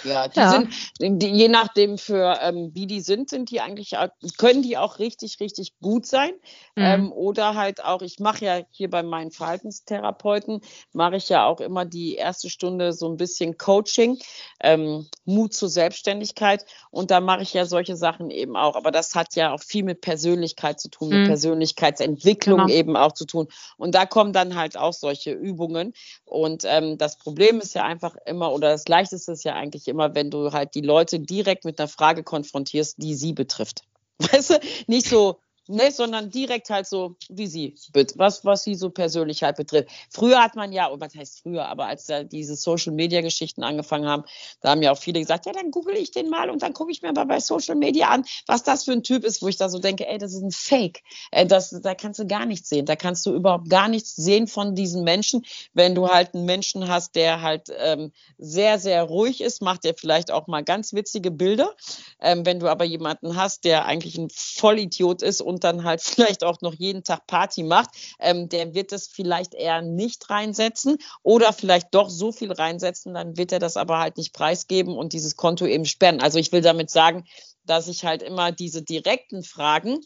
Ja, 0.04 0.28
die 0.28 0.40
ja. 0.40 0.52
sind, 0.52 1.22
die, 1.22 1.28
je 1.28 1.48
nachdem 1.48 1.98
für 1.98 2.40
ähm, 2.42 2.72
wie 2.74 2.88
die 2.88 3.02
sind, 3.02 3.30
sind 3.30 3.52
die 3.52 3.62
eigentlich, 3.62 3.96
können 4.38 4.62
die 4.62 4.78
auch 4.78 5.00
richtig, 5.00 5.40
richtig 5.40 5.74
gut 5.82 6.06
sein. 6.06 6.32
Mhm. 6.76 6.84
Ähm, 6.84 7.12
oder 7.12 7.56
halt 7.56 7.84
auch, 7.84 8.02
ich 8.02 8.20
mache 8.20 8.46
ja 8.46 8.62
hier 8.72 8.90
bei 8.90 9.04
meinen 9.04 9.32
Verhaltenstherapeuten, 9.32 10.62
mache 10.94 11.18
ich 11.18 11.30
ja 11.30 11.46
auch 11.46 11.60
immer 11.60 11.86
die 11.86 12.16
erste 12.16 12.50
Stunde 12.50 12.94
so 12.94 13.10
ein 13.10 13.18
bisschen 13.18 13.58
Coaching, 13.58 14.18
ähm, 14.62 15.08
Mut 15.26 15.54
zur 15.54 15.70
Selbstständigkeit. 15.70 16.66
Und 16.92 17.12
da 17.12 17.20
mache 17.20 17.44
ich 17.44 17.54
ja 17.54 17.66
solche 17.66 17.96
Sachen 17.96 18.30
eben 18.30 18.56
auch. 18.56 18.76
Aber 18.76 18.92
das 18.92 19.16
hat 19.16 19.36
ja 19.36 19.54
auch 19.54 19.62
viel 19.62 19.84
mit 19.84 20.02
Persönlichkeit 20.02 20.80
zu 20.80 20.90
tun, 20.90 21.10
mhm. 21.10 21.16
mit 21.18 21.28
Persönlichkeitsentwicklung 21.28 22.60
genau. 22.60 22.74
eben 22.74 22.96
auch 22.96 23.12
zu 23.12 23.26
tun. 23.26 23.48
Und 23.78 23.96
da 23.96 24.06
kommen 24.06 24.34
dann 24.34 24.56
halt 24.56 24.78
auch 24.78 24.94
solche 24.94 25.32
Übungen. 25.32 25.94
Und 26.26 26.64
ähm, 26.66 26.98
das 26.98 27.18
Problem 27.18 27.60
ist 27.60 27.76
ja 27.76 27.84
einfach 27.84 28.16
immer, 28.26 28.54
oder 28.54 28.70
das 28.72 28.88
Leichteste 28.88 29.34
ist 29.34 29.44
ja 29.44 29.54
eigentlich 29.54 29.89
immer, 29.90 30.16
wenn 30.16 30.32
du 30.32 30.52
halt 30.52 30.76
die 30.76 30.82
Leute 30.82 31.20
direkt 31.20 31.66
mit 31.66 31.80
einer 31.80 31.88
Frage 31.88 32.24
konfrontierst, 32.24 32.96
die 32.98 33.16
sie 33.16 33.34
betrifft. 33.34 33.84
Weißt 34.20 34.52
du, 34.52 34.60
nicht 34.88 35.08
so, 35.08 35.40
Ne, 35.72 35.92
sondern 35.92 36.32
direkt 36.32 36.72
halt 36.72 36.88
so, 36.88 37.16
wie 37.30 37.46
sie, 37.46 37.76
was, 38.16 38.44
was 38.44 38.64
sie 38.64 38.74
so 38.74 38.90
persönlich 38.90 39.44
halt 39.44 39.56
betrifft. 39.56 39.90
Früher 40.10 40.42
hat 40.42 40.56
man 40.56 40.72
ja, 40.72 40.90
was 40.92 41.14
heißt 41.14 41.44
früher, 41.44 41.68
aber 41.68 41.86
als 41.86 42.08
da 42.08 42.24
diese 42.24 42.56
Social 42.56 42.92
Media 42.92 43.22
Geschichten 43.22 43.62
angefangen 43.62 44.08
haben, 44.08 44.24
da 44.62 44.72
haben 44.72 44.82
ja 44.82 44.92
auch 44.92 44.98
viele 44.98 45.20
gesagt, 45.20 45.46
ja, 45.46 45.52
dann 45.52 45.70
google 45.70 45.96
ich 45.96 46.10
den 46.10 46.28
mal 46.28 46.50
und 46.50 46.64
dann 46.64 46.74
gucke 46.74 46.92
ich 46.92 47.04
mir 47.04 47.14
mal 47.14 47.26
bei 47.26 47.40
Social 47.40 47.76
Media 47.76 48.08
an, 48.08 48.26
was 48.48 48.64
das 48.64 48.84
für 48.84 48.94
ein 48.94 49.04
Typ 49.04 49.24
ist, 49.24 49.44
wo 49.44 49.48
ich 49.48 49.58
da 49.58 49.70
so 49.70 49.78
denke, 49.78 50.08
ey, 50.08 50.18
das 50.18 50.34
ist 50.34 50.42
ein 50.42 50.50
Fake. 50.50 51.04
Äh, 51.30 51.46
das, 51.46 51.70
da 51.70 51.94
kannst 51.94 52.20
du 52.20 52.26
gar 52.26 52.48
nichts 52.48 52.70
sehen. 52.70 52.88
Da 52.88 52.96
kannst 52.96 53.28
du 53.28 53.36
überhaupt 53.36 53.70
gar 53.70 53.90
nichts 53.90 54.16
sehen 54.16 54.48
von 54.48 54.74
diesen 54.74 55.04
Menschen. 55.04 55.46
Wenn 55.76 55.94
du 55.94 56.08
halt 56.08 56.34
einen 56.34 56.46
Menschen 56.46 56.88
hast, 56.88 57.14
der 57.14 57.44
halt 57.44 57.72
ähm, 57.78 58.12
sehr, 58.40 58.80
sehr 58.80 59.04
ruhig 59.04 59.42
ist, 59.42 59.62
macht 59.62 59.86
er 59.86 59.94
vielleicht 59.94 60.32
auch 60.32 60.48
mal 60.48 60.64
ganz 60.64 60.94
witzige 60.94 61.30
Bilder. 61.30 61.76
Ähm, 62.20 62.44
wenn 62.44 62.60
du 62.60 62.68
aber 62.68 62.86
jemanden 62.86 63.36
hast, 63.36 63.66
der 63.66 63.86
eigentlich 63.86 64.18
ein 64.18 64.30
Vollidiot 64.34 65.22
ist 65.22 65.42
und 65.42 65.59
dann 65.64 65.84
halt 65.84 66.02
vielleicht 66.04 66.44
auch 66.44 66.62
noch 66.62 66.74
jeden 66.74 67.04
Tag 67.04 67.28
Party 67.28 67.64
macht, 67.64 67.90
ähm, 68.20 68.50
der 68.50 68.74
wird 68.74 68.92
das 68.92 69.08
vielleicht 69.08 69.54
eher 69.54 69.82
nicht 69.82 70.30
reinsetzen 70.30 70.98
oder 71.24 71.54
vielleicht 71.54 71.94
doch 71.94 72.10
so 72.10 72.32
viel 72.32 72.52
reinsetzen, 72.52 73.14
dann 73.14 73.38
wird 73.38 73.52
er 73.52 73.60
das 73.60 73.78
aber 73.78 74.00
halt 74.00 74.18
nicht 74.18 74.34
preisgeben 74.34 74.98
und 74.98 75.14
dieses 75.14 75.36
Konto 75.36 75.66
eben 75.66 75.86
sperren. 75.86 76.22
Also 76.22 76.40
ich 76.40 76.52
will 76.52 76.62
damit 76.62 76.90
sagen, 76.90 77.26
dass 77.66 77.88
ich 77.88 78.06
halt 78.06 78.24
immer 78.24 78.52
diese 78.52 78.82
direkten 78.82 79.44
Fragen 79.44 80.00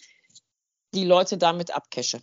die 0.94 1.06
Leute 1.06 1.38
damit 1.38 1.76
abcashe. 1.76 2.22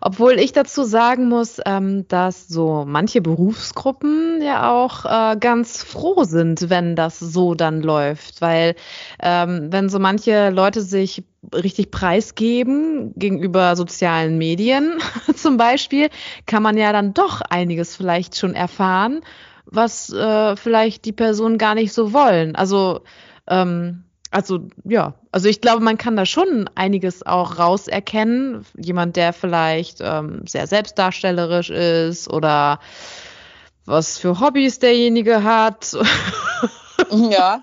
Obwohl 0.00 0.38
ich 0.38 0.52
dazu 0.52 0.84
sagen 0.84 1.28
muss, 1.28 1.60
ähm, 1.66 2.06
dass 2.08 2.48
so 2.48 2.84
manche 2.86 3.20
Berufsgruppen 3.20 4.40
ja 4.42 4.72
auch 4.72 5.04
äh, 5.04 5.36
ganz 5.36 5.82
froh 5.82 6.24
sind, 6.24 6.70
wenn 6.70 6.96
das 6.96 7.18
so 7.18 7.54
dann 7.54 7.82
läuft. 7.82 8.40
Weil 8.40 8.74
ähm, 9.22 9.68
wenn 9.70 9.88
so 9.88 9.98
manche 9.98 10.50
Leute 10.50 10.80
sich 10.80 11.24
richtig 11.54 11.90
preisgeben 11.90 13.12
gegenüber 13.16 13.76
sozialen 13.76 14.38
Medien 14.38 14.98
zum 15.34 15.56
Beispiel, 15.56 16.08
kann 16.46 16.62
man 16.62 16.76
ja 16.76 16.92
dann 16.92 17.14
doch 17.14 17.40
einiges 17.42 17.96
vielleicht 17.96 18.36
schon 18.36 18.54
erfahren, 18.54 19.20
was 19.66 20.10
äh, 20.12 20.56
vielleicht 20.56 21.04
die 21.04 21.12
Personen 21.12 21.58
gar 21.58 21.74
nicht 21.74 21.92
so 21.92 22.12
wollen. 22.12 22.56
Also 22.56 23.02
ähm, 23.46 24.04
also 24.30 24.68
ja, 24.84 25.14
also 25.32 25.48
ich 25.48 25.60
glaube, 25.60 25.82
man 25.82 25.96
kann 25.96 26.16
da 26.16 26.26
schon 26.26 26.68
einiges 26.74 27.24
auch 27.24 27.58
rauserkennen. 27.58 28.64
Jemand, 28.76 29.16
der 29.16 29.32
vielleicht 29.32 29.98
ähm, 30.00 30.42
sehr 30.46 30.66
selbstdarstellerisch 30.66 31.70
ist 31.70 32.30
oder 32.30 32.80
was 33.86 34.18
für 34.18 34.38
Hobbys 34.40 34.78
derjenige 34.78 35.42
hat. 35.44 35.96
ja. 37.10 37.62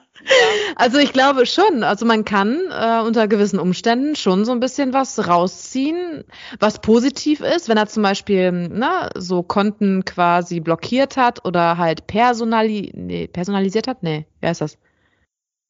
Also 0.75 0.97
ich 0.97 1.13
glaube 1.13 1.45
schon, 1.45 1.83
also 1.83 2.03
man 2.03 2.25
kann 2.25 2.59
äh, 2.71 3.01
unter 3.05 3.27
gewissen 3.27 3.59
Umständen 3.59 4.15
schon 4.15 4.43
so 4.43 4.53
ein 4.53 4.59
bisschen 4.59 4.91
was 4.91 5.27
rausziehen, 5.27 6.23
was 6.59 6.81
positiv 6.81 7.41
ist, 7.41 7.69
wenn 7.69 7.77
er 7.77 7.87
zum 7.87 8.01
Beispiel 8.01 8.51
na, 8.51 9.03
ne, 9.03 9.09
so 9.15 9.43
Konten 9.43 10.03
quasi 10.03 10.61
blockiert 10.61 11.15
hat 11.15 11.45
oder 11.45 11.77
halt 11.77 12.07
personali 12.07 12.91
nee, 12.95 13.27
personalisiert 13.27 13.87
hat, 13.87 14.01
nee, 14.01 14.25
wer 14.41 14.49
ist 14.49 14.61
das? 14.61 14.79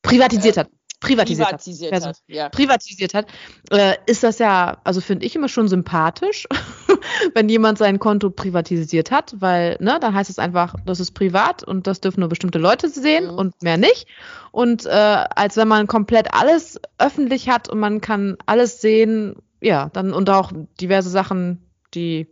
Privatisiert 0.03 0.55
äh, 0.55 0.61
hat 0.61 0.69
privatisiert, 0.99 1.47
privatisiert 1.47 1.93
hat, 1.93 2.03
hat 2.03 2.21
ja. 2.27 2.49
privatisiert 2.49 3.13
hat, 3.13 3.27
äh, 3.71 3.95
ist 4.05 4.23
das 4.23 4.39
ja, 4.39 4.77
also 4.83 5.01
finde 5.01 5.25
ich 5.25 5.35
immer 5.35 5.49
schon 5.49 5.67
sympathisch, 5.67 6.47
wenn 7.33 7.49
jemand 7.49 7.77
sein 7.77 7.99
Konto 7.99 8.29
privatisiert 8.29 9.11
hat, 9.11 9.35
weil, 9.39 9.77
ne, 9.79 9.97
dann 9.99 10.13
heißt 10.13 10.29
es 10.29 10.39
einfach, 10.39 10.75
das 10.85 10.99
ist 10.99 11.11
privat 11.11 11.63
und 11.63 11.87
das 11.87 12.01
dürfen 12.01 12.21
nur 12.21 12.29
bestimmte 12.29 12.59
Leute 12.59 12.89
sehen 12.89 13.31
mhm. 13.31 13.37
und 13.37 13.61
mehr 13.61 13.77
nicht. 13.77 14.07
Und 14.51 14.85
äh, 14.85 14.89
als 14.89 15.57
wenn 15.57 15.67
man 15.67 15.87
komplett 15.87 16.33
alles 16.33 16.79
öffentlich 16.97 17.49
hat 17.49 17.69
und 17.69 17.79
man 17.79 18.01
kann 18.01 18.37
alles 18.45 18.81
sehen, 18.81 19.35
ja, 19.61 19.89
dann 19.93 20.13
und 20.13 20.29
auch 20.29 20.51
diverse 20.79 21.09
Sachen, 21.09 21.69
die 21.93 22.27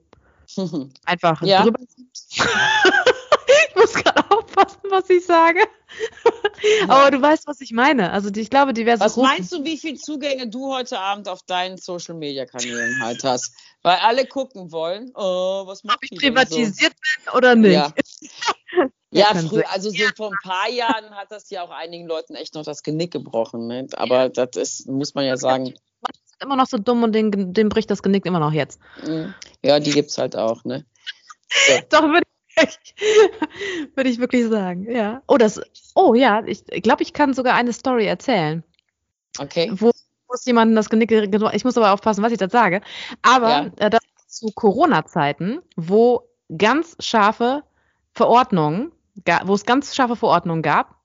einfach 1.06 1.42
ja. 1.42 1.64
drüber 1.64 1.80
sind. 1.80 2.10
ich 3.70 3.76
muss 3.76 3.94
gerade 3.94 4.24
aufpassen, 4.30 4.82
was 4.90 5.10
ich 5.10 5.26
sage. 5.26 5.60
Aber 6.88 7.12
du 7.12 7.22
weißt, 7.22 7.48
was 7.48 7.62
ich 7.62 7.72
meine. 7.72 8.12
Also 8.12 8.30
ich 8.34 8.50
glaube, 8.50 8.74
diverse 8.74 9.04
Was 9.04 9.14
Gruppen. 9.16 9.30
meinst 9.30 9.52
du, 9.52 9.64
wie 9.64 9.78
viele 9.78 9.98
Zugänge 9.98 10.48
du 10.48 10.74
heute 10.74 11.00
Abend 11.00 11.28
auf 11.28 11.42
deinen 11.44 11.78
Social 11.78 12.16
Media 12.16 12.46
Kanälen 12.46 13.02
halt 13.02 13.24
hast? 13.24 13.54
Weil 13.82 13.98
alle 13.98 14.26
gucken 14.26 14.72
wollen, 14.72 15.12
oh, 15.16 15.64
was 15.66 15.84
macht 15.84 15.98
Ob 15.98 16.04
ich 16.10 16.18
privatisiert 16.18 16.94
so? 16.94 17.32
bin 17.32 17.38
oder 17.38 17.56
nicht? 17.56 17.74
Ja. 17.74 17.94
Ja, 19.16 19.26
früh, 19.36 19.62
also 19.72 19.92
so 19.92 20.04
vor 20.16 20.32
ein 20.32 20.38
paar 20.42 20.68
Jahren 20.70 21.12
hat 21.12 21.32
das 21.32 21.52
ja 21.52 21.62
auch 21.62 21.70
einigen 21.70 22.08
Leuten 22.08 22.34
echt 22.34 22.56
noch 22.56 22.64
das 22.64 22.82
Genick 22.82 23.12
gebrochen. 23.12 23.68
Ne? 23.68 23.86
Aber 23.94 24.30
das 24.30 24.56
ist, 24.56 24.88
muss 24.88 25.14
man 25.14 25.24
ja 25.24 25.38
sagen. 25.38 25.68
ist 25.68 26.42
immer 26.42 26.56
noch 26.56 26.66
so 26.66 26.80
dumm 26.80 27.04
und 27.04 27.12
den, 27.14 27.54
den 27.54 27.70
bricht 27.70 27.92
das 27.92 28.02
Genick 28.02 28.26
immer 28.26 28.40
noch 28.40 28.52
jetzt. 28.52 28.80
Mhm. 29.06 29.36
Ja, 29.64 29.80
die 29.80 29.92
gibt 29.92 30.10
es 30.10 30.18
halt 30.18 30.36
auch, 30.36 30.64
ne? 30.66 30.86
So. 31.68 31.74
Doch, 31.92 32.02
würde 32.02 32.24
Würde 33.96 34.10
ich 34.10 34.20
wirklich 34.20 34.48
sagen, 34.48 34.90
ja. 34.90 35.22
Oh, 35.28 35.38
das, 35.38 35.62
oh 35.96 36.14
ja, 36.14 36.44
ich 36.46 36.66
glaube, 36.66 37.04
ich 37.04 37.14
kann 37.14 37.34
sogar 37.34 37.56
eine 37.56 37.74
Story 37.74 38.06
erzählen. 38.06 38.64
Okay. 39.40 39.72
Wo 39.74 39.92
muss 40.28 40.46
jemanden 40.46 40.76
das 40.76 40.90
Genick, 40.90 41.12
ich 41.12 41.64
muss 41.64 41.78
aber 41.78 41.94
aufpassen, 41.94 42.24
was 42.24 42.32
ich 42.32 42.38
da 42.38 42.50
sage. 42.50 42.82
Aber 43.22 43.50
ja. 43.50 43.72
äh, 43.78 43.90
das 43.90 44.02
zu 44.28 44.48
Corona-Zeiten, 44.54 45.62
wo 45.76 46.28
ganz 46.58 46.96
scharfe 47.00 47.64
Verordnungen, 48.14 48.92
wo 49.46 49.54
es 49.54 49.66
ganz 49.66 49.96
scharfe 49.96 50.16
Verordnungen 50.16 50.64
gab. 50.64 50.96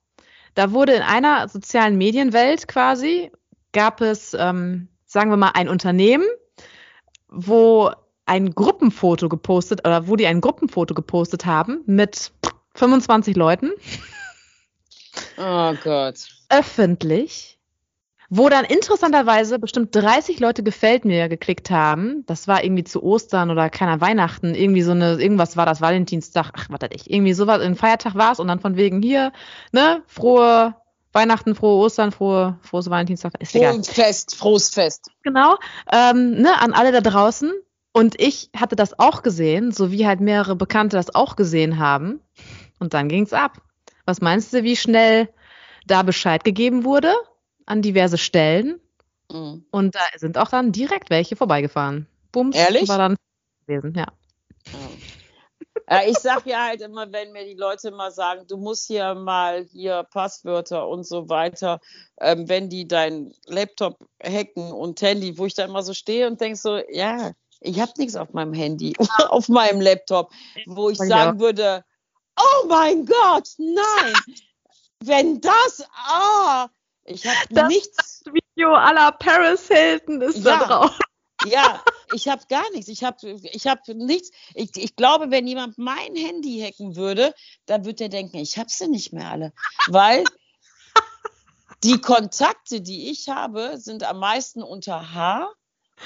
Da 0.55 0.71
wurde 0.71 0.93
in 0.93 1.03
einer 1.03 1.47
sozialen 1.47 1.97
Medienwelt 1.97 2.67
quasi, 2.67 3.31
gab 3.71 4.01
es, 4.01 4.33
ähm, 4.33 4.89
sagen 5.05 5.29
wir 5.29 5.37
mal, 5.37 5.51
ein 5.53 5.69
Unternehmen, 5.69 6.25
wo 7.27 7.91
ein 8.29 8.55
Gruppenfoto 8.55 9.29
gepostet, 9.29 9.85
oder 9.85 10.07
wo 10.07 10.15
die 10.15 10.27
ein 10.27 10.41
Gruppenfoto 10.41 10.93
gepostet 10.93 11.45
haben 11.45 11.81
mit 11.85 12.31
25 12.75 13.35
Leuten. 13.35 13.71
Oh 15.37 15.73
Gott. 15.83 16.27
Öffentlich 16.49 17.59
wo 18.29 18.47
dann 18.47 18.63
interessanterweise 18.63 19.57
bestimmt 19.57 19.95
30 19.95 20.39
Leute 20.39 20.61
gefällt 20.63 21.03
mir 21.03 21.27
geklickt 21.29 21.71
haben. 21.71 22.23
Das 22.27 22.47
war 22.47 22.63
irgendwie 22.63 22.83
zu 22.83 23.01
Ostern 23.03 23.49
oder 23.49 23.69
keiner 23.69 24.01
Weihnachten, 24.01 24.53
irgendwie 24.53 24.83
so 24.83 24.91
eine, 24.91 25.15
irgendwas 25.15 25.57
war 25.57 25.65
das 25.65 25.81
Valentinstag, 25.81 26.51
ach, 26.53 26.67
was 26.69 26.79
ich, 26.91 27.09
irgendwie 27.09 27.33
sowas, 27.33 27.61
ein 27.61 27.75
Feiertag 27.75 28.15
war 28.15 28.31
es 28.31 28.39
und 28.39 28.47
dann 28.47 28.59
von 28.59 28.75
wegen 28.75 29.01
hier, 29.01 29.33
ne, 29.71 30.03
frohe 30.05 30.75
Weihnachten, 31.11 31.55
frohe 31.55 31.83
Ostern, 31.83 32.11
frohe, 32.11 32.59
frohes 32.61 32.87
Valentinstag, 32.87 33.33
ist 33.39 33.55
egal. 33.55 33.73
Frohes 33.73 33.89
Fest, 33.89 34.35
frohes 34.35 34.69
Fest. 34.69 35.09
Genau, 35.23 35.57
ähm, 35.91 36.39
ne, 36.39 36.61
an 36.61 36.73
alle 36.73 36.91
da 36.91 37.01
draußen. 37.01 37.51
Und 37.91 38.19
ich 38.19 38.49
hatte 38.55 38.75
das 38.75 38.97
auch 38.99 39.23
gesehen, 39.23 39.71
so 39.71 39.91
wie 39.91 40.05
halt 40.05 40.19
mehrere 40.19 40.55
Bekannte 40.55 40.95
das 40.95 41.13
auch 41.15 41.35
gesehen 41.35 41.79
haben. 41.79 42.21
Und 42.79 42.93
dann 42.93 43.09
ging's 43.09 43.33
ab. 43.33 43.61
Was 44.05 44.21
meinst 44.21 44.53
du, 44.53 44.63
wie 44.63 44.75
schnell 44.75 45.29
da 45.85 46.03
Bescheid 46.03 46.43
gegeben 46.43 46.85
wurde? 46.85 47.13
an 47.69 47.81
diverse 47.81 48.17
Stellen. 48.17 48.81
Mhm. 49.31 49.65
Und 49.71 49.95
da 49.95 50.01
sind 50.17 50.37
auch 50.37 50.49
dann 50.49 50.71
direkt 50.71 51.09
welche 51.09 51.35
vorbeigefahren. 51.35 52.07
Bums, 52.31 52.55
Ehrlich? 52.55 52.89
war 52.89 52.97
dann 52.97 53.15
gewesen, 53.65 53.93
ja. 53.95 54.07
Äh, 55.87 56.09
ich 56.09 56.17
sag 56.17 56.45
ja 56.45 56.65
halt 56.65 56.81
immer, 56.81 57.11
wenn 57.11 57.31
mir 57.31 57.45
die 57.45 57.55
Leute 57.55 57.89
immer 57.89 58.11
sagen, 58.11 58.45
du 58.47 58.57
musst 58.57 58.87
hier 58.87 59.15
mal 59.15 59.65
hier 59.71 60.03
Passwörter 60.11 60.87
und 60.87 61.05
so 61.05 61.29
weiter, 61.29 61.79
ähm, 62.19 62.49
wenn 62.49 62.69
die 62.69 62.87
dein 62.87 63.33
Laptop 63.45 63.97
hacken 64.23 64.71
und 64.71 65.01
Handy, 65.01 65.37
wo 65.37 65.45
ich 65.45 65.53
da 65.53 65.65
immer 65.65 65.83
so 65.83 65.93
stehe 65.93 66.27
und 66.27 66.41
denke 66.41 66.57
so, 66.57 66.79
ja, 66.91 67.31
ich 67.61 67.79
habe 67.79 67.91
nichts 67.97 68.15
auf 68.15 68.33
meinem 68.33 68.53
Handy, 68.53 68.93
auf 69.29 69.49
meinem 69.49 69.81
Laptop, 69.81 70.31
wo 70.65 70.89
ich 70.89 70.97
sagen 70.97 71.39
würde, 71.39 71.83
oh 72.37 72.67
mein 72.67 73.05
Gott, 73.05 73.49
nein, 73.57 74.13
wenn 75.03 75.41
das, 75.41 75.83
ah, 75.93 76.69
ich 77.05 77.25
habe 77.25 77.67
nichts. 77.67 78.21
Das 78.23 78.33
Video 78.33 78.73
aller 78.73 79.11
Paris 79.13 79.67
Hilton 79.67 80.21
ist 80.21 80.37
ja, 80.45 80.59
da 80.59 80.65
drauf. 80.65 80.99
Ja, 81.45 81.81
ich 82.13 82.27
habe 82.27 82.43
gar 82.49 82.69
nichts. 82.71 82.89
Ich 82.89 83.05
habe 83.05 83.15
ich 83.25 83.65
hab 83.65 83.87
nichts. 83.87 84.29
Ich, 84.55 84.71
ich 84.75 84.97
glaube, 84.97 85.31
wenn 85.31 85.47
jemand 85.47 85.77
mein 85.77 86.13
Handy 86.13 86.59
hacken 86.59 86.97
würde, 86.97 87.33
dann 87.65 87.85
würde 87.85 88.03
er 88.03 88.09
denken, 88.09 88.39
ich 88.39 88.57
habe 88.57 88.69
sie 88.69 88.89
nicht 88.89 89.13
mehr 89.13 89.31
alle. 89.31 89.53
Weil 89.87 90.25
die 91.85 92.01
Kontakte, 92.01 92.81
die 92.81 93.09
ich 93.09 93.29
habe, 93.29 93.77
sind 93.77 94.03
am 94.03 94.19
meisten 94.19 94.61
unter 94.61 95.13
H 95.13 95.49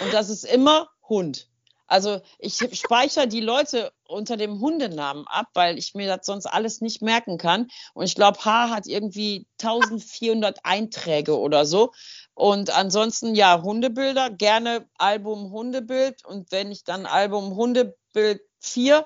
und 0.01 0.13
das 0.13 0.29
ist 0.29 0.43
immer 0.43 0.87
Hund. 1.07 1.49
Also 1.85 2.21
ich 2.39 2.55
speichere 2.55 3.27
die 3.27 3.41
Leute 3.41 3.91
unter 4.07 4.37
dem 4.37 4.59
Hundenamen 4.59 5.27
ab, 5.27 5.47
weil 5.53 5.77
ich 5.77 5.93
mir 5.93 6.07
das 6.07 6.25
sonst 6.25 6.45
alles 6.45 6.81
nicht 6.81 7.01
merken 7.01 7.37
kann. 7.37 7.67
Und 7.93 8.05
ich 8.05 8.15
glaube, 8.15 8.43
H 8.43 8.69
hat 8.69 8.87
irgendwie 8.87 9.45
1400 9.61 10.59
Einträge 10.63 11.37
oder 11.37 11.65
so. 11.65 11.91
Und 12.33 12.75
ansonsten, 12.75 13.35
ja, 13.35 13.61
Hundebilder, 13.61 14.29
gerne 14.31 14.87
Album 14.97 15.51
Hundebild. 15.51 16.25
Und 16.25 16.51
wenn 16.51 16.71
ich 16.71 16.83
dann 16.83 17.05
Album 17.05 17.55
Hundebild 17.55 18.41
4, 18.61 19.05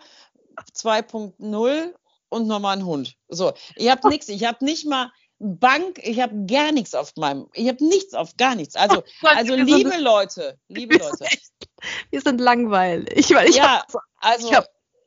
2.0 0.73 1.93
und 2.29 2.47
nochmal 2.47 2.77
ein 2.77 2.85
Hund. 2.85 3.15
So, 3.27 3.53
ich 3.75 3.89
habe 3.89 4.07
nichts, 4.07 4.29
ich 4.29 4.45
habe 4.45 4.63
nicht 4.63 4.85
mal 4.85 5.11
Bank, 5.39 5.99
ich 6.01 6.19
habe 6.19 6.33
gar 6.47 6.71
nichts 6.71 6.95
auf 6.95 7.15
meinem, 7.15 7.47
ich 7.53 7.67
habe 7.67 7.83
nichts 7.85 8.13
auf 8.13 8.35
gar 8.37 8.55
nichts. 8.55 8.75
Also, 8.75 9.03
also 9.21 9.55
liebe 9.55 9.97
Leute, 9.99 10.57
liebe 10.67 10.97
Leute. 10.97 11.25
Wir 12.09 12.21
sind 12.21 12.41
langweilig. 12.41 13.33
Weil 13.33 13.49
ich 13.49 13.57
ja, 13.57 13.83
hab, 13.83 13.93
also 14.19 14.49
ich 14.49 14.55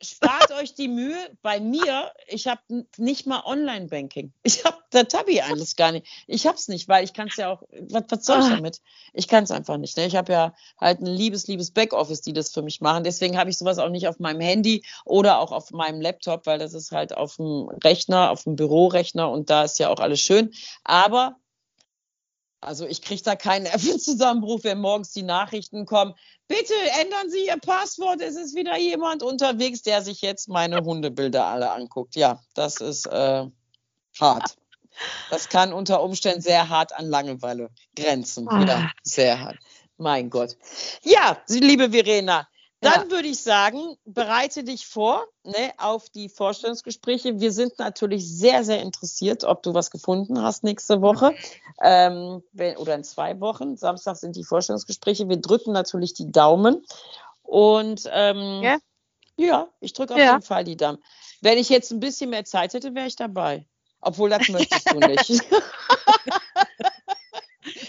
spart 0.02 0.50
euch 0.52 0.74
die 0.74 0.88
Mühe. 0.88 1.16
Bei 1.42 1.60
mir, 1.60 2.10
ich 2.26 2.46
habe 2.46 2.60
nicht 2.96 3.26
mal 3.26 3.42
Online-Banking. 3.44 4.32
Ich 4.42 4.64
habe, 4.64 4.78
da 4.90 5.00
habe 5.18 5.30
ich 5.30 5.42
alles 5.42 5.76
gar 5.76 5.92
nicht. 5.92 6.06
Ich 6.26 6.46
habe 6.46 6.56
es 6.56 6.68
nicht, 6.68 6.88
weil 6.88 7.04
ich 7.04 7.12
kann 7.12 7.28
es 7.28 7.36
ja 7.36 7.50
auch, 7.50 7.62
was, 7.88 8.04
was 8.08 8.24
soll 8.24 8.40
ich 8.40 8.46
ah. 8.46 8.56
damit? 8.56 8.80
Ich 9.12 9.28
kann 9.28 9.44
es 9.44 9.50
einfach 9.50 9.76
nicht. 9.76 9.96
Ne? 9.96 10.06
Ich 10.06 10.16
habe 10.16 10.32
ja 10.32 10.54
halt 10.80 11.00
ein 11.00 11.06
liebes, 11.06 11.46
liebes 11.46 11.70
Backoffice, 11.70 12.22
die 12.22 12.32
das 12.32 12.52
für 12.52 12.62
mich 12.62 12.80
machen. 12.80 13.04
Deswegen 13.04 13.38
habe 13.38 13.50
ich 13.50 13.58
sowas 13.58 13.78
auch 13.78 13.90
nicht 13.90 14.08
auf 14.08 14.18
meinem 14.18 14.40
Handy 14.40 14.84
oder 15.04 15.38
auch 15.40 15.52
auf 15.52 15.70
meinem 15.70 16.00
Laptop, 16.00 16.46
weil 16.46 16.58
das 16.58 16.74
ist 16.74 16.92
halt 16.92 17.16
auf 17.16 17.36
dem 17.36 17.68
Rechner, 17.84 18.30
auf 18.30 18.44
dem 18.44 18.56
Bürorechner 18.56 19.30
und 19.30 19.50
da 19.50 19.64
ist 19.64 19.78
ja 19.78 19.88
auch 19.88 20.00
alles 20.00 20.20
schön. 20.20 20.52
Aber 20.84 21.36
also 22.60 22.86
ich 22.86 23.02
kriege 23.02 23.22
da 23.22 23.36
keinen 23.36 23.62
Nervenzusammenbruch, 23.64 24.60
wenn 24.62 24.80
morgens 24.80 25.12
die 25.12 25.22
Nachrichten 25.22 25.86
kommen. 25.86 26.14
Bitte 26.48 26.74
ändern 27.00 27.30
Sie 27.30 27.46
Ihr 27.46 27.58
Passwort, 27.58 28.20
es 28.20 28.36
ist 28.36 28.54
wieder 28.54 28.76
jemand 28.78 29.22
unterwegs, 29.22 29.82
der 29.82 30.02
sich 30.02 30.20
jetzt 30.20 30.48
meine 30.48 30.78
Hundebilder 30.78 31.46
alle 31.46 31.70
anguckt. 31.70 32.16
Ja, 32.16 32.40
das 32.54 32.76
ist 32.76 33.06
äh, 33.06 33.46
hart. 34.20 34.56
Das 35.30 35.48
kann 35.48 35.72
unter 35.72 36.02
Umständen 36.02 36.42
sehr 36.42 36.68
hart 36.68 36.92
an 36.92 37.06
Langeweile 37.06 37.70
grenzen. 37.96 38.46
Ja, 38.50 38.76
ah. 38.76 38.90
sehr 39.02 39.40
hart. 39.40 39.58
Mein 39.96 40.30
Gott. 40.30 40.56
Ja, 41.02 41.38
liebe 41.48 41.90
Verena, 41.90 42.48
dann 42.80 43.08
ja. 43.08 43.10
würde 43.10 43.28
ich 43.28 43.42
sagen, 43.42 43.96
bereite 44.06 44.64
dich 44.64 44.86
vor 44.86 45.26
ne, 45.44 45.72
auf 45.76 46.08
die 46.08 46.30
Vorstellungsgespräche. 46.30 47.38
Wir 47.38 47.52
sind 47.52 47.78
natürlich 47.78 48.26
sehr, 48.26 48.64
sehr 48.64 48.80
interessiert, 48.80 49.44
ob 49.44 49.62
du 49.62 49.74
was 49.74 49.90
gefunden 49.90 50.42
hast 50.42 50.64
nächste 50.64 51.02
Woche 51.02 51.34
ähm, 51.82 52.42
wenn, 52.52 52.78
oder 52.78 52.94
in 52.94 53.04
zwei 53.04 53.38
Wochen. 53.40 53.76
Samstag 53.76 54.16
sind 54.16 54.34
die 54.34 54.44
Vorstellungsgespräche. 54.44 55.28
Wir 55.28 55.36
drücken 55.36 55.72
natürlich 55.72 56.14
die 56.14 56.32
Daumen. 56.32 56.84
Und 57.42 58.08
ähm, 58.12 58.62
ja. 58.62 58.78
ja, 59.36 59.68
ich 59.80 59.92
drücke 59.92 60.14
auf 60.14 60.20
ja. 60.20 60.32
jeden 60.32 60.42
Fall 60.42 60.64
die 60.64 60.76
Daumen. 60.76 60.98
Wenn 61.42 61.58
ich 61.58 61.68
jetzt 61.68 61.90
ein 61.90 62.00
bisschen 62.00 62.30
mehr 62.30 62.44
Zeit 62.46 62.72
hätte, 62.72 62.94
wäre 62.94 63.06
ich 63.06 63.16
dabei. 63.16 63.66
Obwohl, 64.00 64.30
das 64.30 64.48
möchtest 64.48 64.90
du 64.90 64.98
nicht. 64.98 65.30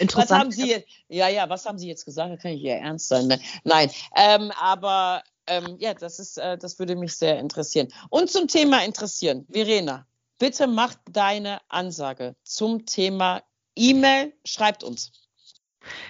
Interessant. 0.02 0.32
Was 0.32 0.40
haben 0.40 0.52
Sie 0.52 0.84
Ja, 1.10 1.28
ja, 1.28 1.48
was 1.50 1.66
haben 1.66 1.78
Sie 1.78 1.88
jetzt 1.88 2.06
gesagt? 2.06 2.32
Da 2.32 2.38
kann 2.38 2.52
ich 2.52 2.62
ja 2.62 2.76
ernst 2.76 3.08
sein. 3.08 3.28
Ne? 3.28 3.40
Nein, 3.64 3.90
ähm, 4.16 4.52
aber 4.60 5.22
ähm, 5.48 5.78
ja, 5.80 5.94
das 5.94 6.20
ist, 6.20 6.38
äh, 6.38 6.58
das 6.58 6.80
würde 6.80 6.96
mich 6.96 7.16
sehr 7.16 7.40
interessieren. 7.40 7.88
Und 8.10 8.30
zum 8.30 8.48
Thema 8.48 8.84
interessieren, 8.84 9.46
Verena, 9.52 10.08
bitte 10.40 10.66
mach 10.68 10.96
deine 11.12 11.60
Ansage 11.70 12.36
zum 12.44 12.86
Thema 12.86 13.44
E-Mail. 13.76 14.34
Schreibt 14.44 14.84
uns. 14.84 15.12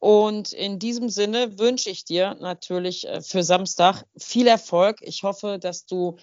Und 0.00 0.52
in 0.52 0.78
diesem 0.78 1.10
Sinne 1.10 1.58
wünsche 1.58 1.90
ich 1.90 2.04
dir 2.04 2.34
natürlich 2.40 3.06
äh, 3.06 3.20
für 3.20 3.42
Samstag 3.42 4.04
viel 4.16 4.46
Erfolg. 4.46 4.96
Ich 5.02 5.22
hoffe, 5.22 5.58
dass 5.60 5.84
du 5.84 6.16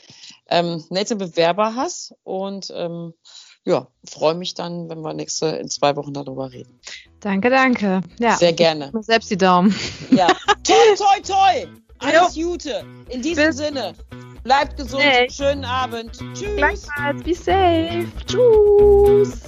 ähm, 0.49 0.83
nette 0.89 1.15
Bewerber 1.15 1.75
hast 1.75 2.15
und 2.23 2.73
ähm, 2.75 3.13
ja, 3.65 3.87
freue 4.03 4.33
mich 4.33 4.55
dann, 4.55 4.89
wenn 4.89 5.01
wir 5.01 5.13
nächste 5.13 5.47
in 5.47 5.69
zwei 5.69 5.95
Wochen 5.95 6.13
darüber 6.13 6.51
reden. 6.51 6.79
Danke, 7.19 7.49
danke. 7.49 8.01
Ja, 8.19 8.35
Sehr 8.35 8.53
gerne. 8.53 8.91
Selbst 9.01 9.29
die 9.29 9.37
Daumen. 9.37 9.75
Ja. 10.09 10.27
toi, 10.63 10.95
toi, 10.95 11.21
toi. 11.21 11.67
Alles 11.99 12.35
jo. 12.35 12.51
Gute. 12.51 12.83
In 13.09 13.21
diesem 13.21 13.47
Bis. 13.47 13.57
Sinne. 13.57 13.93
Bleibt 14.43 14.77
gesund. 14.77 15.03
Hey. 15.03 15.29
Schönen 15.29 15.65
Abend. 15.65 16.13
Tschüss. 16.33 16.55
Gleichfalls. 16.55 17.23
Be 17.23 17.33
safe. 17.33 18.07
Tschüss. 18.25 19.41